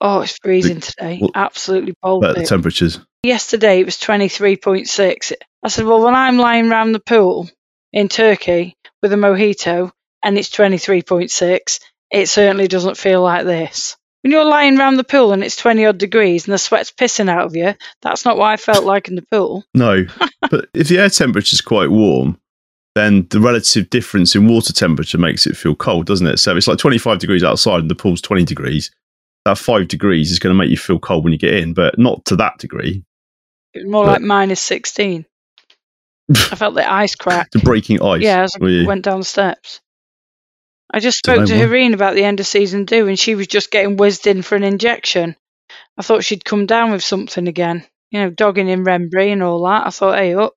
[0.00, 1.18] Oh, it's freezing today.
[1.20, 3.00] well, Absolutely About the temperatures.
[3.22, 5.32] Yesterday it was 23.6.
[5.62, 7.50] I said, well, when I'm lying round the pool
[7.92, 9.90] in Turkey with a mojito
[10.22, 11.80] and it's 23.6,
[12.10, 13.96] it certainly doesn't feel like this.
[14.22, 17.28] When you're lying round the pool and it's 20 odd degrees and the sweat's pissing
[17.30, 19.64] out of you, that's not what I felt like in the pool.
[19.74, 20.06] No,
[20.50, 22.38] but if the air temperature is quite warm,
[22.96, 26.38] then the relative difference in water temperature makes it feel cold, doesn't it?
[26.38, 28.90] So it's like 25 degrees outside and the pool's 20 degrees.
[29.44, 31.96] That five degrees is going to make you feel cold when you get in, but
[31.98, 33.04] not to that degree.
[33.72, 35.24] It was more But- like minus 16.
[36.30, 37.50] I felt the ice crack.
[37.52, 38.20] To breaking ice.
[38.20, 39.80] Yeah, as I went down the steps.
[40.90, 41.52] I just spoke to.
[41.52, 44.56] Hareen about the end of season two, and she was just getting whizzed in for
[44.56, 45.36] an injection.
[45.98, 49.64] I thought she'd come down with something again, you know, dogging in Wrenbury and all
[49.64, 49.86] that.
[49.86, 50.54] I thought, hey, up,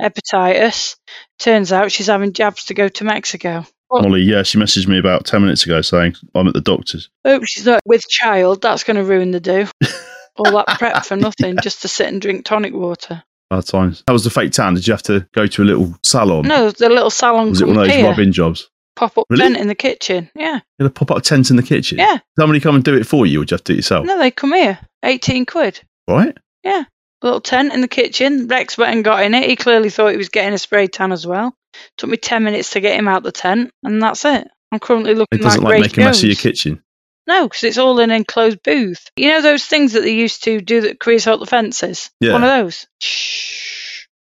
[0.00, 0.96] hepatitis.
[1.38, 3.64] Turns out she's having jabs to go to Mexico.
[3.90, 7.10] Molly, yeah, she messaged me about 10 minutes ago saying, I'm at the doctor's.
[7.26, 8.62] hope she's not with child.
[8.62, 9.68] That's going to ruin the do.
[10.36, 13.22] all that prep for nothing, just to sit and drink tonic water.
[13.50, 14.02] Bad times.
[14.06, 14.74] How was the fake tan?
[14.74, 16.48] Did you have to go to a little salon?
[16.48, 18.70] No, the little salon Was it one of those here, rub jobs?
[18.96, 19.42] Pop up Really?
[19.42, 20.30] tent in the kitchen.
[20.34, 21.98] Yeah, You had a pop up tent in the kitchen?
[21.98, 22.18] Yeah.
[22.38, 24.06] Somebody come and do it for you, or do you have to do it yourself?
[24.06, 25.80] no, they come here, eighteen quid.
[26.08, 26.36] Right?
[26.64, 26.84] Yeah,
[27.22, 28.46] little tent in the kitchen.
[28.48, 29.48] Rex went and got in it.
[29.48, 31.54] He clearly thought he was getting a spray tan as well.
[31.98, 34.46] Took me ten minutes to get him out the tent, and that's it.
[34.70, 36.82] I'm currently looking It doesn't like like making a mess of your kitchen.
[37.26, 39.08] No, because it's all in an enclosed booth.
[39.16, 42.10] You know those things that they used to do that creosote the fences.
[42.20, 42.32] Yeah.
[42.32, 42.86] One of those.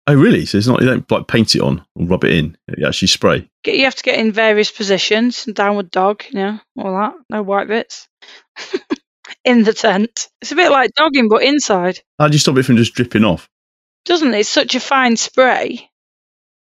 [0.07, 0.47] Oh, really?
[0.47, 2.57] So it's not, you don't like paint it on or rub it in.
[2.77, 3.49] You actually spray.
[3.63, 5.45] Get you have to get in various positions.
[5.45, 7.15] Downward dog, you know, all that.
[7.29, 8.09] No white bits.
[9.45, 10.29] in the tent.
[10.41, 12.01] It's a bit like dogging, but inside.
[12.19, 13.49] How do you stop it from just dripping off?
[14.05, 14.41] Doesn't it?
[14.41, 15.91] It's such a fine spray.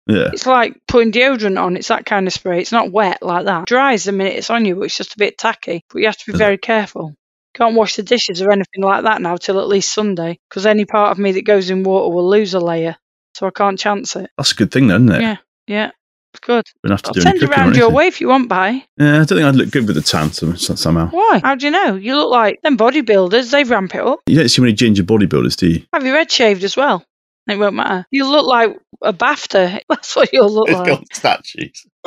[0.06, 0.30] Yeah.
[0.32, 1.76] It's like putting deodorant on.
[1.76, 2.60] It's that kind of spray.
[2.60, 3.66] It's not wet like that.
[3.66, 5.84] Dries the minute it's on you, but it's just a bit tacky.
[5.90, 7.14] But you have to be very careful.
[7.54, 10.84] Can't wash the dishes or anything like that now till at least Sunday, because any
[10.84, 12.96] part of me that goes in water will lose a layer.
[13.36, 14.30] So I can't chance it.
[14.38, 15.20] That's a good thing, then, isn't it?
[15.22, 15.36] Yeah,
[15.66, 15.90] yeah,
[16.32, 16.64] it's good.
[16.82, 18.28] We don't have to I'll do send any you cooking around your way if you
[18.28, 18.82] want, by.
[18.96, 21.08] Yeah, I don't think I'd look good with a tan somehow.
[21.10, 21.40] Why?
[21.44, 21.96] How do you know?
[21.96, 23.50] You look like them bodybuilders.
[23.50, 24.20] They ramp it up.
[24.26, 25.82] You don't see many ginger bodybuilders, do you?
[25.92, 27.04] Have your head shaved as well.
[27.46, 28.06] It won't matter.
[28.10, 29.80] You look like a BAFTA.
[29.90, 31.04] That's what you'll look like.
[31.12, 31.84] statues.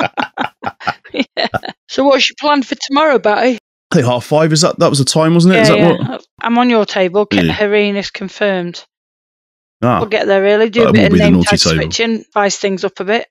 [1.12, 1.46] yeah.
[1.88, 3.58] So what's your plan for tomorrow, Betty?
[3.92, 4.78] I think half five is that?
[4.78, 5.56] That was the time, wasn't it?
[5.58, 6.08] Yeah, Is that yeah.
[6.10, 6.26] what?
[6.40, 7.26] I'm on your table.
[7.26, 7.54] Ke- Yeah.
[7.54, 8.84] Hareen is confirmed.
[9.82, 11.76] Ah, We'll get there early, do a bit of name tag table.
[11.82, 13.26] switching, spice things up a bit.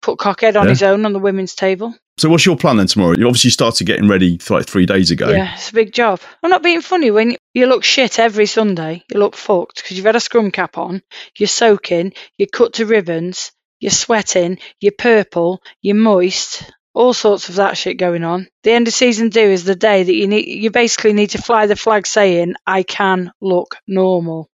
[0.00, 0.70] Put Cockhead on Yeah.
[0.70, 1.94] his own on the women's table.
[2.18, 3.14] So what's your plan then tomorrow?
[3.16, 5.28] You obviously started getting ready like three days ago.
[5.28, 6.20] Yeah, it's a big job.
[6.42, 7.10] I'm not being funny.
[7.10, 10.78] When you look shit every Sunday, you look fucked because you've had a scrum cap
[10.78, 11.02] on,
[11.36, 13.50] you're soaking, you're cut to ribbons,
[13.80, 16.62] you're sweating, you're purple, you're moist,
[16.94, 18.48] all sorts of that shit going on.
[18.64, 21.42] The end of season do is the day that you need you basically need to
[21.42, 24.48] fly the flag saying, I can look normal.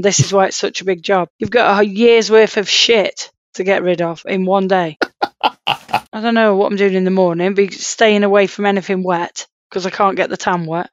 [0.00, 1.28] This is why it's such a big job.
[1.38, 4.98] You've got a year's worth of shit to get rid of in one day.
[5.66, 9.46] I don't know what I'm doing in the morning, be staying away from anything wet
[9.68, 10.90] because I can't get the tan wet.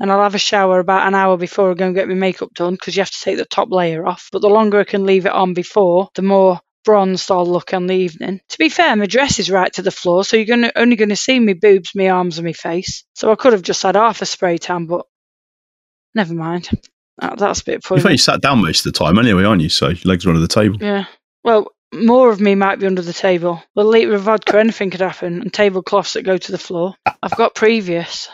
[0.00, 2.52] And I'll have a shower about an hour before I go and get my makeup
[2.52, 4.28] done because you have to take the top layer off.
[4.32, 7.86] But the longer I can leave it on before, the more bronzed I'll look on
[7.86, 8.40] the evening.
[8.50, 11.08] To be fair, my dress is right to the floor, so you're gonna, only going
[11.10, 13.04] to see me boobs, my arms, and my face.
[13.14, 15.06] So I could have just had half a spray tan, but
[16.14, 16.68] never mind.
[17.18, 18.02] That, that's a bit funny.
[18.02, 19.68] only sat down most of the time anyway, aren't you?
[19.68, 20.78] So your legs are under the table.
[20.80, 21.04] Yeah.
[21.44, 23.62] Well, more of me might be under the table.
[23.74, 26.94] With a litre of vodka, anything could happen, and tablecloths that go to the floor.
[27.22, 28.28] I've got previous.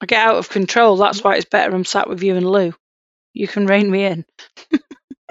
[0.00, 0.96] I get out of control.
[0.96, 2.72] That's why it's better I'm sat with you and Lou.
[3.32, 4.24] You can rein me in.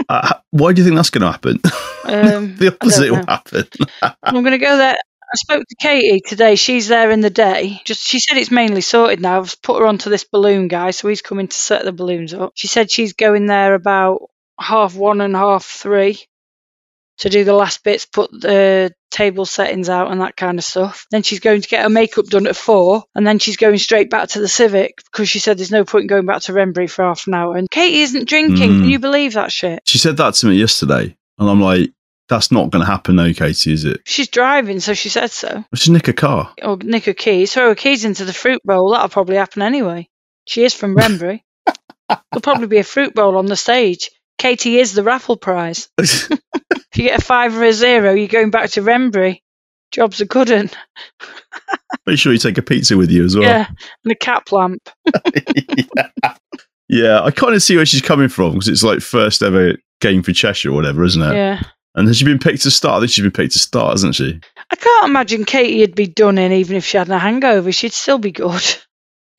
[0.09, 1.59] Uh, why do you think that's going to happen?
[2.05, 3.63] Um, the opposite will happen.
[4.23, 4.97] I'm going to go there.
[5.33, 6.55] I spoke to Katie today.
[6.55, 7.81] She's there in the day.
[7.85, 9.39] Just she said it's mainly sorted now.
[9.39, 12.51] I've put her onto this balloon guy, so he's coming to set the balloons up.
[12.53, 14.29] She said she's going there about
[14.59, 16.19] half one and half three
[17.19, 21.07] to do the last bits, put the table settings out and that kind of stuff.
[21.09, 24.11] Then she's going to get her makeup done at four, and then she's going straight
[24.11, 26.87] back to the Civic because she said there's no point in going back to Wrenbury
[26.87, 27.57] for half an hour.
[27.57, 28.69] And Katie isn't drinking.
[28.69, 28.81] Mm.
[28.81, 29.81] Can you believe that shit?
[29.85, 31.91] She said that to me yesterday, and I'm like,
[32.29, 34.01] that's not going to happen, though, Katie, is it?
[34.05, 35.63] She's driving, so she said so.
[35.71, 36.53] Let's nick a car.
[36.61, 37.45] or nick a key.
[37.45, 38.91] throw her keys into the fruit bowl.
[38.91, 40.07] That'll probably happen anyway.
[40.45, 41.43] She is from Wrenbury.
[42.09, 44.09] There'll probably be a fruit bowl on the stage.
[44.37, 45.89] Katie is the raffle prize.
[45.97, 46.29] if
[46.95, 49.41] you get a five or a zero, you're going back to Wrenbury.
[49.91, 50.69] Job's are good one.
[52.05, 53.47] Make sure you take a pizza with you as well.
[53.47, 53.67] Yeah,
[54.03, 54.89] and a cap lamp.
[56.89, 60.21] Yeah, I kind of see where she's coming from because it's like first ever game
[60.21, 61.33] for Cheshire or whatever, isn't it?
[61.33, 61.61] Yeah.
[61.95, 62.97] And has she been picked to start?
[62.97, 64.39] I think she's been picked to start, hasn't she?
[64.71, 67.71] I can't imagine Katie would be done in even if she had a hangover.
[67.71, 68.63] She'd still be good.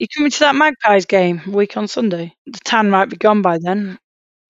[0.00, 2.34] You coming to that Magpies game week on Sunday?
[2.46, 3.96] The tan might be gone by then.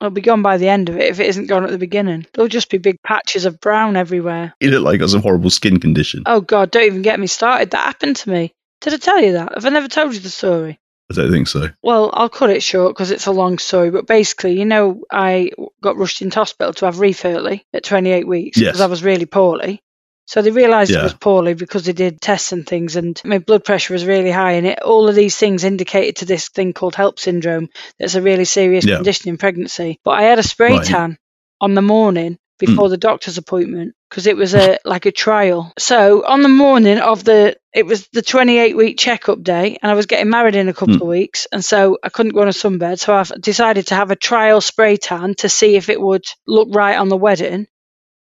[0.00, 2.26] It'll be gone by the end of it if it isn't gone at the beginning.
[2.32, 4.54] There'll just be big patches of brown everywhere.
[4.60, 6.22] You look like you got some horrible skin condition.
[6.24, 7.70] Oh God, don't even get me started.
[7.70, 8.54] That happened to me.
[8.80, 9.52] Did I tell you that?
[9.54, 10.78] Have I never told you the story?
[11.10, 11.68] I don't think so.
[11.82, 13.90] Well, I'll cut it short because it's a long story.
[13.90, 15.50] But basically, you know, I
[15.82, 18.68] got rushed into hospital to have reef early at 28 weeks Yes.
[18.68, 19.80] because I was really poorly.
[20.26, 21.02] So they realised I Yeah.
[21.02, 24.52] was poorly because they did tests and things, and my blood pressure was really high.
[24.52, 27.68] And it, all of these things indicated to this thing called HELLP syndrome.
[27.98, 28.96] That's a really serious Yeah.
[28.96, 30.00] condition in pregnancy.
[30.04, 30.86] But I had a spray Right.
[30.86, 31.18] tan
[31.60, 32.66] on the morning Hmm.
[32.66, 35.72] before the doctor's appointment because it was a like a trial.
[35.78, 39.94] So on the morning of the it was the 28 week checkup day and I
[39.94, 41.02] was getting married in a couple hmm.
[41.02, 44.10] of weeks and so I couldn't go on a sunbed so I've decided to have
[44.10, 47.66] a trial spray tan to see if it would look right on the wedding.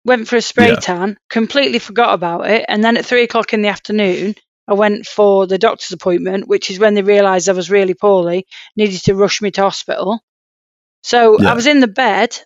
[0.06, 0.76] Went for a spray Yeah.
[0.76, 4.35] tan, completely forgot about it and then at three o'clock in the afternoon
[4.69, 8.45] I went for the doctor's appointment, which is when they realised I was really poorly,
[8.77, 10.22] needed to rush me to hospital.
[11.01, 11.51] So Yeah.
[11.51, 12.38] I was in the bed,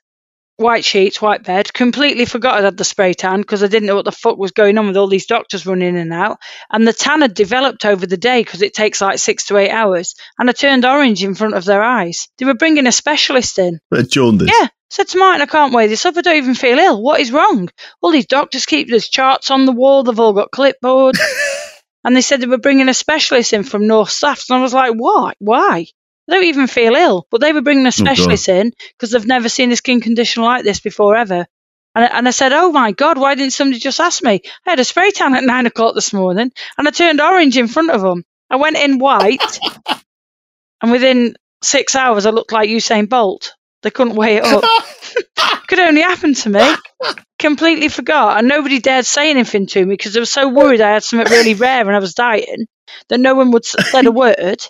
[0.63, 3.95] white sheets, white bed, completely forgot I'd had the spray tan because I didn't know
[3.95, 6.39] what the fuck was going on with all these doctors running in and out.
[6.71, 9.69] And the tan had developed over the day because it takes like six to eight
[9.69, 10.15] hours.
[10.39, 12.29] And I turned orange in front of their eyes.
[12.37, 13.79] They were bringing a specialist in.
[14.09, 14.49] Jaundice.
[14.51, 14.69] Yeah.
[14.89, 16.17] Said to Martin, I can't weigh this up.
[16.17, 17.01] I don't even feel ill.
[17.01, 17.69] What is wrong?
[18.01, 20.03] All these doctors keep there's charts on the wall.
[20.03, 21.19] They've all got clipboards.
[22.03, 24.49] and they said they were bringing a specialist in from North Staffs.
[24.49, 25.33] And I was like, why?
[25.39, 25.87] Why?
[26.29, 27.27] I don't even feel ill.
[27.31, 30.63] But they were bringing a specialist in because they've never seen a skin condition like
[30.63, 31.45] this before ever.
[31.95, 34.41] And, I- and I said, oh my God, why didn't somebody just ask me?
[34.65, 37.67] I had a spray tan at nine o'clock this morning and I turned orange in
[37.67, 38.23] front of them.
[38.49, 39.59] I went in white
[40.81, 43.53] and within six hours I looked like Usain Bolt.
[43.83, 44.63] They couldn't weigh it up.
[45.67, 46.75] Could only happen to me.
[47.39, 50.91] Completely forgot, and nobody dared say anything to me because they were so worried I
[50.93, 52.67] had something really rare and I was dying
[53.09, 54.61] that no one would s- said a word.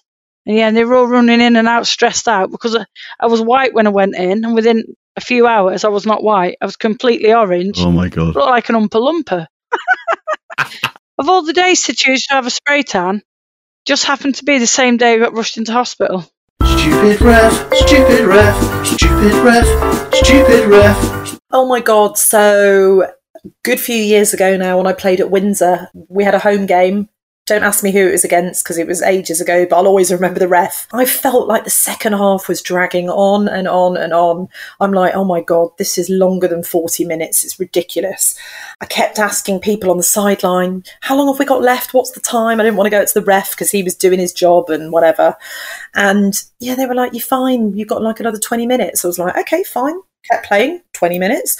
[0.46, 2.86] And yeah, and they were all running in and out, stressed out because I,
[3.20, 4.84] I was white when I went in, and within
[5.16, 6.58] a few hours I was not white.
[6.62, 7.80] I was completely orange.
[7.80, 8.36] Oh my god.
[8.36, 8.90] Looked like an Oompa
[9.24, 9.48] Loompa.
[11.18, 13.22] of all the days to choose to have a spray tan,
[13.86, 16.26] just happened to be the same day I got rushed into hospital.
[16.64, 21.40] Stupid ref, stupid ref, stupid ref, stupid ref.
[21.52, 22.18] Oh my god!
[22.18, 23.08] So
[23.64, 27.10] good few years ago now, when I played at Windsor, we had a home game.
[27.46, 30.14] Don't ask me who it was against because it was ages ago, but I'll always
[30.14, 30.88] remember the ref.
[30.94, 34.48] I felt like the second half was dragging on and on and on.
[34.80, 37.44] I'm like, oh my god, this is longer than 40 minutes.
[37.44, 38.40] It's ridiculous.
[38.80, 41.94] I kept asking people on the sideline, how long have we got left?
[41.94, 42.62] What's the time?
[42.62, 44.94] I didn't want to go to the ref because he was doing his job and
[44.94, 45.36] whatever.
[45.96, 47.76] And yeah, they were like, you're fine.
[47.76, 49.04] You've got like another 20 minutes.
[49.04, 50.00] I was like, okay, fine.
[50.32, 51.58] Kept playing 20 minutes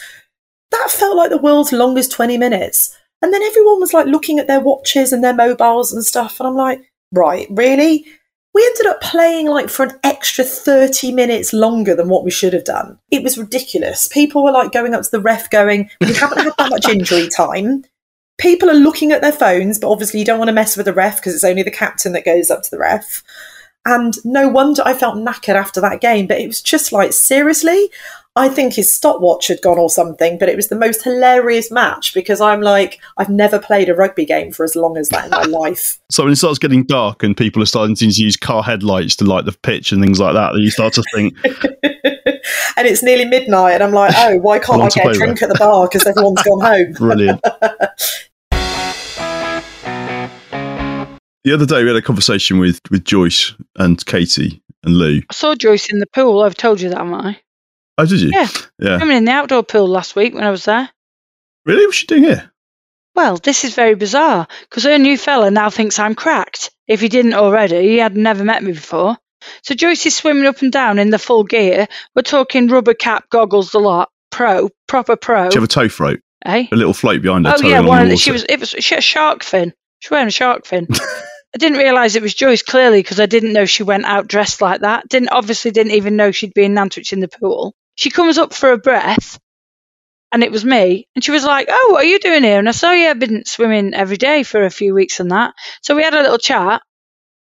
[0.74, 2.98] that felt like the world's longest 20 minutes.
[3.24, 6.42] And then everyone was like looking at their watches and their mobiles and stuff.
[6.42, 8.06] And I'm like, right, really?
[8.54, 12.52] We ended up playing like for an extra 30 minutes longer than what we should
[12.52, 13.00] have done.
[13.12, 14.08] It was ridiculous.
[14.08, 17.30] People were like going up to the ref going, we haven't had that much injury
[17.30, 17.86] time.
[18.38, 20.94] People are looking at their phones, but obviously you don't want to mess with the
[20.94, 23.24] ref because it's only the captain that goes up to the ref.
[23.86, 26.28] And no wonder I felt knackered after that game.
[26.28, 27.90] But it was just like, seriously?
[28.36, 32.16] I think his stopwatch had gone or something, but it was the most hilarious match
[32.16, 35.30] because I'm like, I've never played a rugby game for as long as that in
[35.30, 36.00] my life.
[36.10, 39.26] So when it starts getting dark and people are starting to use car headlights to
[39.26, 43.26] light the pitch and things like that, then you start to think, and it's nearly
[43.26, 45.52] midnight, and I'm like, oh, why can't I want get a drink that.
[45.52, 46.94] at the bar because everyone's gone home?
[46.94, 47.42] brilliant.
[51.44, 55.18] The other day we had a conversation with, with Joyce and Katie and Lou.
[55.30, 56.42] I saw Joyce in the pool.
[56.42, 57.43] I've told you that, haven't I?
[57.98, 58.32] Oh, did you?
[58.34, 58.48] Yeah.
[58.80, 58.96] Yeah.
[58.98, 60.90] I mean, in the outdoor pool last week when I was there.
[61.66, 61.86] Really?
[61.86, 62.52] What's she doing here?
[63.16, 66.72] Well, this is very bizarre because her new fella now thinks I'm cracked.
[66.88, 69.18] If he didn't already, he had never met me before.
[69.62, 71.88] So Joyce is swimming up and down in the full gear.
[72.16, 74.10] We're talking rubber cap, goggles, the lot.
[74.32, 75.50] Pro, proper pro.
[75.50, 76.22] Do you have a tow float?
[76.46, 76.68] Eh?
[76.72, 77.54] A little float behind her.
[77.56, 78.18] Oh yeah, one the of the, water.
[78.18, 78.46] she was.
[78.50, 79.74] It was she had a shark fin.
[80.00, 80.88] She was wearing a shark fin.
[81.56, 84.60] I didn't realise it was Joyce clearly because I didn't know she went out dressed
[84.60, 85.08] like that.
[85.08, 87.76] Didn't obviously didn't even know she'd be in Nantwich in the pool.
[87.96, 89.40] She comes up for a breath,
[90.32, 91.08] and it was me.
[91.16, 93.10] And she was like, "Oh, what are you doing here?" And I said, "Oh yeah,
[93.12, 96.22] I've been swimming every day for a few weeks and that." So we had a
[96.22, 96.82] little chat,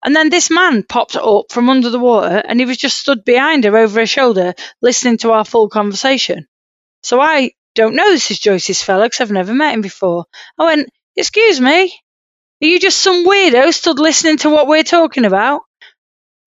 [0.05, 3.25] and then this man popped up from under the water, and he was just stood
[3.25, 6.47] behind her over her shoulder, listening to our full conversation.
[7.03, 10.25] So I don't know this is Joyce's fella because I've never met him before.
[10.59, 11.93] I went, Excuse me,
[12.63, 15.61] are you just some weirdo stood listening to what we're talking about?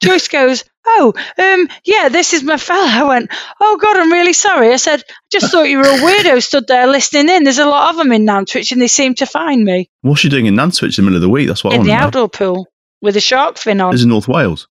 [0.02, 2.86] Joyce goes, Oh, um, yeah, this is my fella.
[2.88, 4.72] I went, Oh, God, I'm really sorry.
[4.72, 7.44] I said, I just thought you were a weirdo stood there listening in.
[7.44, 10.28] There's a lot of them in Nantwich and they seem to find me What's she
[10.28, 11.48] doing in Nantwich in the middle of the week?
[11.48, 12.02] That's what I in the to know.
[12.02, 12.68] outdoor pool
[13.00, 13.90] with a shark fin on.
[13.92, 14.68] This is North Wales.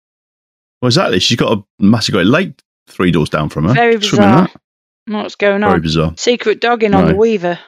[0.80, 1.20] Well, exactly.
[1.20, 3.74] She's got a massive great lake three doors down from her.
[3.74, 4.18] Very bizarre.
[4.18, 4.50] that.
[4.50, 5.70] I don't know what's going on.
[5.70, 6.12] Very bizarre.
[6.16, 7.58] Secret dogging on the Weaver.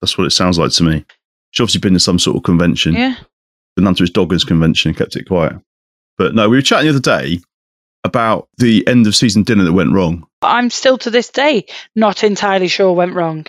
[0.00, 1.04] That's what it sounds like to me.
[1.52, 2.94] She's obviously been to some sort of convention.
[2.94, 3.14] Yeah.
[3.76, 5.54] The Nantwich Doggers convention and kept it quiet.
[6.20, 7.40] But no, we were chatting the other day
[8.04, 10.26] about the end of season dinner that went wrong.
[10.42, 11.64] I'm still to this day
[11.96, 13.46] not entirely sure went wrong.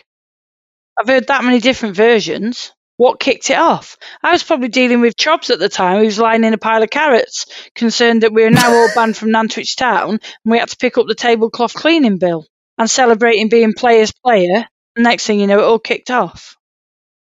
[0.97, 2.71] I've heard that many different versions.
[2.95, 3.97] What kicked it off?
[4.23, 6.81] I was probably dealing with Chobs at the time, who was lying in a pile
[6.81, 7.45] of carrots,
[7.75, 10.97] concerned that we were now all banned from Nantwich Town and we had to pick
[10.97, 12.45] up the tablecloth cleaning bill
[12.77, 14.65] and celebrating being players player.
[14.97, 16.55] Next thing you know, it all kicked off.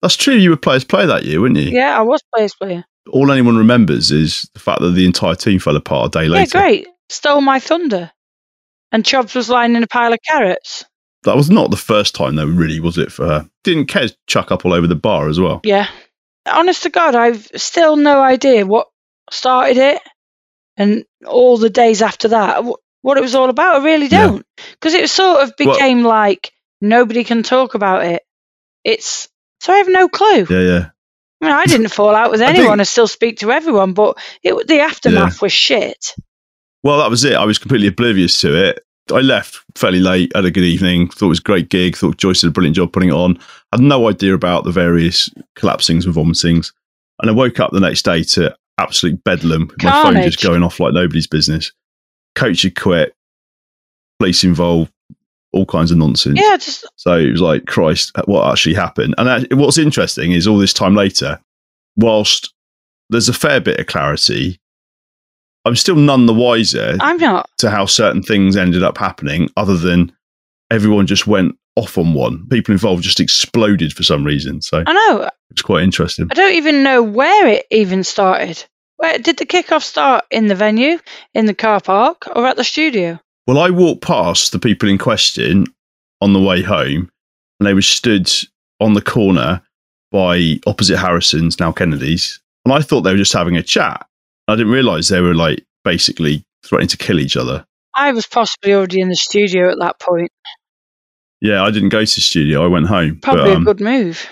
[0.00, 0.34] That's true.
[0.34, 1.70] You were players player that year, weren't you?
[1.72, 2.84] Yeah, I was players player.
[3.10, 6.58] All anyone remembers is the fact that the entire team fell apart a day later.
[6.58, 6.88] Yeah, great.
[7.08, 8.10] Stole my thunder.
[8.92, 10.84] And Chobs was lying in a pile of carrots.
[11.24, 13.50] That was not the first time, though, really, was it, for her?
[13.64, 15.60] Didn't Kez chuck up all over the bar as well?
[15.64, 15.88] Yeah.
[16.46, 18.88] Honest to God, I've still no idea what
[19.30, 20.02] started it
[20.76, 22.62] and all the days after that,
[23.02, 23.80] what it was all about.
[23.80, 24.46] I really don't.
[24.72, 28.22] Because it sort of Well- became like nobody can talk about it.
[28.84, 29.28] It's.
[29.60, 30.46] So I have no clue.
[30.50, 30.90] Yeah, yeah.
[31.44, 32.68] I mean, I didn't fall out with I anyone.
[32.70, 36.14] think- I still speak to everyone, but it, the aftermath was shit.
[36.82, 37.34] Well, that was it.
[37.34, 38.80] I was completely oblivious to it.
[39.12, 42.16] I left fairly late, had a good evening, thought it was a great gig, thought
[42.16, 43.36] Joyce did a brilliant job putting it on.
[43.72, 46.72] I had no idea about the various collapsings and vomitings.
[47.20, 50.62] And I woke up the next day to absolute bedlam, with my phone just going
[50.62, 51.70] off like nobody's business.
[52.34, 53.14] Coach had quit,
[54.18, 54.90] police involved,
[55.54, 56.38] all kinds of nonsense.
[56.40, 59.14] Yeah, just So it was like, Christ, what actually happened?
[59.16, 61.40] And that, what's interesting is all this time later,
[61.96, 62.52] whilst
[63.10, 64.58] there's a fair bit of clarity,
[65.64, 67.48] I'm still none the wiser I'm not.
[67.58, 70.12] to how certain things ended up happening, other than
[70.70, 72.46] everyone just went off on one.
[72.48, 74.60] People involved just exploded for some reason.
[74.60, 75.28] So I know.
[75.50, 76.28] it's quite interesting.
[76.30, 78.64] I don't even know where it even started.
[78.96, 80.24] Where did the kickoff start?
[80.30, 80.98] In the venue,
[81.34, 83.18] in the car park, or at the studio?
[83.46, 85.66] Well, I walked past the people in question
[86.20, 87.10] on the way home,
[87.60, 88.30] and they were stood
[88.80, 89.62] on the corner
[90.10, 94.06] by opposite Harrison's, now Kennedy's, and I thought they were just having a chat.
[94.48, 97.66] I didn't realise they were like basically threatening to kill each other.
[97.94, 100.32] I was possibly already in the studio at that point.
[101.40, 102.64] Yeah, I didn't go to the studio.
[102.64, 103.18] I went home.
[103.20, 104.26] Probably but, um, a good move.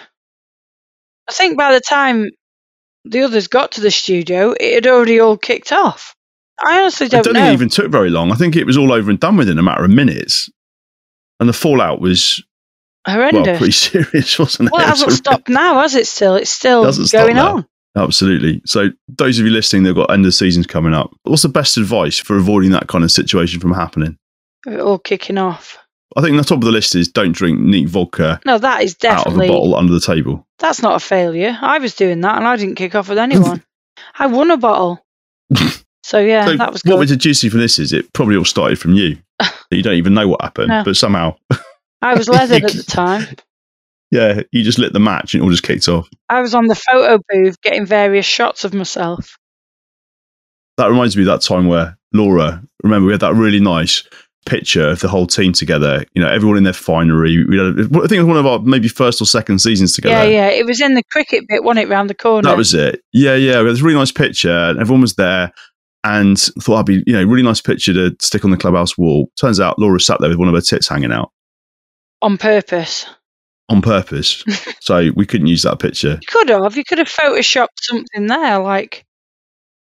[1.29, 2.31] I think by the time
[3.05, 6.15] the others got to the studio, it had already all kicked off.
[6.65, 7.41] I honestly don't, don't know.
[7.41, 8.31] think it even took very long.
[8.33, 10.51] I think it was all over and done with in a matter of minutes.
[11.41, 12.43] And the fallout was
[13.07, 13.47] Horrendous.
[13.47, 14.73] well pretty serious, wasn't it?
[14.73, 16.07] Well, it It hasn't stopped now, has it?
[16.07, 17.67] Still, it's still Doesn't going on.
[17.97, 18.63] Absolutely.
[18.65, 21.11] So, those of you listening, they've got end of seasons coming up.
[21.25, 24.17] What's the best advice for avoiding that kind of situation from happening?
[24.67, 25.79] It all kicking off.
[26.17, 28.95] I think the top of the list is don't drink neat vodka No, that is
[28.95, 30.47] definitely out of a bottle under the table.
[30.59, 31.57] that's not a failure.
[31.61, 33.65] I was doing that and I didn't kick off with anyone.
[34.19, 35.05] I won a bottle.
[36.03, 36.99] So yeah, so that was what good.
[36.99, 39.19] was deducing from this is it probably all started from you.
[39.71, 40.83] you don't even know what happened, No.
[40.85, 41.37] but somehow,
[42.01, 43.27] I was leathered at the time.
[44.11, 46.09] yeah, you just lit the match and it all just kicked off.
[46.29, 49.37] I was on the photo booth getting various shots of myself.
[50.79, 54.03] That reminds me of that time where Laura, remember, we had that really nice
[54.45, 56.05] picture of the whole team together.
[56.15, 57.45] You know, everyone in their finery.
[57.47, 60.25] We had, I think it was one of our maybe first or second seasons together.
[60.29, 60.49] Yeah, yeah.
[60.49, 62.49] It was in the cricket bit, wasn't it, round the corner?
[62.49, 63.03] That was it.
[63.13, 63.61] Yeah, yeah.
[63.61, 65.53] We had this really nice picture, and everyone was there.
[66.05, 69.31] And thought I'd be, you know, really nice picture to stick on the clubhouse wall.
[69.41, 71.31] Turns out Laura sat there with one of her tits hanging out
[72.21, 73.07] on purpose.
[73.69, 74.43] on purpose,
[74.81, 76.19] so we couldn't use that picture.
[76.21, 76.77] You could have.
[76.77, 79.05] You could have photoshopped something there, like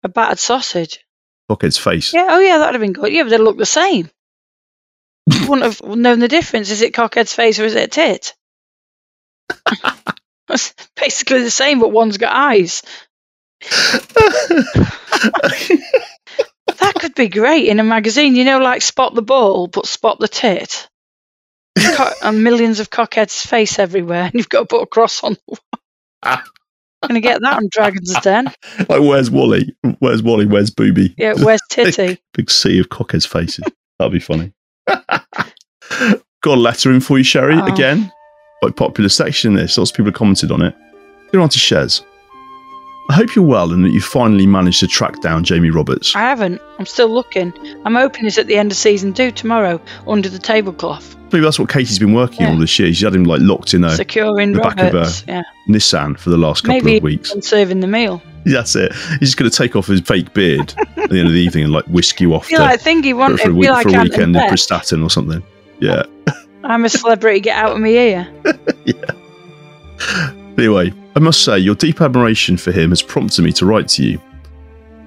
[0.04, 1.00] a battered sausage.
[1.48, 2.14] Pocket's face.
[2.14, 2.28] Yeah.
[2.30, 2.58] Oh, yeah.
[2.58, 3.12] That'd have been good.
[3.12, 4.08] Yeah, but they look the same.
[5.30, 6.70] You wouldn't have known the difference.
[6.70, 8.34] Is it cockhead's face or is it a tit?
[10.48, 12.82] It's basically the same, but one's got eyes.
[16.82, 18.34] that could be great in a magazine.
[18.36, 20.88] You know, like Spot the Ball, but Spot the Tit.
[21.78, 25.34] Co- and millions of cockheads' face everywhere, and you've got to put a cross on
[25.34, 25.40] the
[26.24, 26.38] wall.
[27.08, 28.46] Gonna get that on Dragon's Den.
[28.88, 29.74] Like, where's Wally?
[29.98, 30.46] Where's Wally?
[30.46, 31.14] Where's Booby?
[31.18, 32.20] Yeah, where's Titty?
[32.32, 33.64] Big sea of cockheads' faces.
[33.98, 34.52] That'd be funny.
[34.86, 37.66] Got a letter in for you, Sherry, Oh.
[37.66, 38.12] again.
[38.62, 39.76] Quite popular section this.
[39.78, 40.74] Lots of people have commented on it.
[41.32, 42.04] Go on to Shez.
[43.10, 46.14] I hope you're well and that you finally managed to track down Jamie Roberts.
[46.16, 46.60] I haven't.
[46.78, 47.52] I'm still looking.
[47.84, 51.58] I'm hoping it's at the end of season two tomorrow, under the tablecloth, Maybe that's
[51.58, 52.88] what Katie's been working on all this year.
[52.88, 56.28] She's had him like locked in a securing the back of a Yeah, Nissan for
[56.28, 57.30] the last couple maybe of weeks.
[57.30, 58.22] even serving the meal.
[58.44, 58.92] That's it.
[59.18, 61.64] He's just going to take off his fake beard at the end of the evening
[61.64, 63.40] and like whisk you off to, like Thingy for, wanted.
[63.40, 64.42] for a, week, like for a weekend in.
[64.42, 65.42] Prestatyn or something.
[65.80, 66.02] Yeah.
[66.64, 67.40] I'm a celebrity.
[67.40, 68.28] Get out of my ear.
[70.58, 74.04] Anyway, I must say, your deep admiration for him has prompted me to write to
[74.04, 74.20] you.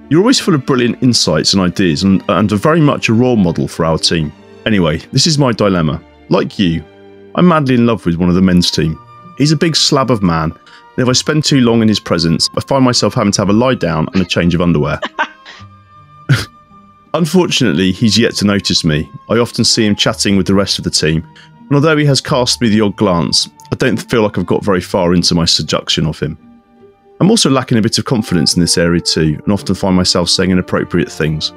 [0.08, 3.34] You're always full of brilliant insights and ideas and, and are very much a role
[3.34, 4.32] model for our team.
[4.66, 6.00] Anyway, this is my dilemma.
[6.28, 6.84] Like you,
[7.34, 8.98] I'm madly in love with one of the men's team.
[9.36, 12.48] He's a big slab of man, and if I spend too long in his presence,
[12.56, 15.00] I find myself having to have a lie down and a change of underwear.
[17.14, 19.10] Unfortunately, he's yet to notice me.
[19.28, 21.26] I often see him chatting with the rest of the team,
[21.68, 24.64] and although he has cast me the odd glance, I don't feel like I've got
[24.64, 26.38] very far into my seduction of him.
[27.20, 30.28] I'm also lacking a bit of confidence in this area too, and often find myself
[30.28, 31.52] saying inappropriate things.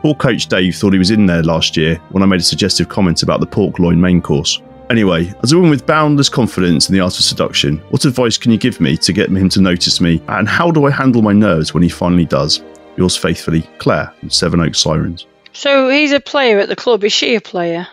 [0.00, 2.88] Poor coach Dave thought he was in there last year when I made a suggestive
[2.88, 4.60] comment about the pork loin main course.
[4.90, 8.50] Anyway, as a woman with boundless confidence in the art of seduction, what advice can
[8.50, 11.32] you give me to get him to notice me, and how do I handle my
[11.32, 12.62] nerves when he finally does?
[12.96, 15.26] Yours faithfully, Claire from Sevenoaks Sirens.
[15.52, 17.04] So he's a player at the club.
[17.04, 17.86] Is she a player?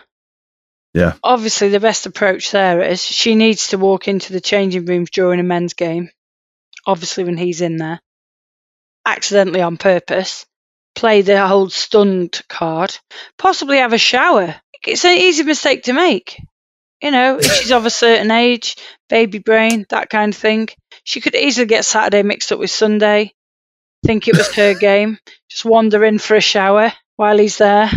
[0.92, 1.14] Yeah.
[1.22, 5.40] Obviously, the best approach there is she needs to walk into the changing rooms during
[5.40, 6.10] a men's game.
[6.86, 8.00] Obviously, when he's in there,
[9.06, 10.46] accidentally on purpose,
[10.94, 12.96] play the whole stunned card,
[13.38, 14.56] possibly have a shower.
[14.86, 16.40] It's an easy mistake to make.
[17.00, 18.76] You know, if she's of a certain age,
[19.08, 20.68] baby brain, that kind of thing.
[21.04, 23.32] She could easily get Saturday mixed up with Sunday,
[24.04, 25.18] think it was her game,
[25.48, 27.90] just wander in for a shower while he's there,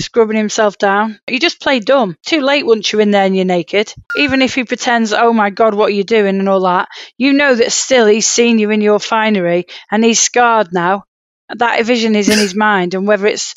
[0.00, 1.18] scrubbing himself down.
[1.28, 2.16] You just play dumb.
[2.24, 3.92] Too late once you're in there and you're naked.
[4.16, 7.32] Even if he pretends, oh my God, what are you doing and all that, you
[7.32, 11.04] know that still he's seen you in your finery and he's scarred now.
[11.48, 13.54] That vision is in his mind, and whether it's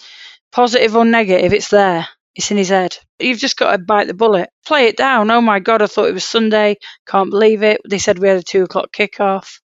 [0.52, 2.08] positive or negative, it's there.
[2.36, 2.98] It's in his head.
[3.20, 4.50] You've just got to bite the bullet.
[4.66, 5.32] Play it down.
[5.32, 6.76] Oh my God, I thought it was Sunday.
[7.08, 7.80] Can't believe it.
[7.90, 9.62] They said we had a two o'clock kickoff.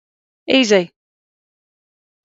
[0.50, 0.92] Easy.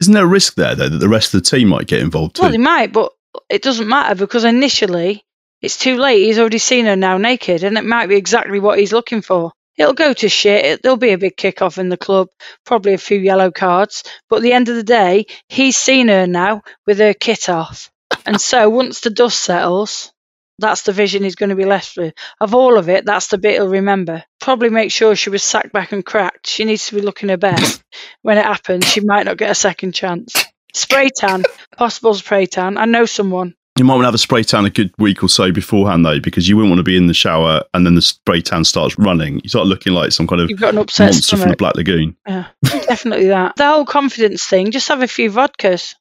[0.00, 2.34] Isn't there a risk there, though, that the rest of the team might get involved
[2.34, 2.42] too?
[2.42, 3.12] Well, he might, but
[3.48, 5.24] it doesn't matter because initially
[5.60, 6.24] it's too late.
[6.24, 9.52] He's already seen her now naked, and it might be exactly what he's looking for.
[9.78, 10.64] It'll go to shit.
[10.64, 12.28] It, there'll be a big kick off in the club,
[12.66, 14.04] probably a few yellow cards.
[14.28, 17.90] But at the end of the day, he's seen her now with her kit off.
[18.26, 20.12] And so once the dust settles,
[20.58, 22.14] that's the vision he's going to be left with.
[22.40, 24.24] Of all of it, that's the bit he'll remember.
[24.40, 26.46] Probably make sure she was sacked back and cracked.
[26.46, 27.82] She needs to be looking her best.
[28.22, 30.34] when it happens, she might not get a second chance.
[30.74, 31.42] Spray tan,
[31.76, 32.78] possible spray tan.
[32.78, 33.54] I know someone.
[33.78, 36.20] You might want to have a spray tan a good week or so beforehand, though,
[36.20, 38.98] because you wouldn't want to be in the shower and then the spray tan starts
[38.98, 39.40] running.
[39.42, 41.56] You start looking like some kind of You've got an upset monster from the.
[41.56, 42.16] Black Lagoon.
[42.26, 43.56] Yeah, definitely that.
[43.56, 45.94] The whole confidence thing, just have a few vodkas.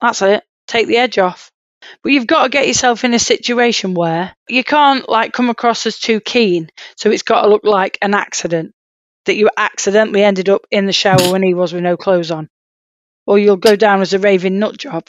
[0.00, 0.44] That's it.
[0.68, 1.50] Take the edge off.
[2.02, 5.86] But you've got to get yourself in a situation where you can't like come across
[5.86, 6.70] as too keen.
[6.96, 8.72] So it's got to look like an accident
[9.26, 12.48] that you accidentally ended up in the shower when he was with no clothes on.
[13.26, 15.08] Or you'll go down as a raving nut job.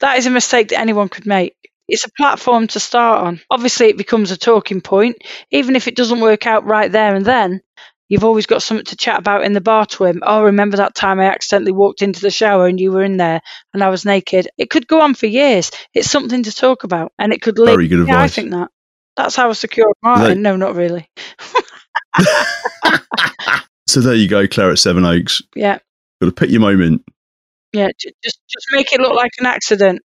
[0.00, 1.54] that is a mistake that anyone could make.
[1.88, 3.40] It's a platform to start on.
[3.50, 5.18] Obviously, it becomes a talking point.
[5.50, 7.60] Even if it doesn't work out right there and then,
[8.08, 10.22] you've always got something to chat about in the bar to him.
[10.26, 13.40] Oh, remember that time I accidentally walked into the shower and you were in there
[13.72, 14.48] and I was naked?
[14.58, 15.70] It could go on for years.
[15.94, 17.74] It's something to talk about and it could lead.
[17.74, 18.70] Very good yeah, I think that.
[19.16, 20.42] That's how I secured Martin.
[20.42, 21.08] No, not really.
[23.88, 25.42] So there you go, Claire at Sevenoaks.
[25.54, 25.78] Yeah.
[26.20, 27.02] Got to pick your moment,
[27.72, 28.14] Yeah, just
[28.48, 30.00] just make it look like an accident.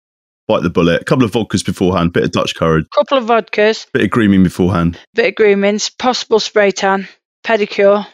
[0.48, 1.02] bite the bullet.
[1.02, 4.44] A couple of vodkas beforehand, bit of Dutch courage, Couple of vodkas, bit of grooming
[4.44, 4.98] beforehand.
[5.14, 7.08] bit of groomings, possible spray tan,
[7.44, 8.08] pedicure,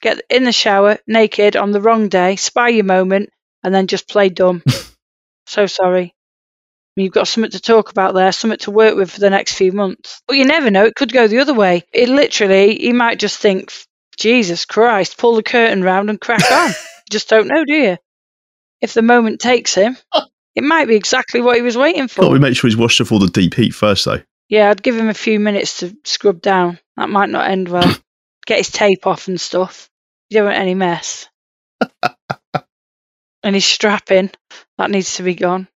[0.00, 3.28] get in the shower naked on the wrong day, spy your moment,
[3.62, 4.62] and then just play dumb.
[5.46, 6.14] so sorry.
[6.96, 9.72] You've got something to talk about there, something to work with for the next few
[9.72, 10.20] months.
[10.28, 11.84] But you never know, it could go the other way.
[11.92, 13.72] It literally, he might just think,
[14.18, 16.70] Jesus Christ, pull the curtain round and crack on.
[17.12, 17.98] you just don't know, do you?
[18.80, 19.98] If the moment takes him,
[20.54, 22.22] it might be exactly what he was waiting for.
[22.22, 24.22] Got to make sure he's washed off all the deep heat first, though.
[24.48, 26.78] Yeah, I'd give him a few minutes to scrub down.
[26.96, 27.94] That might not end well.
[28.46, 29.90] Get his tape off and stuff.
[30.30, 31.28] You don't want any mess.
[33.42, 34.30] and his strapping,
[34.78, 35.68] that needs to be gone.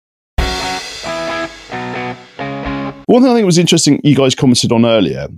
[3.07, 5.29] One thing I think was interesting, you guys commented on earlier,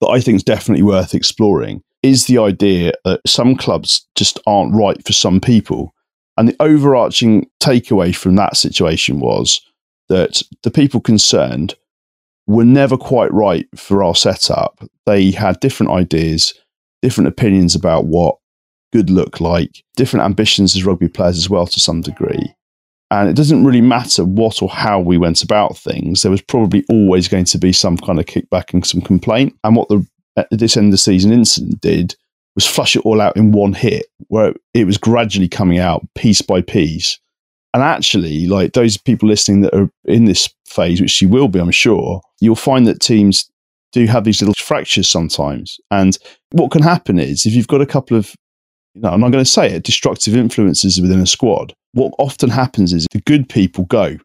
[0.00, 4.74] that I think is definitely worth exploring is the idea that some clubs just aren't
[4.74, 5.94] right for some people.
[6.36, 9.60] And the overarching takeaway from that situation was
[10.08, 11.74] that the people concerned
[12.46, 14.80] were never quite right for our setup.
[15.04, 16.54] They had different ideas,
[17.02, 18.36] different opinions about what
[18.92, 22.54] good looked like, different ambitions as rugby players as well to some degree.
[23.10, 26.22] And it doesn't really matter what or how we went about things.
[26.22, 29.56] There was probably always going to be some kind of kickback and some complaint.
[29.64, 30.06] And what the
[30.36, 32.14] at this end of the season incident did
[32.54, 36.42] was flush it all out in one hit, where it was gradually coming out piece
[36.42, 37.18] by piece.
[37.74, 41.60] And actually, like those people listening that are in this phase, which you will be,
[41.60, 43.50] I'm sure, you'll find that teams
[43.92, 45.78] do have these little fractures sometimes.
[45.90, 46.16] And
[46.52, 48.34] what can happen is if you've got a couple of
[48.94, 51.74] you know, I'm not going to say it, destructive influences within a squad.
[51.92, 54.16] What often happens is the good people go.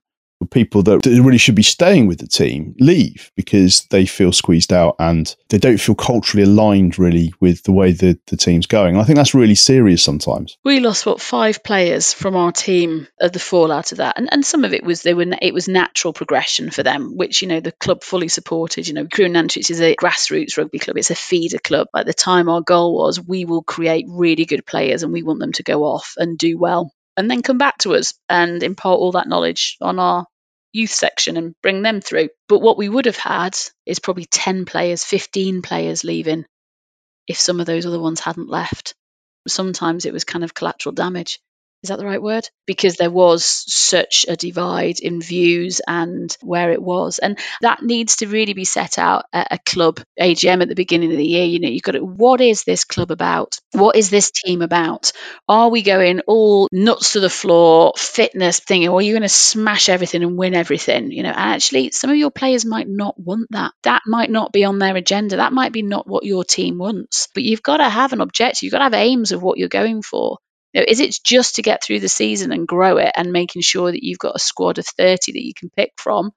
[0.49, 4.95] People that really should be staying with the team leave because they feel squeezed out
[4.99, 8.95] and they don't feel culturally aligned really with the way the, the team's going.
[8.95, 10.57] And I think that's really serious sometimes.
[10.63, 14.45] We lost what five players from our team at the fallout of that, and and
[14.45, 17.59] some of it was they were it was natural progression for them, which you know
[17.59, 18.87] the club fully supported.
[18.87, 21.87] You know, Crewe Nantwich is a grassroots rugby club; it's a feeder club.
[21.95, 25.39] At the time, our goal was we will create really good players, and we want
[25.39, 28.99] them to go off and do well, and then come back to us and impart
[28.99, 30.25] all that knowledge on our
[30.73, 32.29] youth section and bring them through.
[32.47, 36.45] But what we would have had is probably 10 players, 15 players leaving
[37.27, 38.93] if some of those other ones hadn't left.
[39.47, 41.39] Sometimes it was kind of collateral damage.
[41.83, 42.47] Is that the right word?
[42.67, 47.17] Because there was such a divide in views and where it was.
[47.17, 51.11] And that needs to really be set out at a club AGM at the beginning
[51.11, 51.43] of the year.
[51.43, 53.57] You know, you've got to, what is this club about?
[53.71, 55.11] What is this team about?
[55.49, 59.29] Are we going all nuts to the floor, fitness thing, or are you going to
[59.29, 61.11] smash everything and win everything?
[61.11, 63.71] You know, actually, some of your players might not want that.
[63.81, 65.37] That might not be on their agenda.
[65.37, 67.27] That might be not what your team wants.
[67.33, 68.61] But you've got to have an objective.
[68.61, 70.37] You've got to have aims of what you're going for.
[70.73, 73.91] Know, is it just to get through the season and grow it and making sure
[73.91, 76.31] that you've got a squad of 30 that you can pick from?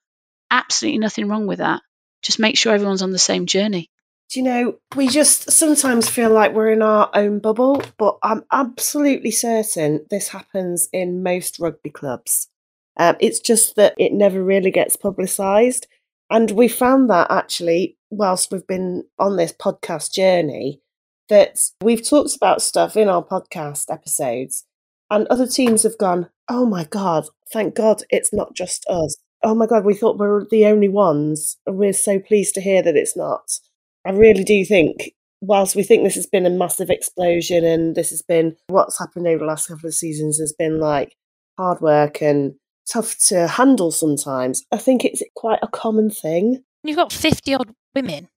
[0.50, 1.82] Absolutely nothing wrong with that.
[2.22, 3.90] Just make sure everyone's on the same journey.
[4.30, 8.44] Do you know, we just sometimes feel like we're in our own bubble, but I'm
[8.50, 12.48] absolutely certain this happens in most rugby clubs.
[12.96, 15.86] Um, it's just that it never really gets publicised.
[16.30, 20.80] And we found that actually, whilst we've been on this podcast journey,
[21.28, 24.64] that we've talked about stuff in our podcast episodes,
[25.10, 29.16] and other teams have gone, Oh my God, thank God it's not just us.
[29.42, 31.56] Oh my God, we thought we were the only ones.
[31.66, 33.58] And we're so pleased to hear that it's not.
[34.04, 38.10] I really do think, whilst we think this has been a massive explosion and this
[38.10, 41.14] has been what's happened over the last couple of seasons has been like
[41.58, 42.54] hard work and
[42.90, 46.62] tough to handle sometimes, I think it's quite a common thing.
[46.82, 48.28] You've got 50 odd women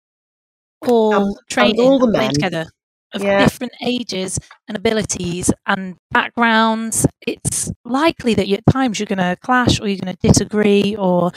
[0.86, 2.34] all training all the men.
[2.34, 2.68] together
[3.14, 3.40] of Yeah.
[3.40, 7.06] different ages and abilities and backgrounds.
[7.26, 10.96] It's likely that you, at times you're going to clash or you're going to disagree
[10.96, 11.32] or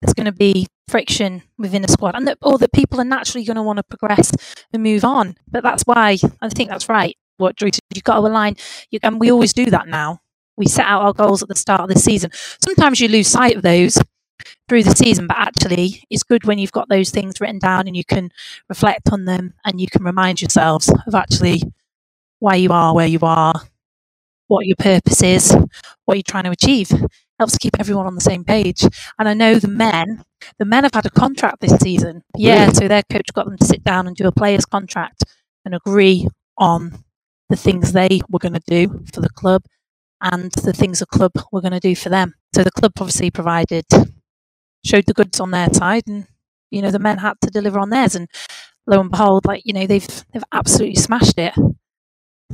[0.00, 3.44] there's going to be friction within a squad and that, or that people are naturally
[3.44, 4.32] going to want to progress
[4.72, 5.36] and move on.
[5.50, 7.16] But that's why I think that's right.
[7.36, 8.56] What Drew said, you've got to align,
[8.90, 10.20] you, and we always do that now.
[10.56, 12.30] We set out our goals at the start of the season.
[12.34, 13.98] Sometimes you lose sight of those
[14.68, 17.96] through the season, but actually, it's good when you've got those things written down and
[17.96, 18.30] you can
[18.68, 21.62] reflect on them and you can remind yourselves of actually
[22.40, 23.54] why you are where you are,
[24.48, 25.56] what your purpose is,
[26.04, 26.90] what you're trying to achieve.
[27.38, 28.82] helps to keep everyone on the same page.
[29.18, 30.24] And I know the men,
[30.58, 32.22] the men have had a contract this season.
[32.26, 32.74] Oh, yeah, Really?
[32.74, 35.24] so their coach got them to sit down and do a player's contract
[35.64, 37.04] and agree on
[37.48, 39.64] the things they were going to do for the club
[40.20, 42.34] and the things the club were going to do for them.
[42.54, 43.84] So the club obviously provided,
[44.88, 46.26] showed the goods on their side, and
[46.70, 48.14] you know the men had to deliver on theirs.
[48.14, 48.28] And
[48.86, 51.54] lo and behold, like you know they've they've absolutely smashed it.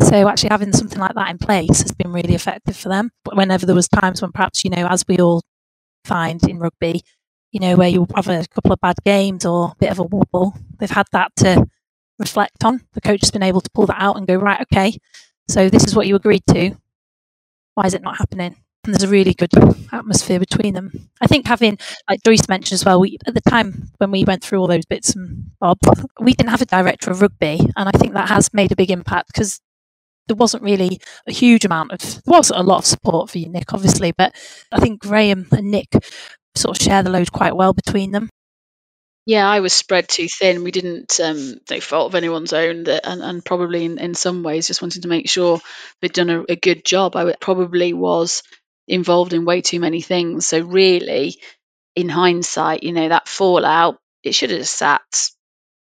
[0.01, 3.11] So actually having something like that in place has been really effective for them.
[3.25, 5.43] But whenever there was times when perhaps you know, as we all
[6.05, 7.03] find in rugby,
[7.53, 10.03] you know, where you have a couple of bad games or a bit of a
[10.03, 11.67] wobble, they've had that to
[12.19, 12.83] reflect on.
[12.95, 14.99] The coach has been able to pull that out and go, right, okay,
[15.49, 16.77] so this is what you agreed to.
[17.75, 18.57] Why is it not happening?
[18.85, 19.51] And there's a really good
[19.93, 21.09] atmosphere between them.
[21.21, 21.79] I think having,
[22.09, 24.85] like Joyce mentioned as well, we at the time when we went through all those
[24.85, 25.79] bits and Bob,
[26.21, 28.91] we didn't have a director of rugby, and I think that has made a big
[28.91, 29.61] impact because
[30.29, 33.49] there wasn't really a huge amount of there was a lot of support for you,
[33.49, 34.35] Nick, obviously, but
[34.71, 35.89] I think Graham and Nick
[36.55, 38.29] sort of share the load quite well between them.
[39.27, 40.65] Yeah, I was spread too thin.
[40.65, 44.43] We didn't um, no fault of anyone's own, that, and, and probably in, in some
[44.43, 45.61] ways just wanted to make sure
[46.01, 47.17] they'd done a, a good job.
[47.17, 48.43] I probably was
[48.89, 50.47] involved in way too many things.
[50.47, 51.37] So really,
[51.95, 55.03] in hindsight, you know, that fallout, it should have sat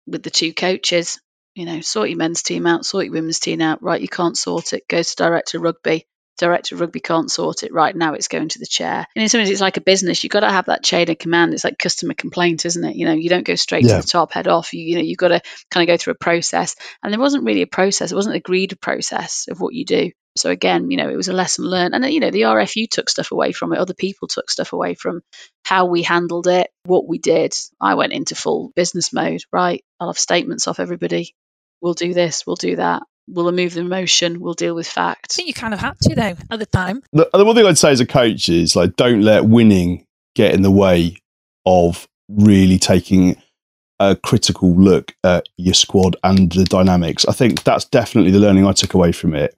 [0.06, 1.20] with the two coaches.
[1.54, 3.82] You know, sort your men's team out, sort your women's team out.
[3.82, 4.86] Right, you can't sort it.
[4.88, 6.06] Goes to director rugby.
[6.38, 7.72] Director of rugby can't sort it.
[7.72, 9.04] Right now, it's going to the chair.
[9.16, 10.22] And in some ways, it's like a business.
[10.22, 11.52] You've got to have that chain of command.
[11.52, 12.94] It's like customer complaint, isn't it?
[12.94, 13.96] You know, you don't go straight Yeah.
[13.96, 14.72] to the top, head off.
[14.72, 16.76] You, you know, you've got to kind of go through a process.
[17.02, 18.12] And there wasn't really a process.
[18.12, 20.12] It wasn't agreed process of what you do.
[20.38, 21.94] So again, you know, it was a lesson learned.
[21.94, 23.78] And uh, you know, the RFU took stuff away from it.
[23.78, 25.22] Other people took stuff away from
[25.64, 27.54] how we handled it, what we did.
[27.80, 29.42] I went into full business mode.
[29.52, 31.34] Right, I'll have statements off everybody.
[31.80, 32.46] We'll do this.
[32.46, 33.02] We'll do that.
[33.28, 34.40] We'll remove the emotion.
[34.40, 37.02] We'll deal with I think you kind of had to though at the time.
[37.12, 40.54] The, the one thing I'd say as a coach is like, don't let winning get
[40.54, 41.16] in the way
[41.66, 43.36] of really taking
[44.00, 47.26] a critical look at your squad and the dynamics.
[47.26, 49.57] I think that's definitely the learning I took away from it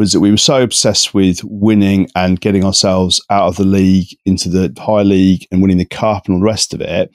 [0.00, 4.08] was that we were so obsessed with winning and getting ourselves out of the league
[4.24, 7.10] into the high league and winning the cup and all the rest of it.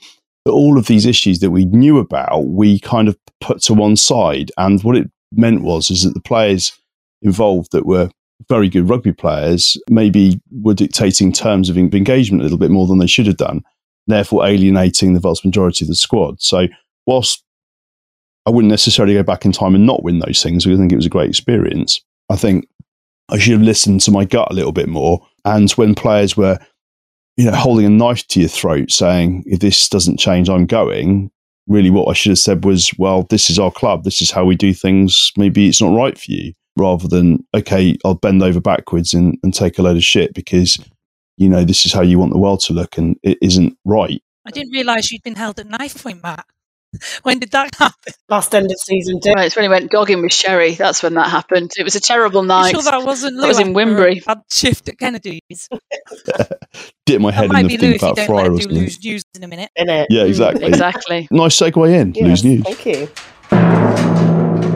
[0.46, 3.96] That all of these issues that we knew about, we kind of put to one
[3.96, 4.52] side.
[4.60, 6.80] And what it meant was is that the players
[7.24, 8.12] involved that were
[8.50, 13.00] very good rugby players maybe were dictating terms of engagement a little bit more than
[13.00, 13.64] they should have done,
[14.06, 16.40] therefore alienating the vast majority of the squad.
[16.40, 16.68] So,
[17.08, 17.44] whilst
[18.46, 20.92] I wouldn't necessarily go back in time and not win those things, because I think
[20.92, 22.00] it was a great experience,
[22.30, 22.68] I think
[23.30, 25.26] I should have listened to my gut a little bit more.
[25.46, 26.60] And when players were,
[27.38, 31.32] you know, holding a knife to your throat, saying, if this doesn't change, I'm going,
[31.68, 34.04] really what I should have said was, well, this is our club.
[34.04, 35.32] This is how we do things.
[35.38, 36.54] Maybe it's not right for you.
[36.78, 40.78] Rather than, okay, I'll bend over backwards and, and take a load of shit because,
[41.38, 44.22] you know, this is how you want the world to look and it isn't right.
[44.46, 46.46] I didn't realise you'd been held at knife point, Matt.
[47.24, 48.14] When did that happen?
[48.30, 49.32] Last end of season two.
[49.32, 50.74] Right, it's when he went gogging with Sherry.
[50.76, 51.72] That's when that happened.
[51.78, 52.72] It was a terrible You night.
[52.72, 54.22] sure that wasn't Lou That was in after a Wrenbury.
[54.26, 55.70] bad shift at Kennedy's.
[57.06, 58.52] Dip my head might in be the Lou thing if about don't Fryer let or
[58.52, 58.80] him do something.
[58.82, 59.70] lose news in a minute.
[59.76, 60.08] In it.
[60.10, 60.66] Yeah, exactly.
[60.66, 61.28] Exactly.
[61.32, 62.14] Nice segue in.
[62.16, 62.64] Yes, Lose news.
[62.64, 64.75] Thank you.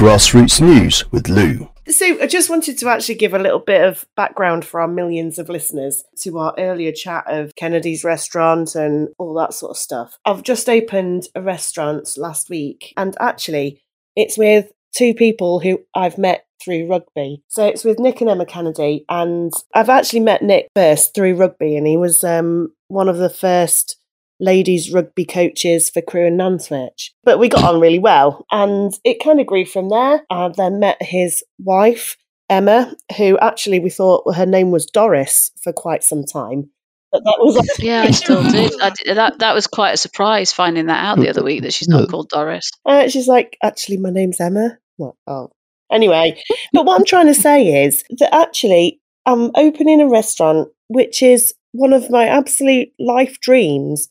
[0.00, 1.68] Grassroots News with Lou.
[1.86, 5.38] So I just wanted to actually give a little bit of background for our millions
[5.38, 10.18] of listeners to our earlier chat of Kennedy's restaurant and all that sort of stuff.
[10.24, 13.82] I've just opened a restaurant last week and actually
[14.16, 17.42] it's with two people who I've met through rugby.
[17.48, 21.76] So it's with Nick and Emma Kennedy and I've actually met Nick first through rugby
[21.76, 23.99] and he was um, one of the first
[24.40, 27.10] ladies rugby coaches for Crewe and Nantwich.
[27.24, 30.24] But we got on really well and it kind of grew from there.
[30.30, 32.16] I then met his wife,
[32.48, 36.70] Emma, who actually we thought her name was Doris for quite some time.
[37.12, 38.80] But that was Yeah, I still did.
[38.80, 39.16] I did.
[39.16, 42.08] That that was quite a surprise finding that out the other week that she's not
[42.08, 42.70] called Doris.
[42.86, 44.78] Uh, she's like, actually, my name's Emma.
[44.96, 45.14] What?
[45.26, 45.50] Oh.
[45.90, 46.40] Anyway,
[46.72, 51.52] but what I'm trying to say is that actually, I'm opening a restaurant, which is
[51.72, 54.08] one of my absolute life dreams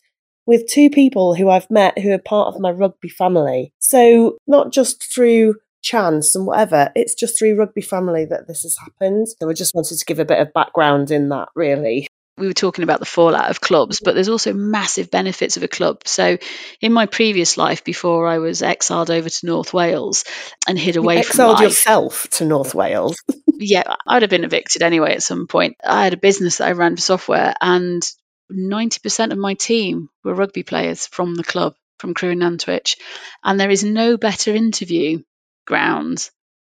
[0.50, 3.72] with two people who I've met who are part of my rugby family.
[3.78, 8.76] So, not just through chance and whatever, it's just through rugby family that this has
[8.80, 9.28] happened.
[9.28, 12.08] So, I just wanted to give a bit of background in that, really.
[12.36, 15.68] we were talking about the fallout of clubs, but there's also massive benefits of a
[15.68, 16.00] club.
[16.08, 16.40] So,
[16.82, 20.26] in my previous life, before I was exiled over to North Wales
[20.68, 23.16] and hid away you from exiled life, yourself to North Wales.
[23.60, 25.76] yeah, I'd have been evicted anyway at some point.
[25.84, 28.02] I had a business that I ran for software, and
[28.52, 32.98] 90% of my team were rugby players from the club, from Crewe and Nantwich.
[33.44, 35.22] And there is no better interview
[35.66, 36.30] ground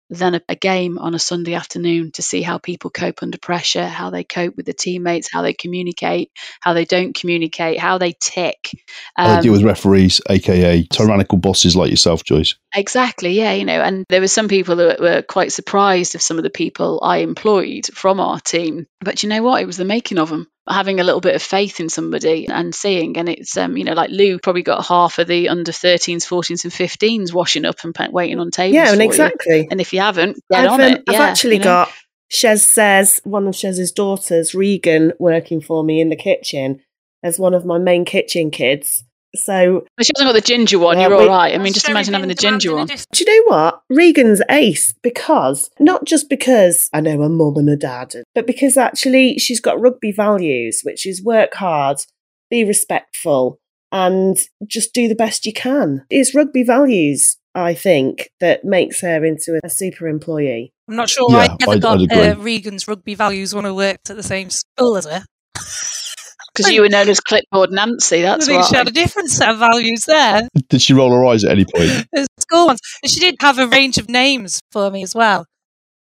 [0.09, 3.85] than a, a, game on a Sunday afternoon to see how people cope under pressure,
[3.85, 6.31] how they cope with the teammates, how they communicate,
[6.61, 8.71] how they don't communicate, how they tick.
[9.17, 12.55] Um, they deal with referees, aka tyrannical bosses like yourself, Joyce.
[12.73, 16.37] Exactly, yeah, you know, and there were some people that were quite surprised of some
[16.37, 18.87] of the people I employed from our team.
[19.01, 19.61] But you know what?
[19.61, 22.73] It was the making of them having a little bit of faith in somebody and
[22.73, 26.23] seeing and it's um you know like Lou probably got half of the under 13s
[26.23, 29.67] 14s and 15s washing up and waiting on tables yeah and exactly you.
[29.71, 31.65] and if you haven't get I've, on um, it I've yeah, actually you know.
[31.65, 31.91] got
[32.29, 36.81] Shez says one of Shez's daughters Regan working for me in the kitchen
[37.23, 39.03] as one of my main kitchen kids
[39.37, 40.97] so but she hasn't got the ginger one.
[40.99, 41.53] Yeah, You're we- all right.
[41.53, 42.87] I mean, just imagine having the ginger one.
[42.87, 43.81] Do you know what?
[43.89, 48.77] Regan's ace because not just because I know a mum and a dad, but because
[48.77, 51.97] actually she's got rugby values, which is work hard,
[52.49, 53.59] be respectful,
[53.91, 54.37] and
[54.67, 56.05] just do the best you can.
[56.09, 60.71] It's rugby values, I think, that makes her into a super employee.
[60.89, 62.17] I'm not sure Yeah, I ever I'd- got I'd agree.
[62.27, 65.23] uh, Regan's rugby values when I worked at the same school as her.
[66.57, 68.25] Because you were known as Clipboard Nancy.
[68.25, 68.67] I That's think why.
[68.67, 70.47] she had a different set of values there.
[70.69, 72.07] Did she roll her eyes at any point?
[72.11, 72.79] The school ones.
[73.03, 75.45] And she did have a range of names for me as well.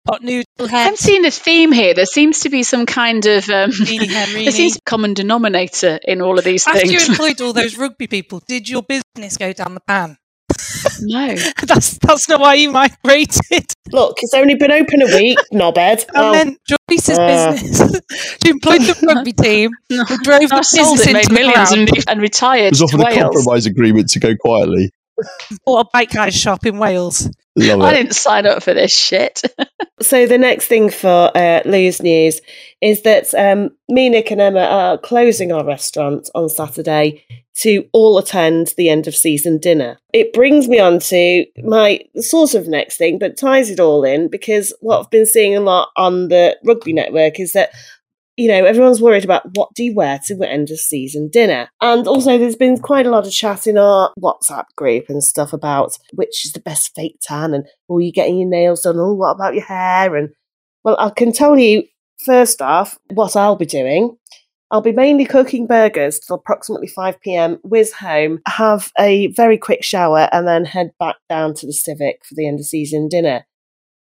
[0.06, 0.88] Pot noodle head.
[0.88, 1.94] I'm seeing a theme here.
[1.94, 6.00] There seems to be some kind of um, there seems to be a common denominator
[6.04, 6.94] in all of these After things.
[6.94, 10.18] After you employed all those rugby people, did your business go down the pan?
[11.04, 11.36] No.
[11.64, 13.66] that's that's not why you migrated.
[13.92, 16.06] Look, it's only been open a week, knobhead.
[16.14, 17.52] And Oh, then Joyce's Uh.
[17.52, 18.00] business.
[18.44, 21.72] she employed the rugby team, who drove I the sold business it, made into millions,
[21.72, 23.18] and, and retired It was to offered a Wales.
[23.36, 24.92] compromise agreement to go quietly.
[25.66, 27.30] bought a bike guy shop in Wales.
[27.56, 29.44] Love I didn't sign up for this shit.
[30.02, 32.42] So the next thing for uh, Lou's news
[32.82, 37.24] is that um, me, Nick, and Emma are closing our restaurant on Saturday
[37.56, 39.98] to all attend the end of season dinner.
[40.14, 44.30] It brings me on to my sort of next thing, but ties it all in
[44.30, 47.72] because what I've been seeing a lot on the rugby network is that
[48.36, 51.70] you know, everyone's worried about what do you wear to the end of season dinner.
[51.82, 55.54] And also, there's been quite a lot of chat in our WhatsApp group and stuff
[55.54, 58.98] about which is the best fake tan and, oh, you getting your nails done?
[58.98, 60.16] Oh, what about your hair?
[60.16, 60.30] And,
[60.84, 61.84] well, I can tell you,
[62.26, 64.18] first off, what I'll be doing.
[64.74, 69.84] I'll be mainly cooking burgers till approximately 5 pm, whiz home, have a very quick
[69.84, 73.46] shower, and then head back down to the Civic for the end of season dinner.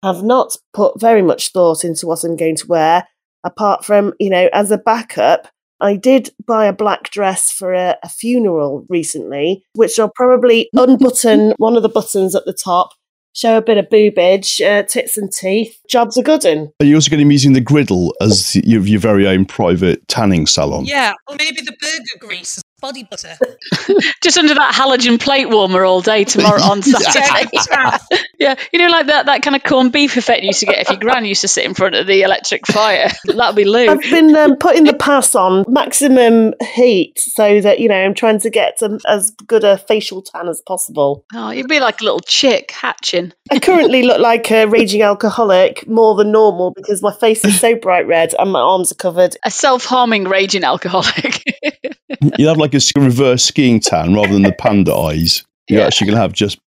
[0.03, 3.09] I've not put very much thought into what I'm going to wear
[3.45, 5.49] apart from, you know, as a backup,
[5.81, 11.55] I did buy a black dress for a, a funeral recently, which I'll probably unbutton
[11.57, 12.91] one of the buttons at the top,
[13.35, 15.79] show a bit of boobage, uh, tits and teeth.
[15.89, 16.71] Job's are good one.
[16.81, 20.07] Are you also going to be using the griddle as your, your very own private
[20.09, 20.85] tanning salon?
[20.85, 23.37] Yeah, or maybe the burger grease as body butter.
[24.23, 27.51] Just under that halogen plate warmer all day tomorrow on Saturday.
[28.39, 30.79] yeah, you know, like that, that kind of corned beef effect you used to get
[30.79, 33.11] if your gran used to sit in front of the electric fire.
[33.25, 33.89] That'll be Lou.
[33.89, 38.41] I've been um, putting the pass on maximum heat so that, you know, I'm trying
[38.41, 41.25] to get um, as good a facial tan as possible.
[41.35, 43.33] Oh, you'd be like a little chick hatching.
[43.51, 47.75] I currently look like a raging alcoholic more than normal because my face is so
[47.75, 49.37] bright red and my arms are covered.
[49.45, 51.45] A self harming raging alcoholic.
[52.39, 55.45] You'll have like a reverse skiing tan rather than the panda eyes.
[55.69, 56.59] You're actually going to have just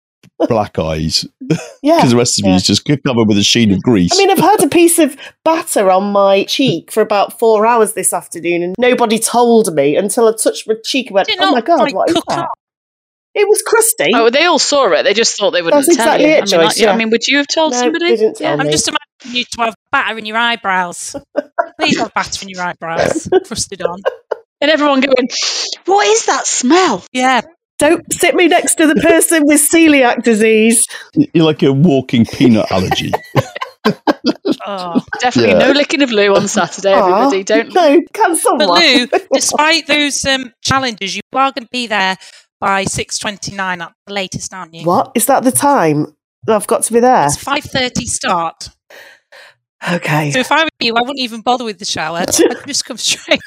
[0.48, 1.26] black eyes
[1.84, 1.98] Yeah.
[1.98, 3.82] because the rest of you is just covered with a sheen of mm.
[3.82, 4.12] grease.
[4.14, 7.94] I mean, I've had a piece of batter on my cheek for about four hours
[7.94, 11.42] this afternoon, and nobody told me until I touched my cheek and went, Did it
[11.42, 12.50] "Oh my god, like, what is cook that?"
[13.34, 14.12] It was crusty.
[14.14, 15.04] Oh, they all saw it.
[15.04, 16.32] They just thought they wouldn't That's tell exactly you.
[16.32, 18.10] it, I, mean, Joyce, like, yeah, I mean, would you have told No, somebody?
[18.10, 21.16] they didn't tell I'm just imagining you to have batter in your eyebrows.
[21.80, 24.02] Please have batter in your eyebrows, crusted on.
[24.62, 25.28] And everyone going,
[25.86, 27.42] "What is that smell?" Yeah.
[27.80, 30.86] Don't sit me next to the person with celiac disease.
[31.34, 33.12] You're like a walking peanut allergy.
[34.64, 35.02] Oh.
[35.20, 35.68] Definitely Yeah.
[35.68, 36.94] no licking of Lou on Saturday.
[36.94, 37.74] Aw, Everybody, don't.
[37.74, 38.70] No, cancel But.
[38.70, 42.16] Lou, despite those um, challenges, you are going to be there
[42.60, 44.86] by six twenty nine at the latest, aren't you?
[44.86, 45.44] What is that?
[45.44, 46.16] The time
[46.48, 47.26] I've got to be there?
[47.26, 48.70] It's five thirty start.
[49.92, 50.30] Okay.
[50.30, 52.18] So if I were you, I wouldn't even bother with the shower.
[52.28, 53.42] I'd just come straight.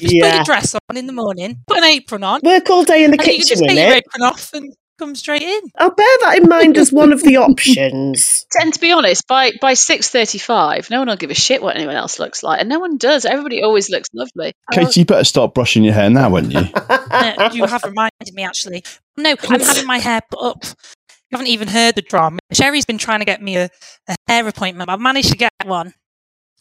[0.00, 3.04] Just put a dress on in the morning, put an apron on, Work all day
[3.04, 4.04] in the and you can kitchen just with take your it.
[4.06, 5.60] apron off and come straight in.
[5.78, 7.36] I'll bear that in mind as one of the
[7.72, 8.46] options.
[8.60, 11.76] And to be honest, by by six thirty-five, no one will give a shit what
[11.76, 13.24] anyone else looks like, and no one does.
[13.24, 14.52] Everybody always looks lovely.
[14.72, 16.62] Katie, you better start brushing your hair now, wouldn't you?
[17.10, 18.84] Uh, you have reminded me, actually.
[19.16, 20.62] No, I'm having my hair put up.
[20.64, 22.38] You haven't even heard the drama.
[22.52, 23.70] Sherry's been trying to get me a,
[24.08, 24.90] a hair appointment.
[24.90, 25.94] I've managed to get one,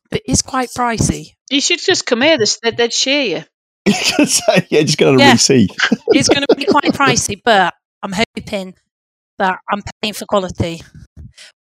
[0.09, 1.31] but it is quite pricey.
[1.49, 2.37] You should just come here.
[2.37, 3.43] They'd, they'd cheer you.
[4.69, 5.31] yeah, just going to Yeah.
[5.31, 5.69] re-see.
[6.09, 7.73] It's going to be quite pricey, but
[8.03, 8.75] I'm hoping
[9.39, 10.81] that I'm paying for quality.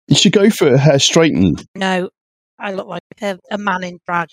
[0.09, 1.65] You should go for a hair straightened.
[1.75, 2.09] No,
[2.59, 4.29] I look like a, a man in drag.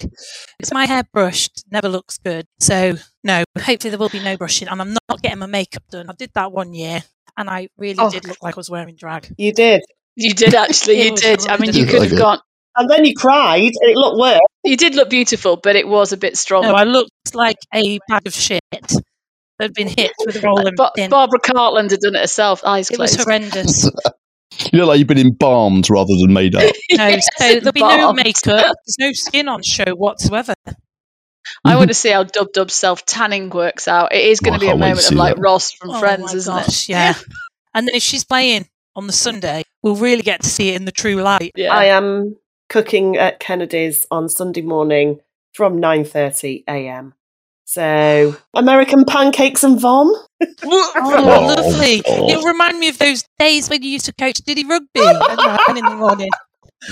[0.60, 2.48] It's my hair brushed, never looks good.
[2.60, 4.68] So, no, hopefully there will be no brushing.
[4.68, 6.10] And I'm not getting my makeup done.
[6.10, 7.04] I did that one year
[7.38, 8.10] and I really Oh.
[8.10, 9.34] did look like I was wearing drag.
[9.38, 9.82] You did.
[10.18, 11.04] You did actually.
[11.04, 11.46] You did.
[11.46, 11.92] I mean, you horrendous.
[11.92, 12.40] could have gone.
[12.78, 14.40] And then you cried, and it looked worse.
[14.64, 16.64] You did look beautiful, but it was a bit strong.
[16.64, 18.92] No, I looked like a bag of shit that
[19.60, 21.10] had been hit with a rolling Ba- pin.
[21.10, 23.90] Barbara Cartland had done it herself, eyes It was horrendous.
[24.72, 26.64] You look like you've been embalmed rather than made up.
[26.94, 28.76] No, so there'll be no makeup.
[28.86, 30.54] There's no skin on show whatsoever.
[31.66, 34.14] I want to see how Dub Dub's self tanning works out.
[34.14, 35.42] It is going Oh, to be a can't wait to moment of see like that.
[35.42, 36.94] Ross from Oh Friends, my isn't gosh, it?
[36.94, 37.16] yeah.
[37.74, 40.86] And then if she's playing on the Sunday, we'll really get to see it in
[40.86, 41.52] the true light.
[41.56, 41.74] Yeah.
[41.74, 42.38] I am
[42.70, 45.20] cooking at Kennedy's on Sunday morning
[45.54, 47.14] from 9:30 a.m.
[47.66, 50.08] So, American pancakes and vom.
[50.12, 52.02] Oh, Oh, lovely.
[52.02, 52.30] God.
[52.30, 55.78] It'll remind me of those days when you used to coach Diddy Rugby at nine
[55.78, 56.30] in the morning.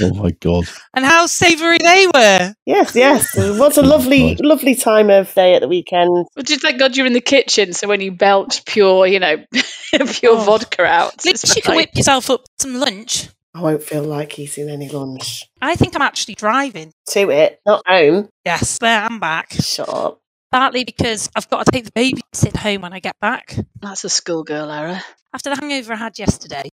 [0.02, 0.64] Oh my god!
[0.96, 2.56] And how savoury they were.
[2.66, 3.28] Yes, yes.
[3.60, 6.26] What a oh, lovely, lovely time of day at the weekend.
[6.36, 9.44] But just thank God you're in the kitchen, so when you belch pure, you know,
[9.92, 10.44] pure Oh.
[10.46, 11.76] vodka out, At least you can fine.
[11.76, 13.28] whip yourself up some lunch.
[13.56, 15.48] I won't feel like eating any lunch.
[15.62, 16.92] I think I'm actually driving.
[17.10, 18.30] To it, not home.
[18.46, 19.54] Yes, there I'm back.
[19.54, 20.20] Shut up.
[20.52, 23.56] Partly because I've got to take the baby to sit home when I get back.
[23.82, 25.02] That's a schoolgirl error.
[25.34, 26.70] After the hangover I had yesterday.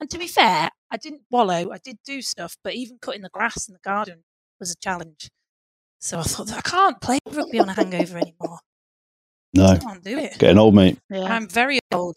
[0.00, 1.70] And to be fair, I didn't wallow.
[1.72, 4.24] I did do stuff, but even cutting the grass in the garden
[4.60, 5.30] was a challenge.
[6.00, 8.58] So I thought, I can't play rugby on a hangover anymore.
[9.54, 10.38] No, I can't do it.
[10.38, 10.98] getting old, mate.
[11.10, 12.16] I'm very old.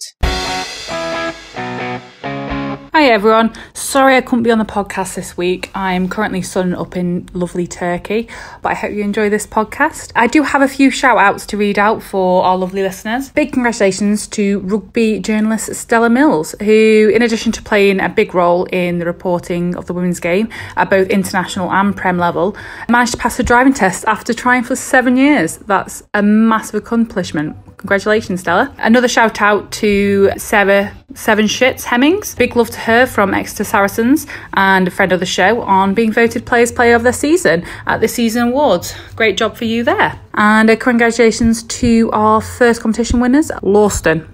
[3.02, 3.52] Hi everyone.
[3.74, 5.72] Sorry I couldn't be on the podcast this week.
[5.74, 8.28] I'm currently sunning up in lovely Turkey,
[8.62, 10.12] but I hope you enjoy this podcast.
[10.16, 13.32] I do have a few shout outs to read out for our lovely listeners.
[13.32, 18.66] Big congratulations to rugby journalist Stella Mills, who, in addition to playing a big role
[18.66, 20.48] in the reporting of the women's game
[20.78, 22.56] at both international and Prem level,
[22.88, 25.58] managed to pass her driving test after trying for seven years.
[25.58, 27.58] That's a massive accomplishment.
[27.82, 28.74] Congratulations, Stella.
[28.78, 32.36] Another shout out to Sarah Seven Shits Hemmings.
[32.36, 36.12] Big love to her from Exeter Saracens and a friend of the show on being
[36.12, 38.94] voted Players Player of the Season at the Season Awards.
[39.16, 40.20] Great job for you there.
[40.36, 44.28] And uh, congratulations to our first competition winners, Lawston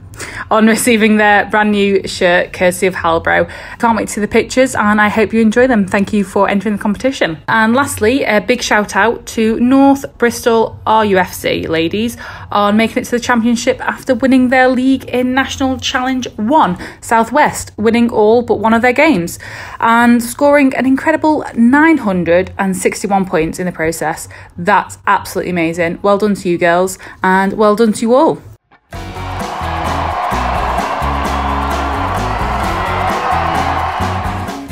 [0.50, 3.50] on receiving their brand new shirt courtesy of Halbro.
[3.80, 5.88] Can't wait to see the pictures and I hope you enjoy them.
[5.88, 7.38] Thank you for entering the competition.
[7.48, 12.18] And lastly, a big shout out to North Bristol RUFC ladies
[12.52, 17.72] on making it to the championship after winning their league in National Challenge 1 Southwest,
[17.78, 19.40] winning all but one of their games
[19.80, 24.28] and scoring an incredible 961 points in the process.
[24.58, 26.00] That's absolutely amazing.
[26.02, 28.42] Well done to you girls and well done to you all.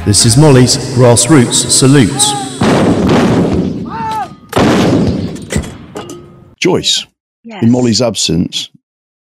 [0.06, 2.32] This is Molly's grassroots salutes.
[6.60, 7.06] Joyce,
[7.44, 7.64] Yes.
[7.64, 8.70] in Molly's absence,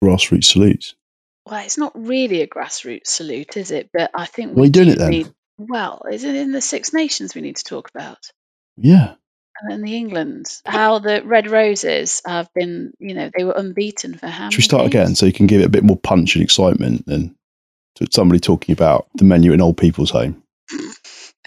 [0.03, 0.95] grassroots salutes.
[1.45, 3.89] Well, it's not really a grassroots salute, is it?
[3.93, 5.09] But I think Why are you doing it then?
[5.11, 8.19] Need, well, is it in the Six Nations we need to talk about?
[8.77, 9.15] Yeah.
[9.61, 14.17] And then the England, how the Red Roses have been, you know, they were unbeaten
[14.17, 14.93] for how Should we start games?
[14.93, 17.35] again so you can give it a bit more punch and excitement than
[17.95, 20.42] to somebody talking about the menu in old people's home?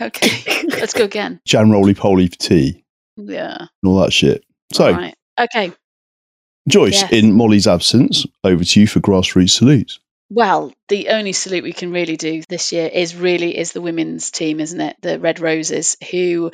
[0.01, 1.41] Okay, let's go again.
[1.47, 2.85] Jan roly poly for tea
[3.17, 3.57] Yeah.
[3.59, 4.45] and all that shit.
[4.73, 5.15] So, right.
[5.39, 5.73] Okay.
[6.69, 10.01] Joyce, in Molly's absence, over to you for grassroots salutes.
[10.29, 14.33] Well, the only salute we can really do this year is really is the women's
[14.33, 14.97] team, isn't it?
[15.01, 16.51] The Red Roses, who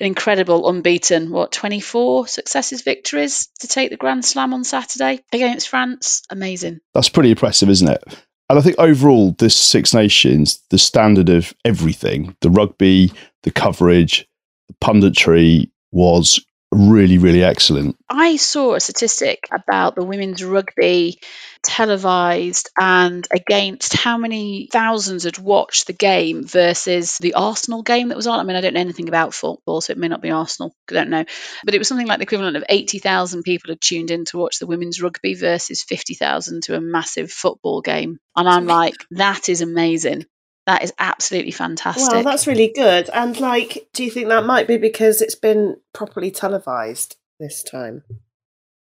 [0.00, 5.68] an incredible unbeaten, what, 24 successes, victories to take the Grand Slam on Saturday against
[5.68, 6.22] France.
[6.30, 6.80] Amazing.
[6.94, 8.02] That's pretty impressive, isn't it?
[8.50, 13.12] And I think overall, this Six Nations, the standard of everything, the rugby,
[13.44, 14.26] the coverage,
[14.66, 17.96] the punditry was really, really excellent.
[18.08, 21.20] I saw a statistic about the women's rugby
[21.62, 28.16] televised and against how many thousands had watched the game versus the Arsenal game that
[28.16, 28.40] was on.
[28.40, 30.74] I mean, I don't know anything about football, so it may not be Arsenal.
[30.90, 31.24] I don't know.
[31.64, 34.58] But it was something like the equivalent of 80,000 people had tuned in to watch
[34.58, 38.18] the women's rugby versus 50,000 to a massive football game.
[38.36, 40.24] And I'm like, that is amazing.
[40.66, 42.12] That is absolutely fantastic.
[42.12, 43.08] Well, that's really good.
[43.10, 48.04] And like, do you think that might be because it's been properly televised this time?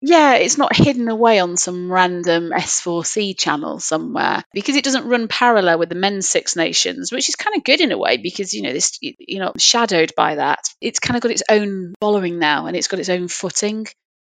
[0.07, 5.29] Yeah, it's not hidden away on some random S4C channel somewhere because it doesn't run
[5.29, 8.53] parallel with the men's Six Nations, which is kind of good in a way because
[8.53, 10.61] you know this you know shadowed by that.
[10.81, 13.87] It's kind of got its own following now and it's got its own footing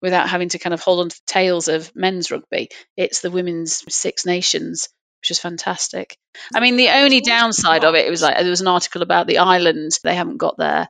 [0.01, 2.71] without having to kind of hold on to the tails of men's rugby.
[2.97, 4.89] It's the women's Six Nations
[5.21, 6.17] which is fantastic.
[6.55, 9.27] I mean, the only downside of it, it was like there was an article about
[9.27, 9.99] the island.
[10.03, 10.89] They haven't got their,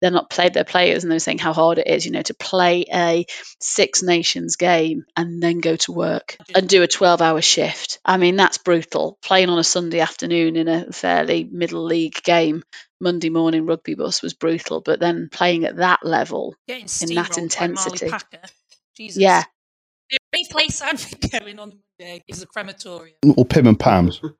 [0.00, 2.22] they're not played their players, and they were saying how hard it is, you know,
[2.22, 3.26] to play a
[3.60, 7.98] Six Nations game and then go to work and do a 12 hour shift.
[8.04, 9.18] I mean, that's brutal.
[9.22, 12.62] Playing on a Sunday afternoon in a fairly middle league game.
[13.02, 17.08] Monday morning rugby bus was brutal, but then playing at that level in that steamrolled
[17.08, 18.12] by Marley intensity,
[18.94, 19.22] Jesus.
[19.22, 19.44] yeah,
[20.34, 23.16] only place I'd be going on Monday is a crematorium.
[23.36, 24.20] Or Pim and Pam's.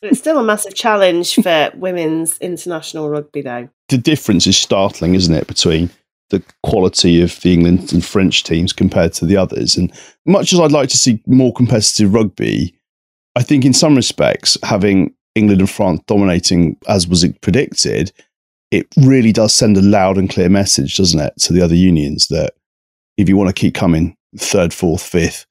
[0.00, 3.68] But it's still a massive challenge for women's international rugby, though.
[3.88, 5.90] the difference is startling, isn't it, between
[6.30, 9.76] the quality of the England and French teams compared to the others?
[9.76, 9.92] And
[10.24, 12.78] much as I'd like to see more competitive rugby,
[13.34, 18.12] I think in some respects, having England and France dominating as was predicted,
[18.70, 22.28] it really does send a loud and clear message, doesn't it, to the other unions
[22.28, 22.52] that
[23.16, 25.46] if you want to keep coming third, fourth, fifth,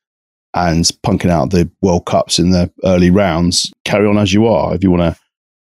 [0.54, 4.74] and punking out the World Cups in the early rounds, carry on as you are.
[4.74, 5.20] If you want to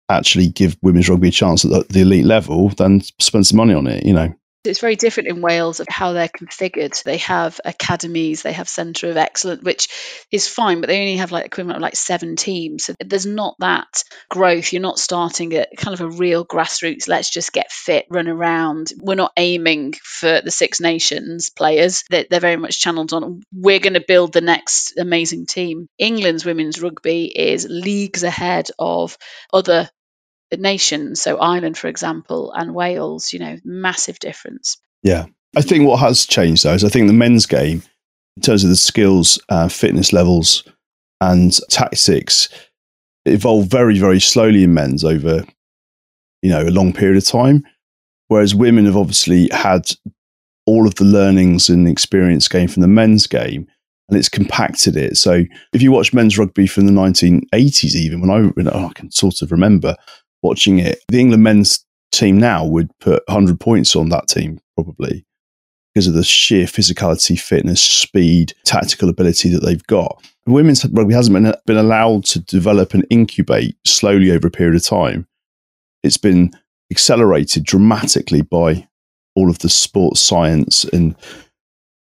[0.08, 3.74] actually give women's rugby a chance at the, the elite level, then spend some money
[3.74, 4.04] on it.
[4.04, 4.34] You know,
[4.64, 7.02] It's very different in Wales of how they're configured.
[7.02, 9.88] They have academies, they have centre of excellence, which
[10.30, 12.84] is fine, but they only have like equivalent of like seven teams.
[12.84, 14.72] So there's not that growth.
[14.72, 17.08] You're not starting at kind of a real grassroots.
[17.08, 18.92] Let's just get fit, run around.
[18.98, 22.04] We're not aiming for the Six Nations players.
[22.08, 23.42] They're, they're very much channeled on.
[23.52, 25.88] We're going to build the next amazing team.
[25.98, 29.18] England's women's rugby is leagues ahead of
[29.52, 29.90] other
[30.52, 31.20] nations.
[31.20, 33.32] So Ireland, for example, and Wales.
[33.32, 34.78] You know, massive difference.
[35.02, 35.26] Yeah.
[35.56, 37.82] I think what has changed though is I think the men's game,
[38.36, 40.64] in terms of the skills, uh, fitness levels,
[41.20, 42.48] and tactics,
[43.24, 45.44] evolved very, very slowly in men's over,
[46.42, 47.64] you know, a long period of time.
[48.28, 49.90] Whereas women have obviously had
[50.66, 53.68] all of the learnings and experience gained from the men's game,
[54.08, 55.16] and it's compacted it.
[55.16, 59.10] So if you watch men's rugby from the 1980s, even when I, when I can
[59.10, 59.94] sort of remember
[60.44, 65.24] watching it, the England men's team now would put 100 points on that team probably
[65.92, 70.22] because of the sheer physicality, fitness, speed, tactical ability that they've got.
[70.46, 74.84] Women's rugby hasn't been, been allowed to develop and incubate slowly over a period of
[74.84, 75.26] time.
[76.02, 76.52] It's been
[76.90, 78.86] accelerated dramatically by
[79.36, 81.16] all of the sports science and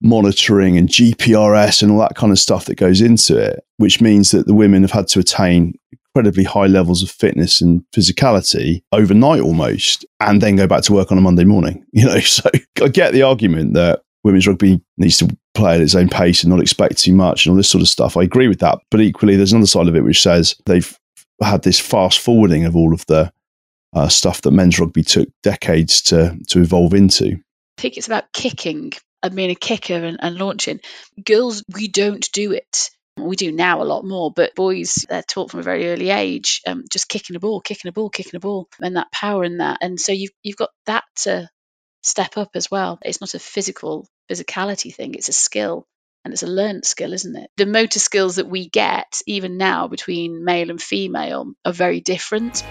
[0.00, 4.30] monitoring and GPRS and all that kind of stuff that goes into it, which means
[4.32, 5.78] that the women have had to attain
[6.14, 11.10] incredibly high levels of fitness and physicality overnight almost, and then go back to work
[11.10, 11.84] on a Monday morning.
[11.92, 12.50] You know, so
[12.82, 16.50] I get the argument that women's rugby needs to play at its own pace and
[16.50, 18.16] not expect too much and all this sort of stuff.
[18.16, 20.98] I agree with that, but equally, there's another side of it which says they've
[21.40, 23.32] had this fast forwarding of all of the
[23.94, 27.38] uh, stuff that men's rugby took decades to to evolve into.
[27.78, 28.92] I think it's about kicking
[29.22, 30.80] and being a kicker and, and launching.
[31.24, 32.90] Girls, we don't do it.
[33.16, 36.60] We do now a lot more, but boys, they're taught from a very early age,
[36.66, 39.58] um, just kicking a ball, kicking a ball, kicking a ball, and that power in
[39.58, 39.78] that.
[39.80, 41.48] And so you've you've got that to
[42.02, 42.98] step up as well.
[43.02, 45.86] It's not a physical physicality thing; it's a skill,
[46.24, 47.50] and it's a learned skill, isn't it?
[47.56, 52.64] The motor skills that we get, even now, between male and female, are very different.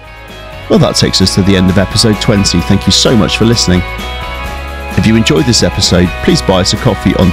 [0.70, 2.60] Well, that takes us to the end of episode 20.
[2.61, 3.82] Thank you so much for listening.
[4.98, 7.32] If you enjoyed this episode, please buy us a coffee on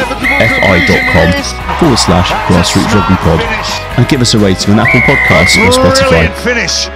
[0.00, 3.40] www.ko-fi.com forward slash grassroots rugby pod
[3.98, 6.32] and give us a rating on Apple Podcasts or Spotify.
[6.44, 6.86] Finish.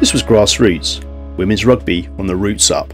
[0.00, 1.04] This was Grassroots,
[1.36, 2.92] women's rugby on the roots up.